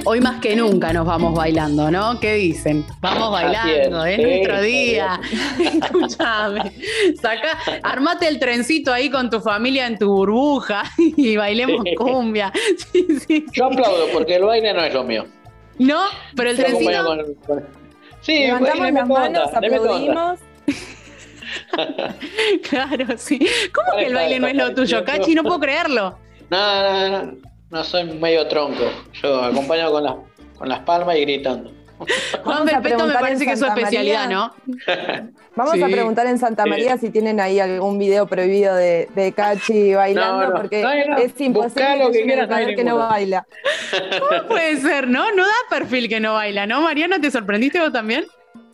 Hoy 0.09 0.21
más 0.21 0.41
que 0.41 0.55
nunca 0.55 0.91
nos 0.91 1.05
vamos 1.05 1.35
bailando, 1.35 1.91
¿no? 1.91 2.19
¿Qué 2.19 2.33
dicen? 2.33 2.83
Vamos 2.99 3.31
bailando, 3.31 4.03
es, 4.05 4.17
es, 4.17 4.25
nuestro 4.25 4.61
día. 4.61 5.21
Escúchame. 5.59 6.71
Saca, 7.21 7.59
armate 7.83 8.27
el 8.27 8.39
trencito 8.39 8.91
ahí 8.91 9.11
con 9.11 9.29
tu 9.29 9.39
familia 9.39 9.85
en 9.85 9.99
tu 9.99 10.07
burbuja 10.11 10.83
y 10.97 11.37
bailemos 11.37 11.83
cumbia. 11.95 12.51
Sí, 12.91 13.05
sí, 13.27 13.45
Yo 13.51 13.65
aplaudo 13.65 14.07
porque 14.11 14.37
el 14.37 14.43
baile 14.43 14.73
no 14.73 14.83
es 14.83 14.93
lo 14.93 15.03
mío. 15.03 15.27
No, 15.77 16.05
pero 16.35 16.49
el 16.49 16.57
Yo 16.57 16.63
trencito. 16.63 17.05
Con, 17.05 17.33
con... 17.45 17.65
Sí, 18.21 18.39
levantamos 18.39 18.91
las 18.91 19.07
manos, 19.07 19.53
aplaudimos. 19.53 20.39
claro, 22.67 23.05
sí. 23.17 23.39
¿Cómo 23.73 23.97
que 23.99 24.05
el 24.07 24.13
baile 24.15 24.39
no 24.39 24.47
es 24.47 24.55
lo 24.55 24.73
tuyo, 24.73 25.05
Cachi? 25.05 25.35
No 25.35 25.43
puedo 25.43 25.59
creerlo. 25.59 26.17
No, 26.49 27.09
no, 27.09 27.25
no. 27.25 27.49
No 27.71 27.83
soy 27.83 28.03
medio 28.05 28.47
tronco. 28.47 28.91
Yo 29.21 29.43
acompaño 29.43 29.91
con 29.91 30.03
las, 30.03 30.15
con 30.57 30.69
las 30.69 30.79
palmas 30.79 31.15
y 31.17 31.21
gritando. 31.21 31.71
Juan 32.43 32.65
Perpeto 32.65 33.05
me 33.05 33.13
parece 33.13 33.45
que 33.45 33.51
es 33.51 33.59
su 33.59 33.65
especialidad, 33.65 34.29
¿no? 34.29 34.53
Vamos 35.55 35.73
sí. 35.73 35.83
a 35.83 35.87
preguntar 35.87 36.25
en 36.27 36.37
Santa 36.37 36.65
María 36.65 36.93
sí. 36.97 37.07
si 37.07 37.11
tienen 37.11 37.41
ahí 37.41 37.59
algún 37.59 37.99
video 37.99 38.25
prohibido 38.25 38.73
de, 38.73 39.09
de 39.13 39.33
Cachi 39.33 39.93
bailando, 39.93 40.43
no, 40.43 40.49
no. 40.51 40.55
porque 40.55 40.81
no, 40.81 41.17
es 41.17 41.39
imposible 41.41 41.97
lo 41.97 42.11
que, 42.11 42.19
que, 42.19 42.23
quieras, 42.23 42.65
que, 42.65 42.75
que 42.75 42.83
no 42.85 42.97
baila. 42.97 43.45
¿Cómo 44.19 44.47
puede 44.47 44.77
ser, 44.77 45.09
no? 45.09 45.31
No 45.33 45.43
da 45.45 45.53
perfil 45.69 46.07
que 46.07 46.21
no 46.21 46.35
baila, 46.35 46.65
¿no? 46.65 46.81
Mariana, 46.81 47.19
¿te 47.19 47.29
sorprendiste 47.29 47.81
vos 47.81 47.91
también? 47.91 48.25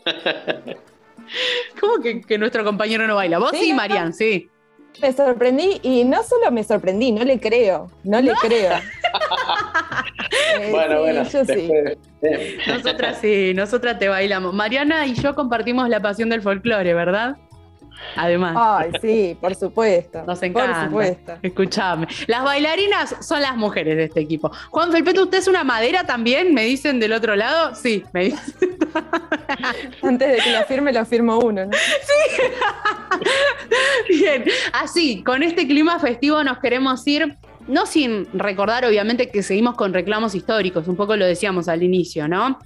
¿Cómo 1.80 2.00
que, 2.04 2.22
que 2.22 2.38
nuestro 2.38 2.64
compañero 2.64 3.08
no 3.08 3.16
baila? 3.16 3.40
Vos 3.40 3.52
sí, 3.52 3.66
sí 3.66 3.74
Marian, 3.74 4.14
sí. 4.14 4.50
Me 5.02 5.12
sorprendí 5.12 5.80
y 5.84 6.04
no 6.04 6.24
solo 6.24 6.52
me 6.52 6.64
sorprendí, 6.64 7.12
no 7.12 7.24
le 7.24 7.40
creo, 7.40 7.92
no 8.04 8.22
le 8.22 8.34
creo. 8.34 8.72
eh, 10.60 10.72
bueno, 10.72 10.96
sí, 10.96 11.02
bueno, 11.02 11.24
yo 11.24 11.46
sí. 11.46 11.70
Nosotras 12.68 13.18
sí, 13.22 13.54
nosotras 13.54 14.00
te 14.00 14.08
bailamos. 14.08 14.54
Mariana 14.54 15.06
y 15.06 15.14
yo 15.14 15.36
compartimos 15.36 15.90
la 15.90 16.02
pasión 16.02 16.30
del 16.30 16.42
folclore, 16.42 16.94
¿verdad? 16.94 17.36
Además. 18.16 18.56
Ay, 18.58 18.92
sí, 19.02 19.38
por 19.40 19.56
supuesto. 19.56 20.24
Nos 20.26 20.42
encanta. 20.44 20.82
Por 20.82 20.86
supuesto. 20.86 21.34
Escuchame. 21.42 22.08
Las 22.28 22.44
bailarinas 22.44 23.16
son 23.22 23.42
las 23.42 23.56
mujeres 23.58 23.98
de 23.98 24.06
este 24.06 24.22
equipo. 24.22 24.52
Juan 24.70 24.92
Felpeto, 24.92 25.24
¿usted 25.24 25.40
es 25.40 25.48
una 25.48 25.64
madera 25.64 26.06
también? 26.06 26.54
¿Me 26.54 26.64
dicen 26.64 27.00
del 27.00 27.14
otro 27.14 27.36
lado? 27.36 27.76
Sí, 27.76 28.04
me 28.14 28.26
dicen. 28.26 28.78
Antes 30.04 30.30
de 30.30 30.38
que 30.38 30.52
la 30.52 30.64
firme, 30.66 30.94
lo 30.94 31.06
firmo 31.06 31.40
uno, 31.40 31.66
¿no? 31.66 31.72
Sí. 31.72 32.44
Bien. 34.10 34.46
Así, 34.74 35.24
con 35.24 35.44
este 35.44 35.68
clima 35.68 36.00
festivo 36.00 36.44
nos 36.44 36.60
queremos 36.60 37.06
ir. 37.08 37.38
No 37.68 37.88
sin 37.88 38.28
recordar, 38.34 38.86
obviamente, 38.86 39.30
que 39.30 39.42
seguimos 39.42 39.76
con 39.76 39.92
reclamos 39.92 40.36
históricos, 40.36 40.88
un 40.88 40.96
poco 40.96 41.16
lo 41.16 41.26
decíamos 41.26 41.68
al 41.68 41.82
inicio, 41.82 42.28
¿no? 42.28 42.60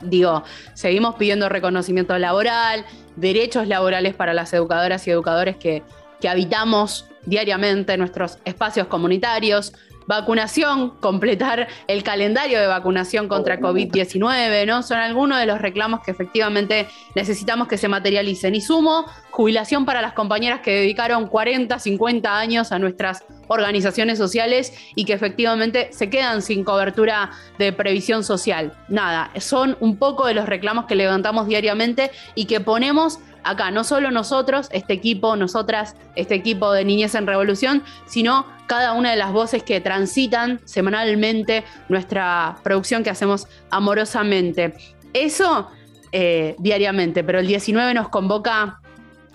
Digo, 0.00 0.44
seguimos 0.74 1.16
pidiendo 1.16 1.48
reconocimiento 1.48 2.16
laboral, 2.18 2.84
derechos 3.20 3.68
laborales 3.68 4.14
para 4.14 4.32
las 4.32 4.52
educadoras 4.52 5.06
y 5.06 5.10
educadores 5.10 5.56
que, 5.56 5.82
que 6.20 6.28
habitamos 6.28 7.06
diariamente 7.26 7.96
nuestros 7.96 8.38
espacios 8.44 8.86
comunitarios, 8.86 9.72
vacunación, 10.08 10.90
completar 11.00 11.68
el 11.86 12.02
calendario 12.02 12.58
de 12.58 12.66
vacunación 12.66 13.28
contra 13.28 13.60
COVID-19, 13.60 14.66
¿no? 14.66 14.82
Son 14.82 14.96
algunos 14.96 15.38
de 15.38 15.44
los 15.44 15.60
reclamos 15.60 16.00
que 16.00 16.10
efectivamente 16.10 16.88
necesitamos 17.14 17.68
que 17.68 17.76
se 17.76 17.88
materialicen. 17.88 18.54
Y 18.54 18.62
sumo, 18.62 19.04
jubilación 19.30 19.84
para 19.84 20.00
las 20.00 20.14
compañeras 20.14 20.60
que 20.60 20.72
dedicaron 20.72 21.26
40, 21.26 21.78
50 21.78 22.38
años 22.38 22.72
a 22.72 22.78
nuestras 22.78 23.22
organizaciones 23.48 24.16
sociales 24.16 24.72
y 24.94 25.04
que 25.04 25.12
efectivamente 25.12 25.90
se 25.92 26.08
quedan 26.08 26.40
sin 26.40 26.64
cobertura 26.64 27.30
de 27.58 27.74
previsión 27.74 28.24
social. 28.24 28.72
Nada, 28.88 29.30
son 29.38 29.76
un 29.80 29.98
poco 29.98 30.26
de 30.26 30.32
los 30.32 30.46
reclamos 30.46 30.86
que 30.86 30.94
levantamos 30.94 31.48
diariamente 31.48 32.10
y 32.34 32.46
que 32.46 32.60
ponemos 32.60 33.18
acá, 33.44 33.70
no 33.70 33.84
solo 33.84 34.10
nosotros, 34.10 34.68
este 34.72 34.92
equipo, 34.92 35.36
nosotras, 35.36 35.96
este 36.16 36.34
equipo 36.34 36.72
de 36.72 36.84
Niñez 36.84 37.14
en 37.14 37.26
Revolución, 37.26 37.82
sino 38.06 38.46
cada 38.66 38.92
una 38.92 39.10
de 39.10 39.16
las 39.16 39.32
voces 39.32 39.62
que 39.62 39.80
transitan 39.80 40.60
semanalmente 40.64 41.64
nuestra 41.88 42.58
producción 42.62 43.02
que 43.02 43.10
hacemos 43.10 43.48
amorosamente. 43.70 44.74
Eso 45.12 45.68
eh, 46.12 46.54
diariamente, 46.58 47.24
pero 47.24 47.38
el 47.38 47.46
19 47.46 47.94
nos 47.94 48.08
convoca 48.08 48.80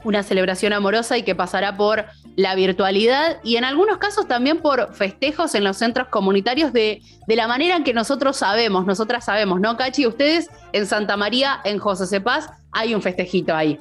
una 0.04 0.24
celebración 0.24 0.74
amorosa 0.74 1.18
y 1.18 1.24
que 1.24 1.36
pasará 1.36 1.78
por 1.78 2.06
la 2.36 2.56
virtualidad 2.56 3.38
y 3.44 3.58
en 3.58 3.64
algunos 3.64 3.98
casos 3.98 4.28
también 4.28 4.58
por 4.60 4.94
festejos 4.94 5.56
en 5.56 5.64
los 5.64 5.78
centros 5.78 6.08
comunitarios 6.10 6.74
de, 6.74 7.02
de 7.28 7.36
la 7.36 7.48
manera 7.48 7.76
en 7.76 7.84
que 7.84 7.94
nosotros 7.94 8.38
sabemos, 8.38 8.86
nosotras 8.86 9.26
sabemos, 9.26 9.62
¿no, 9.62 9.78
Cachi? 9.78 10.08
Ustedes 10.08 10.50
en 10.72 10.86
Santa 10.88 11.16
María, 11.16 11.62
en 11.64 11.78
José 11.78 12.08
Cepaz, 12.08 12.50
hay 12.72 12.96
un 12.96 13.02
festejito 13.02 13.56
ahí. 13.56 13.80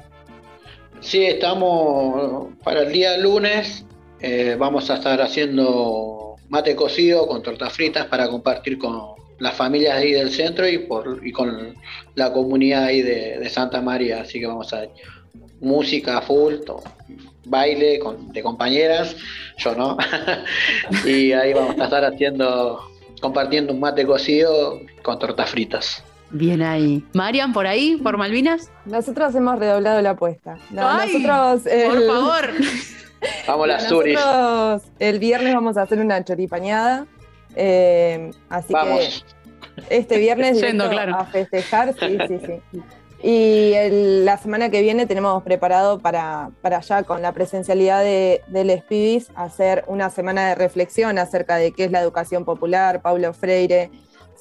Sí, 1.03 1.25
estamos 1.25 2.55
para 2.63 2.83
el 2.83 2.93
día 2.93 3.19
lunes, 3.19 3.85
eh, 4.21 4.55
vamos 4.57 4.89
a 4.89 4.95
estar 4.95 5.21
haciendo 5.21 6.37
mate 6.49 6.77
cocido 6.77 7.27
con 7.27 7.43
tortas 7.43 7.73
fritas 7.73 8.07
para 8.07 8.29
compartir 8.29 8.79
con 8.79 9.09
las 9.41 9.55
familias 9.55 9.97
ahí 9.97 10.13
del 10.13 10.31
centro 10.31 10.69
y, 10.69 10.79
por, 10.79 11.21
y 11.27 11.33
con 11.33 11.75
la 12.15 12.33
comunidad 12.33 12.85
ahí 12.85 13.03
de, 13.03 13.51
Santa 13.51 13.83
María. 13.83 14.21
Así 14.21 14.39
que 14.39 14.47
vamos 14.47 14.73
a 14.73 14.85
música 15.61 16.21
full, 16.23 16.55
baile 17.47 17.99
de 18.33 18.43
compañeras, 18.43 19.17
yo 19.59 19.75
no. 19.75 19.97
y 21.05 21.33
ahí 21.33 21.53
vamos 21.53 21.81
a 21.81 21.85
estar 21.85 22.05
haciendo, 22.05 22.79
compartiendo 23.21 23.73
un 23.73 23.81
mate 23.81 24.07
cocido 24.07 24.81
con 25.03 25.19
tortas 25.19 25.51
fritas. 25.51 26.05
Bien 26.33 26.63
ahí. 26.63 27.05
Marian, 27.13 27.53
por 27.53 27.67
ahí, 27.67 27.97
por 27.97 28.17
Malvinas. 28.17 28.71
Nosotros 28.87 29.35
hemos 29.35 29.59
redoblado 29.59 30.01
la 30.01 30.11
apuesta. 30.11 30.57
nosotros, 30.71 31.63
por 31.63 32.07
favor. 32.07 32.51
vamos 33.47 33.69
las 33.69 33.89
Suris. 33.89 34.15
Nosotros 34.15 34.91
el 34.99 35.19
viernes 35.19 35.55
vamos 35.55 35.77
a 35.77 35.83
hacer 35.83 35.99
una 35.99 36.25
choripañada. 36.25 37.07
Eh, 37.55 38.31
así 38.49 38.73
que 38.73 39.09
este 39.91 40.19
viernes 40.19 40.61
Yendo, 40.61 40.89
claro. 40.89 41.17
a 41.17 41.27
festejar, 41.27 41.95
sí, 41.99 42.19
sí, 42.27 42.41
sí. 42.47 42.83
Y 43.23 43.75
la 44.25 44.37
semana 44.37 44.71
que 44.71 44.83
viene 44.83 45.07
tenemos 45.07 45.43
preparado 45.45 46.01
para, 46.01 46.51
para 46.61 46.81
ya 46.81 47.05
con 47.05 47.23
la 47.23 47.33
presencialidad 47.33 48.03
de, 48.03 48.43
del 48.49 48.71
SPIBIS 48.71 49.31
hacer 49.37 49.85
una 49.87 50.11
semana 50.11 50.49
de 50.49 50.55
reflexión 50.57 51.19
acerca 51.19 51.57
de 51.57 51.71
qué 51.71 51.85
es 51.85 51.93
la 51.93 52.01
educación 52.01 52.45
popular, 52.45 53.01
Paulo 53.01 53.33
Freire, 53.33 53.91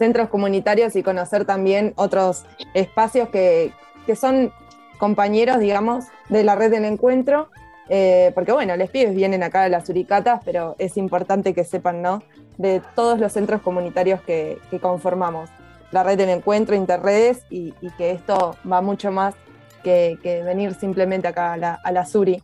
centros 0.02 0.30
comunitarios 0.30 0.96
y 0.96 1.04
conocer 1.04 1.46
también 1.46 1.94
otros 1.96 2.44
espacios 2.74 3.30
que, 3.30 3.72
son 4.16 4.52
compañeros, 4.98 5.60
digamos, 5.60 6.06
de 6.28 6.44
la 6.44 6.56
red 6.56 6.72
del 6.72 6.86
encuentro. 6.86 7.50
Eh, 7.88 8.32
porque 8.34 8.52
bueno, 8.52 8.76
los 8.78 8.90
pibes 8.90 9.14
vienen 9.14 9.44
acá 9.44 9.62
de 9.62 9.70
las 9.70 9.88
Uricatas, 9.90 10.42
pero 10.44 10.76
es 10.80 10.98
importante 10.98 11.54
que 11.54 11.64
sepan, 11.64 12.02
¿no? 12.02 12.24
De 12.58 12.82
todos 12.96 13.20
los 13.20 13.32
centros 13.32 13.62
comunitarios 13.62 14.22
que, 14.22 14.58
conformamos. 14.82 15.52
La 15.92 16.02
red 16.02 16.18
del 16.18 16.30
encuentro, 16.30 16.76
Interredes, 16.76 17.46
y, 17.52 17.74
que 17.96 18.10
esto 18.10 18.56
va 18.70 18.82
mucho 18.82 19.12
más 19.12 19.36
que, 19.84 20.18
venir 20.44 20.74
simplemente 20.74 21.28
acá 21.28 21.54
a 21.54 21.58
la, 21.58 21.80
a 21.84 21.92
la 21.92 22.08
Suri. 22.08 22.42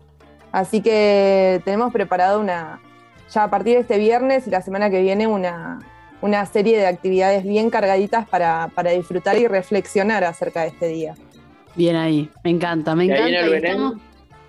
Así 0.51 0.81
que 0.81 1.59
tenemos 1.65 1.91
preparado 1.91 2.39
una, 2.39 2.81
ya 3.31 3.45
a 3.45 3.49
partir 3.49 3.73
de 3.73 3.81
este 3.81 3.97
viernes 3.97 4.45
y 4.45 4.51
la 4.51 4.61
semana 4.61 4.91
que 4.91 5.01
viene, 5.01 5.25
una, 5.25 5.79
una 6.21 6.45
serie 6.45 6.77
de 6.77 6.87
actividades 6.87 7.43
bien 7.43 7.69
cargaditas 7.69 8.27
para, 8.27 8.69
disfrutar 8.95 9.37
y 9.37 9.47
reflexionar 9.47 10.23
acerca 10.23 10.61
de 10.61 10.67
este 10.67 10.87
día. 10.87 11.15
Bien 11.75 11.95
ahí, 11.95 12.29
me 12.43 12.51
encanta, 12.51 12.95
me 12.95 13.05
encanta. 13.05 13.97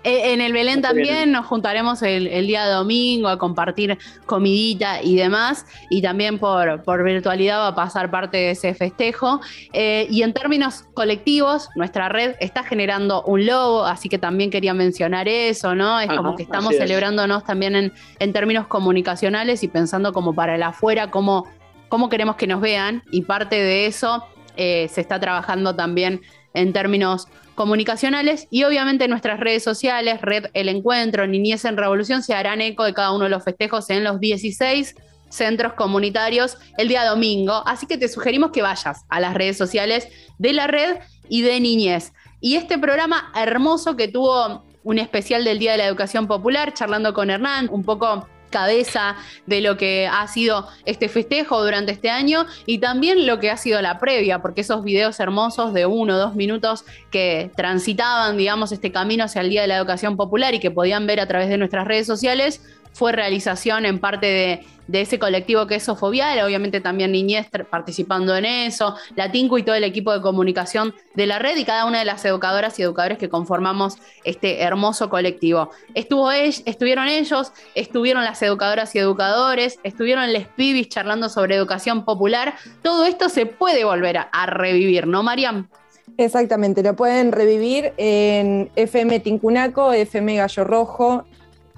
Eh, 0.03 0.31
en 0.33 0.39
el 0.39 0.53
Belén 0.53 0.81
también 0.81 1.31
nos 1.31 1.45
juntaremos 1.45 2.01
el, 2.03 2.47
día 2.47 2.65
domingo 2.67 3.27
a 3.27 3.37
compartir 3.37 3.97
comidita 4.25 5.03
y 5.03 5.15
demás, 5.15 5.65
y 5.89 6.01
también 6.01 6.39
por, 6.39 6.83
por 6.83 7.03
virtualidad 7.03 7.59
va 7.59 7.67
a 7.67 7.75
pasar 7.75 8.09
parte 8.09 8.37
de 8.37 8.51
ese 8.51 8.73
festejo. 8.73 9.41
Eh, 9.73 10.07
y 10.09 10.23
en 10.23 10.33
términos 10.33 10.85
colectivos, 10.93 11.69
nuestra 11.75 12.07
red 12.07 12.35
está 12.39 12.63
generando 12.63 13.23
un 13.23 13.45
logo, 13.45 13.83
así 13.83 14.07
que 14.07 14.17
también 14.17 14.49
quería 14.49 14.73
mencionar 14.73 15.27
eso, 15.27 15.75
¿no? 15.75 15.99
Es 15.99 16.07
como 16.07 16.35
que 16.35 16.43
estamos 16.43 16.75
celebrándonos 16.75 17.43
también 17.43 17.75
en, 17.75 17.93
en 18.19 18.33
términos 18.33 18.67
comunicacionales 18.67 19.63
y 19.63 19.67
pensando 19.67 20.13
como 20.13 20.33
para 20.33 20.55
el 20.55 20.63
afuera, 20.63 21.11
cómo 21.11 21.45
cómo 21.89 22.09
queremos 22.09 22.35
que 22.35 22.47
nos 22.47 22.61
vean 22.61 23.03
y 23.11 23.23
parte 23.23 23.55
de 23.55 23.85
eso 23.85 24.23
eh, 24.55 24.87
se 24.89 25.01
está 25.01 25.19
trabajando 25.19 25.75
también 25.75 26.21
en 26.53 26.73
términos 26.73 27.27
comunicacionales 27.55 28.47
y 28.49 28.63
obviamente 28.63 29.03
en 29.03 29.11
nuestras 29.11 29.39
redes 29.39 29.63
sociales, 29.63 30.21
Red 30.21 30.45
El 30.53 30.69
Encuentro, 30.69 31.27
Niñez 31.27 31.65
en 31.65 31.77
Revolución, 31.77 32.23
se 32.23 32.33
harán 32.33 32.61
eco 32.61 32.83
de 32.85 32.93
cada 32.93 33.11
uno 33.11 33.25
de 33.25 33.29
los 33.29 33.43
festejos 33.43 33.89
en 33.89 34.03
los 34.03 34.19
16 34.19 34.95
centros 35.29 35.73
comunitarios 35.73 36.57
el 36.77 36.87
día 36.87 37.05
domingo. 37.05 37.63
Así 37.65 37.85
que 37.85 37.97
te 37.97 38.07
sugerimos 38.07 38.51
que 38.51 38.61
vayas 38.61 39.05
a 39.09 39.19
las 39.19 39.33
redes 39.33 39.57
sociales 39.57 40.07
de 40.37 40.53
la 40.53 40.67
red 40.67 40.97
y 41.27 41.41
de 41.41 41.59
Niñez. 41.59 42.13
Y 42.41 42.55
este 42.55 42.77
programa 42.77 43.31
hermoso 43.35 43.95
que 43.95 44.07
tuvo 44.07 44.63
un 44.83 44.97
especial 44.97 45.43
del 45.43 45.59
Día 45.59 45.73
de 45.73 45.79
la 45.79 45.85
Educación 45.85 46.27
Popular, 46.27 46.73
charlando 46.73 47.13
con 47.13 47.29
Hernán, 47.29 47.67
un 47.71 47.83
poco 47.83 48.27
cabeza 48.49 49.15
de 49.45 49.61
lo 49.61 49.77
que 49.77 50.07
ha 50.11 50.27
sido 50.27 50.67
este 50.85 51.09
festejo 51.09 51.63
durante 51.63 51.91
este 51.91 52.09
año 52.09 52.45
y 52.65 52.79
también 52.79 53.25
lo 53.25 53.39
que 53.39 53.49
ha 53.51 53.57
sido 53.57 53.81
la 53.81 53.99
previa, 53.99 54.41
porque 54.41 54.61
esos 54.61 54.83
videos 54.83 55.19
hermosos 55.19 55.73
de 55.73 55.85
uno 55.85 56.15
o 56.15 56.17
dos 56.17 56.35
minutos 56.35 56.85
que 57.11 57.51
transitaban, 57.55 58.37
digamos, 58.37 58.71
este 58.71 58.91
camino 58.91 59.23
hacia 59.23 59.41
el 59.41 59.49
Día 59.49 59.61
de 59.61 59.67
la 59.67 59.77
Educación 59.77 60.17
Popular 60.17 60.53
y 60.53 60.59
que 60.59 60.71
podían 60.71 61.07
ver 61.07 61.19
a 61.19 61.27
través 61.27 61.49
de 61.49 61.57
nuestras 61.57 61.87
redes 61.87 62.07
sociales, 62.07 62.61
fue 62.93 63.11
realización 63.11 63.85
en 63.85 63.99
parte 63.99 64.27
de, 64.27 65.01
ese 65.01 65.19
colectivo 65.19 65.67
que 65.67 65.75
es 65.75 65.83
Sofobial, 65.83 66.43
obviamente 66.43 66.81
también 66.81 67.11
Niñez 67.11 67.47
participando 67.69 68.35
en 68.35 68.45
eso, 68.45 68.95
la 69.15 69.29
y 69.31 69.63
todo 69.63 69.75
el 69.75 69.83
equipo 69.83 70.11
de 70.11 70.19
comunicación 70.19 70.95
de 71.13 71.27
la 71.27 71.37
red 71.37 71.55
y 71.57 71.63
cada 71.63 71.85
una 71.85 71.99
de 71.99 72.05
las 72.05 72.25
educadoras 72.25 72.79
y 72.79 72.81
educadores 72.81 73.19
que 73.19 73.29
conformamos 73.29 73.97
este 74.23 74.63
hermoso 74.63 75.09
colectivo. 75.09 75.69
Estuvieron 75.93 77.07
ellos, 77.07 77.53
estuvieron 77.75 78.23
las 78.23 78.41
educadoras 78.41 78.95
y 78.95 78.99
educadores, 78.99 79.79
estuvieron 79.83 80.33
les 80.33 80.47
pibis 80.47 80.89
charlando 80.89 81.29
sobre 81.29 81.55
educación 81.55 82.03
popular. 82.03 82.55
Todo 82.81 83.05
esto 83.05 83.29
se 83.29 83.45
puede 83.45 83.85
volver 83.85 84.17
a, 84.17 84.21
a 84.23 84.47
revivir, 84.47 85.05
¿no, 85.05 85.21
Mariam? 85.21 85.69
Exactamente, 86.17 86.83
lo 86.83 86.95
pueden 86.95 87.31
revivir 87.31 87.93
en 87.97 88.69
FM 88.75 89.19
Tincunaco, 89.21 89.93
FM 89.93 90.35
Gallo 90.35 90.63
Rojo, 90.65 91.25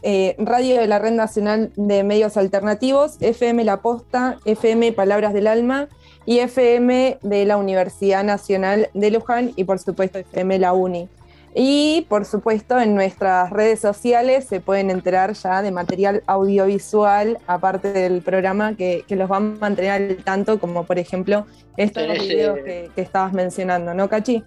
eh, 0.03 0.35
radio 0.39 0.79
de 0.79 0.87
la 0.87 0.99
Red 0.99 1.11
Nacional 1.11 1.71
de 1.75 2.03
Medios 2.03 2.37
Alternativos, 2.37 3.17
FM 3.19 3.63
La 3.63 3.81
Posta, 3.81 4.37
FM 4.45 4.93
Palabras 4.93 5.33
del 5.33 5.47
Alma 5.47 5.89
y 6.25 6.39
FM 6.39 7.19
de 7.21 7.45
la 7.45 7.57
Universidad 7.57 8.23
Nacional 8.23 8.89
de 8.93 9.11
Luján 9.11 9.51
y 9.55 9.63
por 9.63 9.79
supuesto 9.79 10.19
FM 10.19 10.59
La 10.59 10.73
Uni. 10.73 11.07
Y 11.53 12.05
por 12.07 12.25
supuesto 12.25 12.79
en 12.79 12.95
nuestras 12.95 13.49
redes 13.49 13.79
sociales 13.81 14.45
se 14.45 14.61
pueden 14.61 14.89
enterar 14.89 15.33
ya 15.33 15.61
de 15.61 15.71
material 15.71 16.23
audiovisual 16.25 17.39
aparte 17.45 17.91
del 17.91 18.21
programa 18.21 18.75
que, 18.75 19.03
los 19.09 19.27
van 19.27 19.55
a 19.57 19.59
mantener 19.59 19.91
al 19.91 20.17
tanto, 20.23 20.59
como 20.59 20.85
por 20.85 20.97
ejemplo 20.97 21.45
estos 21.75 22.07
videos 22.07 22.59
que, 22.59 22.89
que 22.95 23.01
estabas 23.01 23.33
mencionando, 23.33 23.93
¿no, 23.93 24.07
Cachi? 24.07 24.43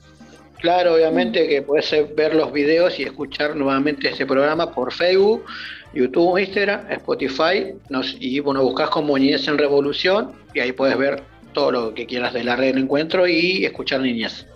Claro, 0.60 0.94
obviamente 0.94 1.46
que 1.46 1.62
puedes 1.62 1.90
ver 2.14 2.34
los 2.34 2.52
videos 2.52 2.98
y 2.98 3.02
escuchar 3.02 3.54
nuevamente 3.54 4.08
este 4.08 4.24
programa 4.24 4.72
por 4.72 4.92
Facebook, 4.92 5.44
YouTube, 5.92 6.38
Instagram, 6.38 6.90
Spotify, 6.90 7.74
y 8.18 8.40
bueno, 8.40 8.62
buscas 8.62 8.88
como 8.90 9.18
Niñez 9.18 9.46
en 9.48 9.58
Revolución 9.58 10.32
y 10.54 10.60
ahí 10.60 10.72
puedes 10.72 10.96
ver 10.96 11.22
todo 11.52 11.70
lo 11.70 11.94
que 11.94 12.06
quieras 12.06 12.32
de 12.32 12.44
la 12.44 12.56
red 12.56 12.74
del 12.74 12.84
encuentro 12.84 13.26
y 13.26 13.64
escuchar 13.64 14.00
Niñez. 14.00 14.46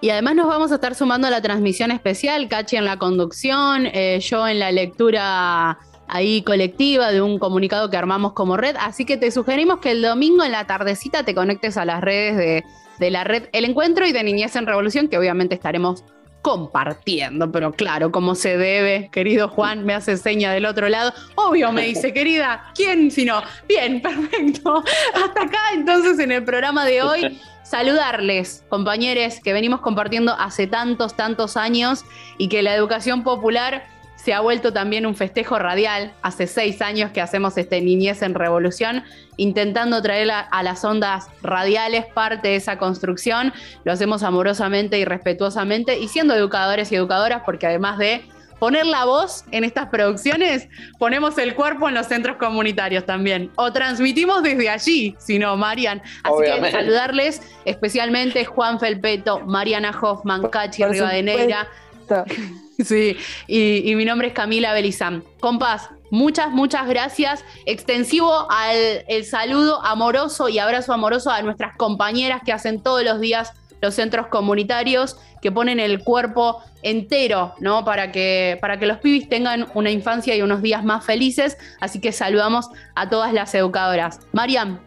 Y 0.00 0.10
además 0.10 0.36
nos 0.36 0.46
vamos 0.46 0.70
a 0.70 0.76
estar 0.76 0.94
sumando 0.94 1.26
a 1.26 1.30
la 1.30 1.42
transmisión 1.42 1.90
especial, 1.90 2.48
Cachi 2.48 2.76
en 2.76 2.84
la 2.84 2.98
conducción, 2.98 3.86
eh, 3.86 4.20
yo 4.20 4.46
en 4.46 4.60
la 4.60 4.70
lectura 4.70 5.78
ahí 6.06 6.42
colectiva 6.42 7.10
de 7.10 7.20
un 7.20 7.38
comunicado 7.38 7.90
que 7.90 7.96
armamos 7.96 8.32
como 8.32 8.56
red. 8.56 8.76
Así 8.78 9.04
que 9.04 9.16
te 9.16 9.30
sugerimos 9.30 9.80
que 9.80 9.90
el 9.90 10.02
domingo 10.02 10.44
en 10.44 10.52
la 10.52 10.66
tardecita 10.66 11.24
te 11.24 11.34
conectes 11.34 11.76
a 11.76 11.84
las 11.84 12.00
redes 12.00 12.36
de 12.36 12.64
de 12.98 13.10
la 13.10 13.24
red 13.24 13.48
El 13.52 13.64
Encuentro 13.64 14.06
y 14.06 14.12
de 14.12 14.22
Niñez 14.22 14.56
en 14.56 14.66
Revolución, 14.66 15.08
que 15.08 15.18
obviamente 15.18 15.54
estaremos 15.54 16.04
compartiendo, 16.42 17.50
pero 17.50 17.72
claro, 17.72 18.12
como 18.12 18.34
se 18.34 18.56
debe, 18.56 19.10
querido 19.12 19.48
Juan, 19.48 19.84
me 19.84 19.94
hace 19.94 20.16
seña 20.16 20.52
del 20.52 20.66
otro 20.66 20.88
lado. 20.88 21.12
Obvio, 21.34 21.72
me 21.72 21.82
dice, 21.82 22.12
querida, 22.14 22.72
¿quién 22.74 23.10
si 23.10 23.24
no? 23.24 23.42
Bien, 23.68 24.00
perfecto. 24.02 24.82
Hasta 25.14 25.42
acá 25.42 25.60
entonces 25.74 26.18
en 26.18 26.32
el 26.32 26.44
programa 26.44 26.84
de 26.84 27.02
hoy. 27.02 27.40
Saludarles, 27.64 28.64
compañeros, 28.70 29.40
que 29.44 29.52
venimos 29.52 29.82
compartiendo 29.82 30.32
hace 30.32 30.66
tantos, 30.66 31.14
tantos 31.14 31.58
años 31.58 32.02
y 32.38 32.48
que 32.48 32.62
la 32.62 32.74
educación 32.74 33.24
popular 33.24 33.84
se 34.28 34.34
ha 34.34 34.40
vuelto 34.40 34.74
también 34.74 35.06
un 35.06 35.14
festejo 35.14 35.58
radial. 35.58 36.12
Hace 36.20 36.46
seis 36.46 36.82
años 36.82 37.12
que 37.12 37.22
hacemos 37.22 37.56
este 37.56 37.80
Niñez 37.80 38.20
en 38.20 38.34
Revolución, 38.34 39.02
intentando 39.38 40.02
traer 40.02 40.30
a, 40.30 40.62
las 40.62 40.84
ondas 40.84 41.28
radiales 41.42 42.04
parte 42.04 42.48
de 42.48 42.56
esa 42.56 42.76
construcción. 42.76 43.54
Lo 43.84 43.92
hacemos 43.92 44.22
amorosamente 44.22 44.98
y 44.98 45.06
respetuosamente 45.06 45.98
y 45.98 46.08
siendo 46.08 46.34
educadores 46.34 46.92
y 46.92 46.96
educadoras, 46.96 47.40
porque 47.46 47.68
además 47.68 47.96
de 47.96 48.22
poner 48.58 48.84
la 48.84 49.06
voz 49.06 49.46
en 49.50 49.64
estas 49.64 49.86
producciones, 49.86 50.68
ponemos 50.98 51.38
el 51.38 51.54
cuerpo 51.54 51.88
en 51.88 51.94
los 51.94 52.06
centros 52.06 52.36
comunitarios 52.36 53.06
también. 53.06 53.50
O 53.54 53.72
transmitimos 53.72 54.42
desde 54.42 54.68
allí, 54.68 55.16
si 55.18 55.38
no, 55.38 55.56
Marian. 55.56 56.02
Así 56.22 56.60
que 56.60 56.70
saludarles 56.70 57.40
especialmente 57.64 58.44
Juan 58.44 58.78
Felpeto, 58.78 59.40
Mariana 59.46 59.98
Hoffman, 59.98 60.50
Cachi 60.50 60.84
Rivadeneira. 60.84 61.66
Sí, 62.84 63.16
y, 63.48 63.92
mi 63.96 64.04
nombre 64.04 64.28
es 64.28 64.34
Camila 64.34 64.72
Belizán. 64.72 65.24
Compas, 65.40 65.90
muchas, 66.12 66.52
muchas 66.52 66.86
gracias. 66.86 67.44
Extensivo 67.66 68.48
al 68.52 69.04
el 69.08 69.24
saludo 69.24 69.84
amoroso 69.84 70.48
y 70.48 70.60
abrazo 70.60 70.92
amoroso 70.92 71.32
a 71.32 71.42
nuestras 71.42 71.76
compañeras 71.76 72.40
que 72.46 72.52
hacen 72.52 72.80
todos 72.80 73.02
los 73.02 73.20
días 73.20 73.52
los 73.80 73.94
centros 73.94 74.26
comunitarios, 74.28 75.16
que 75.40 75.52
ponen 75.52 75.80
el 75.80 76.02
cuerpo 76.02 76.62
entero, 76.82 77.54
¿no? 77.60 77.84
Para 77.84 78.12
que, 78.12 78.58
para 78.60 78.78
que 78.78 78.86
los 78.86 78.98
pibis 78.98 79.28
tengan 79.28 79.66
una 79.74 79.90
infancia 79.90 80.36
y 80.36 80.42
unos 80.42 80.62
días 80.62 80.84
más 80.84 81.04
felices. 81.04 81.56
Así 81.80 82.00
que 82.00 82.12
saludamos 82.12 82.68
a 82.94 83.08
todas 83.08 83.32
las 83.32 83.54
educadoras. 83.54 84.20
Mariam, 84.32 84.80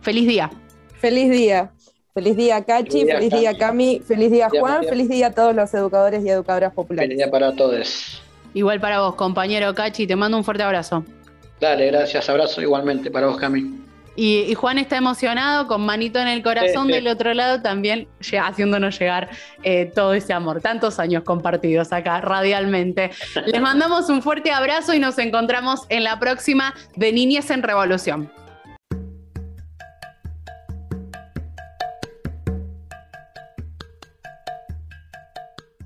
feliz 0.00 0.26
día. 0.26 0.50
Feliz 1.00 1.30
día. 1.30 1.72
Feliz 2.14 2.36
día, 2.36 2.62
Cachi, 2.62 3.06
feliz 3.06 3.32
día, 3.32 3.56
Cami, 3.56 4.00
feliz 4.06 4.30
día, 4.30 4.50
Juan, 4.50 4.84
feliz 4.84 5.08
día 5.08 5.28
a 5.28 5.30
todos 5.30 5.54
los 5.54 5.72
educadores 5.72 6.22
y 6.22 6.28
educadoras 6.28 6.74
populares. 6.74 7.08
Feliz 7.08 7.16
día 7.16 7.30
para 7.30 7.56
todos. 7.56 8.22
Igual 8.52 8.80
para 8.80 9.00
vos, 9.00 9.14
compañero 9.14 9.74
Cachi, 9.74 10.06
te 10.06 10.14
mando 10.14 10.36
un 10.36 10.44
fuerte 10.44 10.62
abrazo. 10.62 11.02
Dale, 11.58 11.86
gracias, 11.86 12.28
abrazo 12.28 12.60
igualmente 12.60 13.10
para 13.10 13.28
vos, 13.28 13.38
Cami. 13.38 13.80
Y, 14.14 14.52
Juan 14.56 14.76
está 14.76 14.98
emocionado, 14.98 15.66
con 15.66 15.86
manito 15.86 16.18
en 16.18 16.28
el 16.28 16.42
corazón 16.42 16.88
del 16.88 17.08
otro 17.08 17.32
lado, 17.32 17.62
también 17.62 18.08
haciéndonos 18.20 18.98
llegar 18.98 19.30
eh, 19.62 19.90
todo 19.94 20.12
ese 20.12 20.34
amor. 20.34 20.60
Tantos 20.60 20.98
años 20.98 21.22
compartidos 21.24 21.94
acá 21.94 22.20
radialmente. 22.20 23.10
Les 23.46 23.62
mandamos 23.62 24.10
un 24.10 24.20
fuerte 24.20 24.52
abrazo 24.52 24.92
y 24.92 24.98
nos 24.98 25.16
encontramos 25.18 25.86
en 25.88 26.04
la 26.04 26.18
próxima 26.18 26.74
de 26.94 27.10
Niñez 27.10 27.50
en 27.50 27.62
Revolución. 27.62 28.30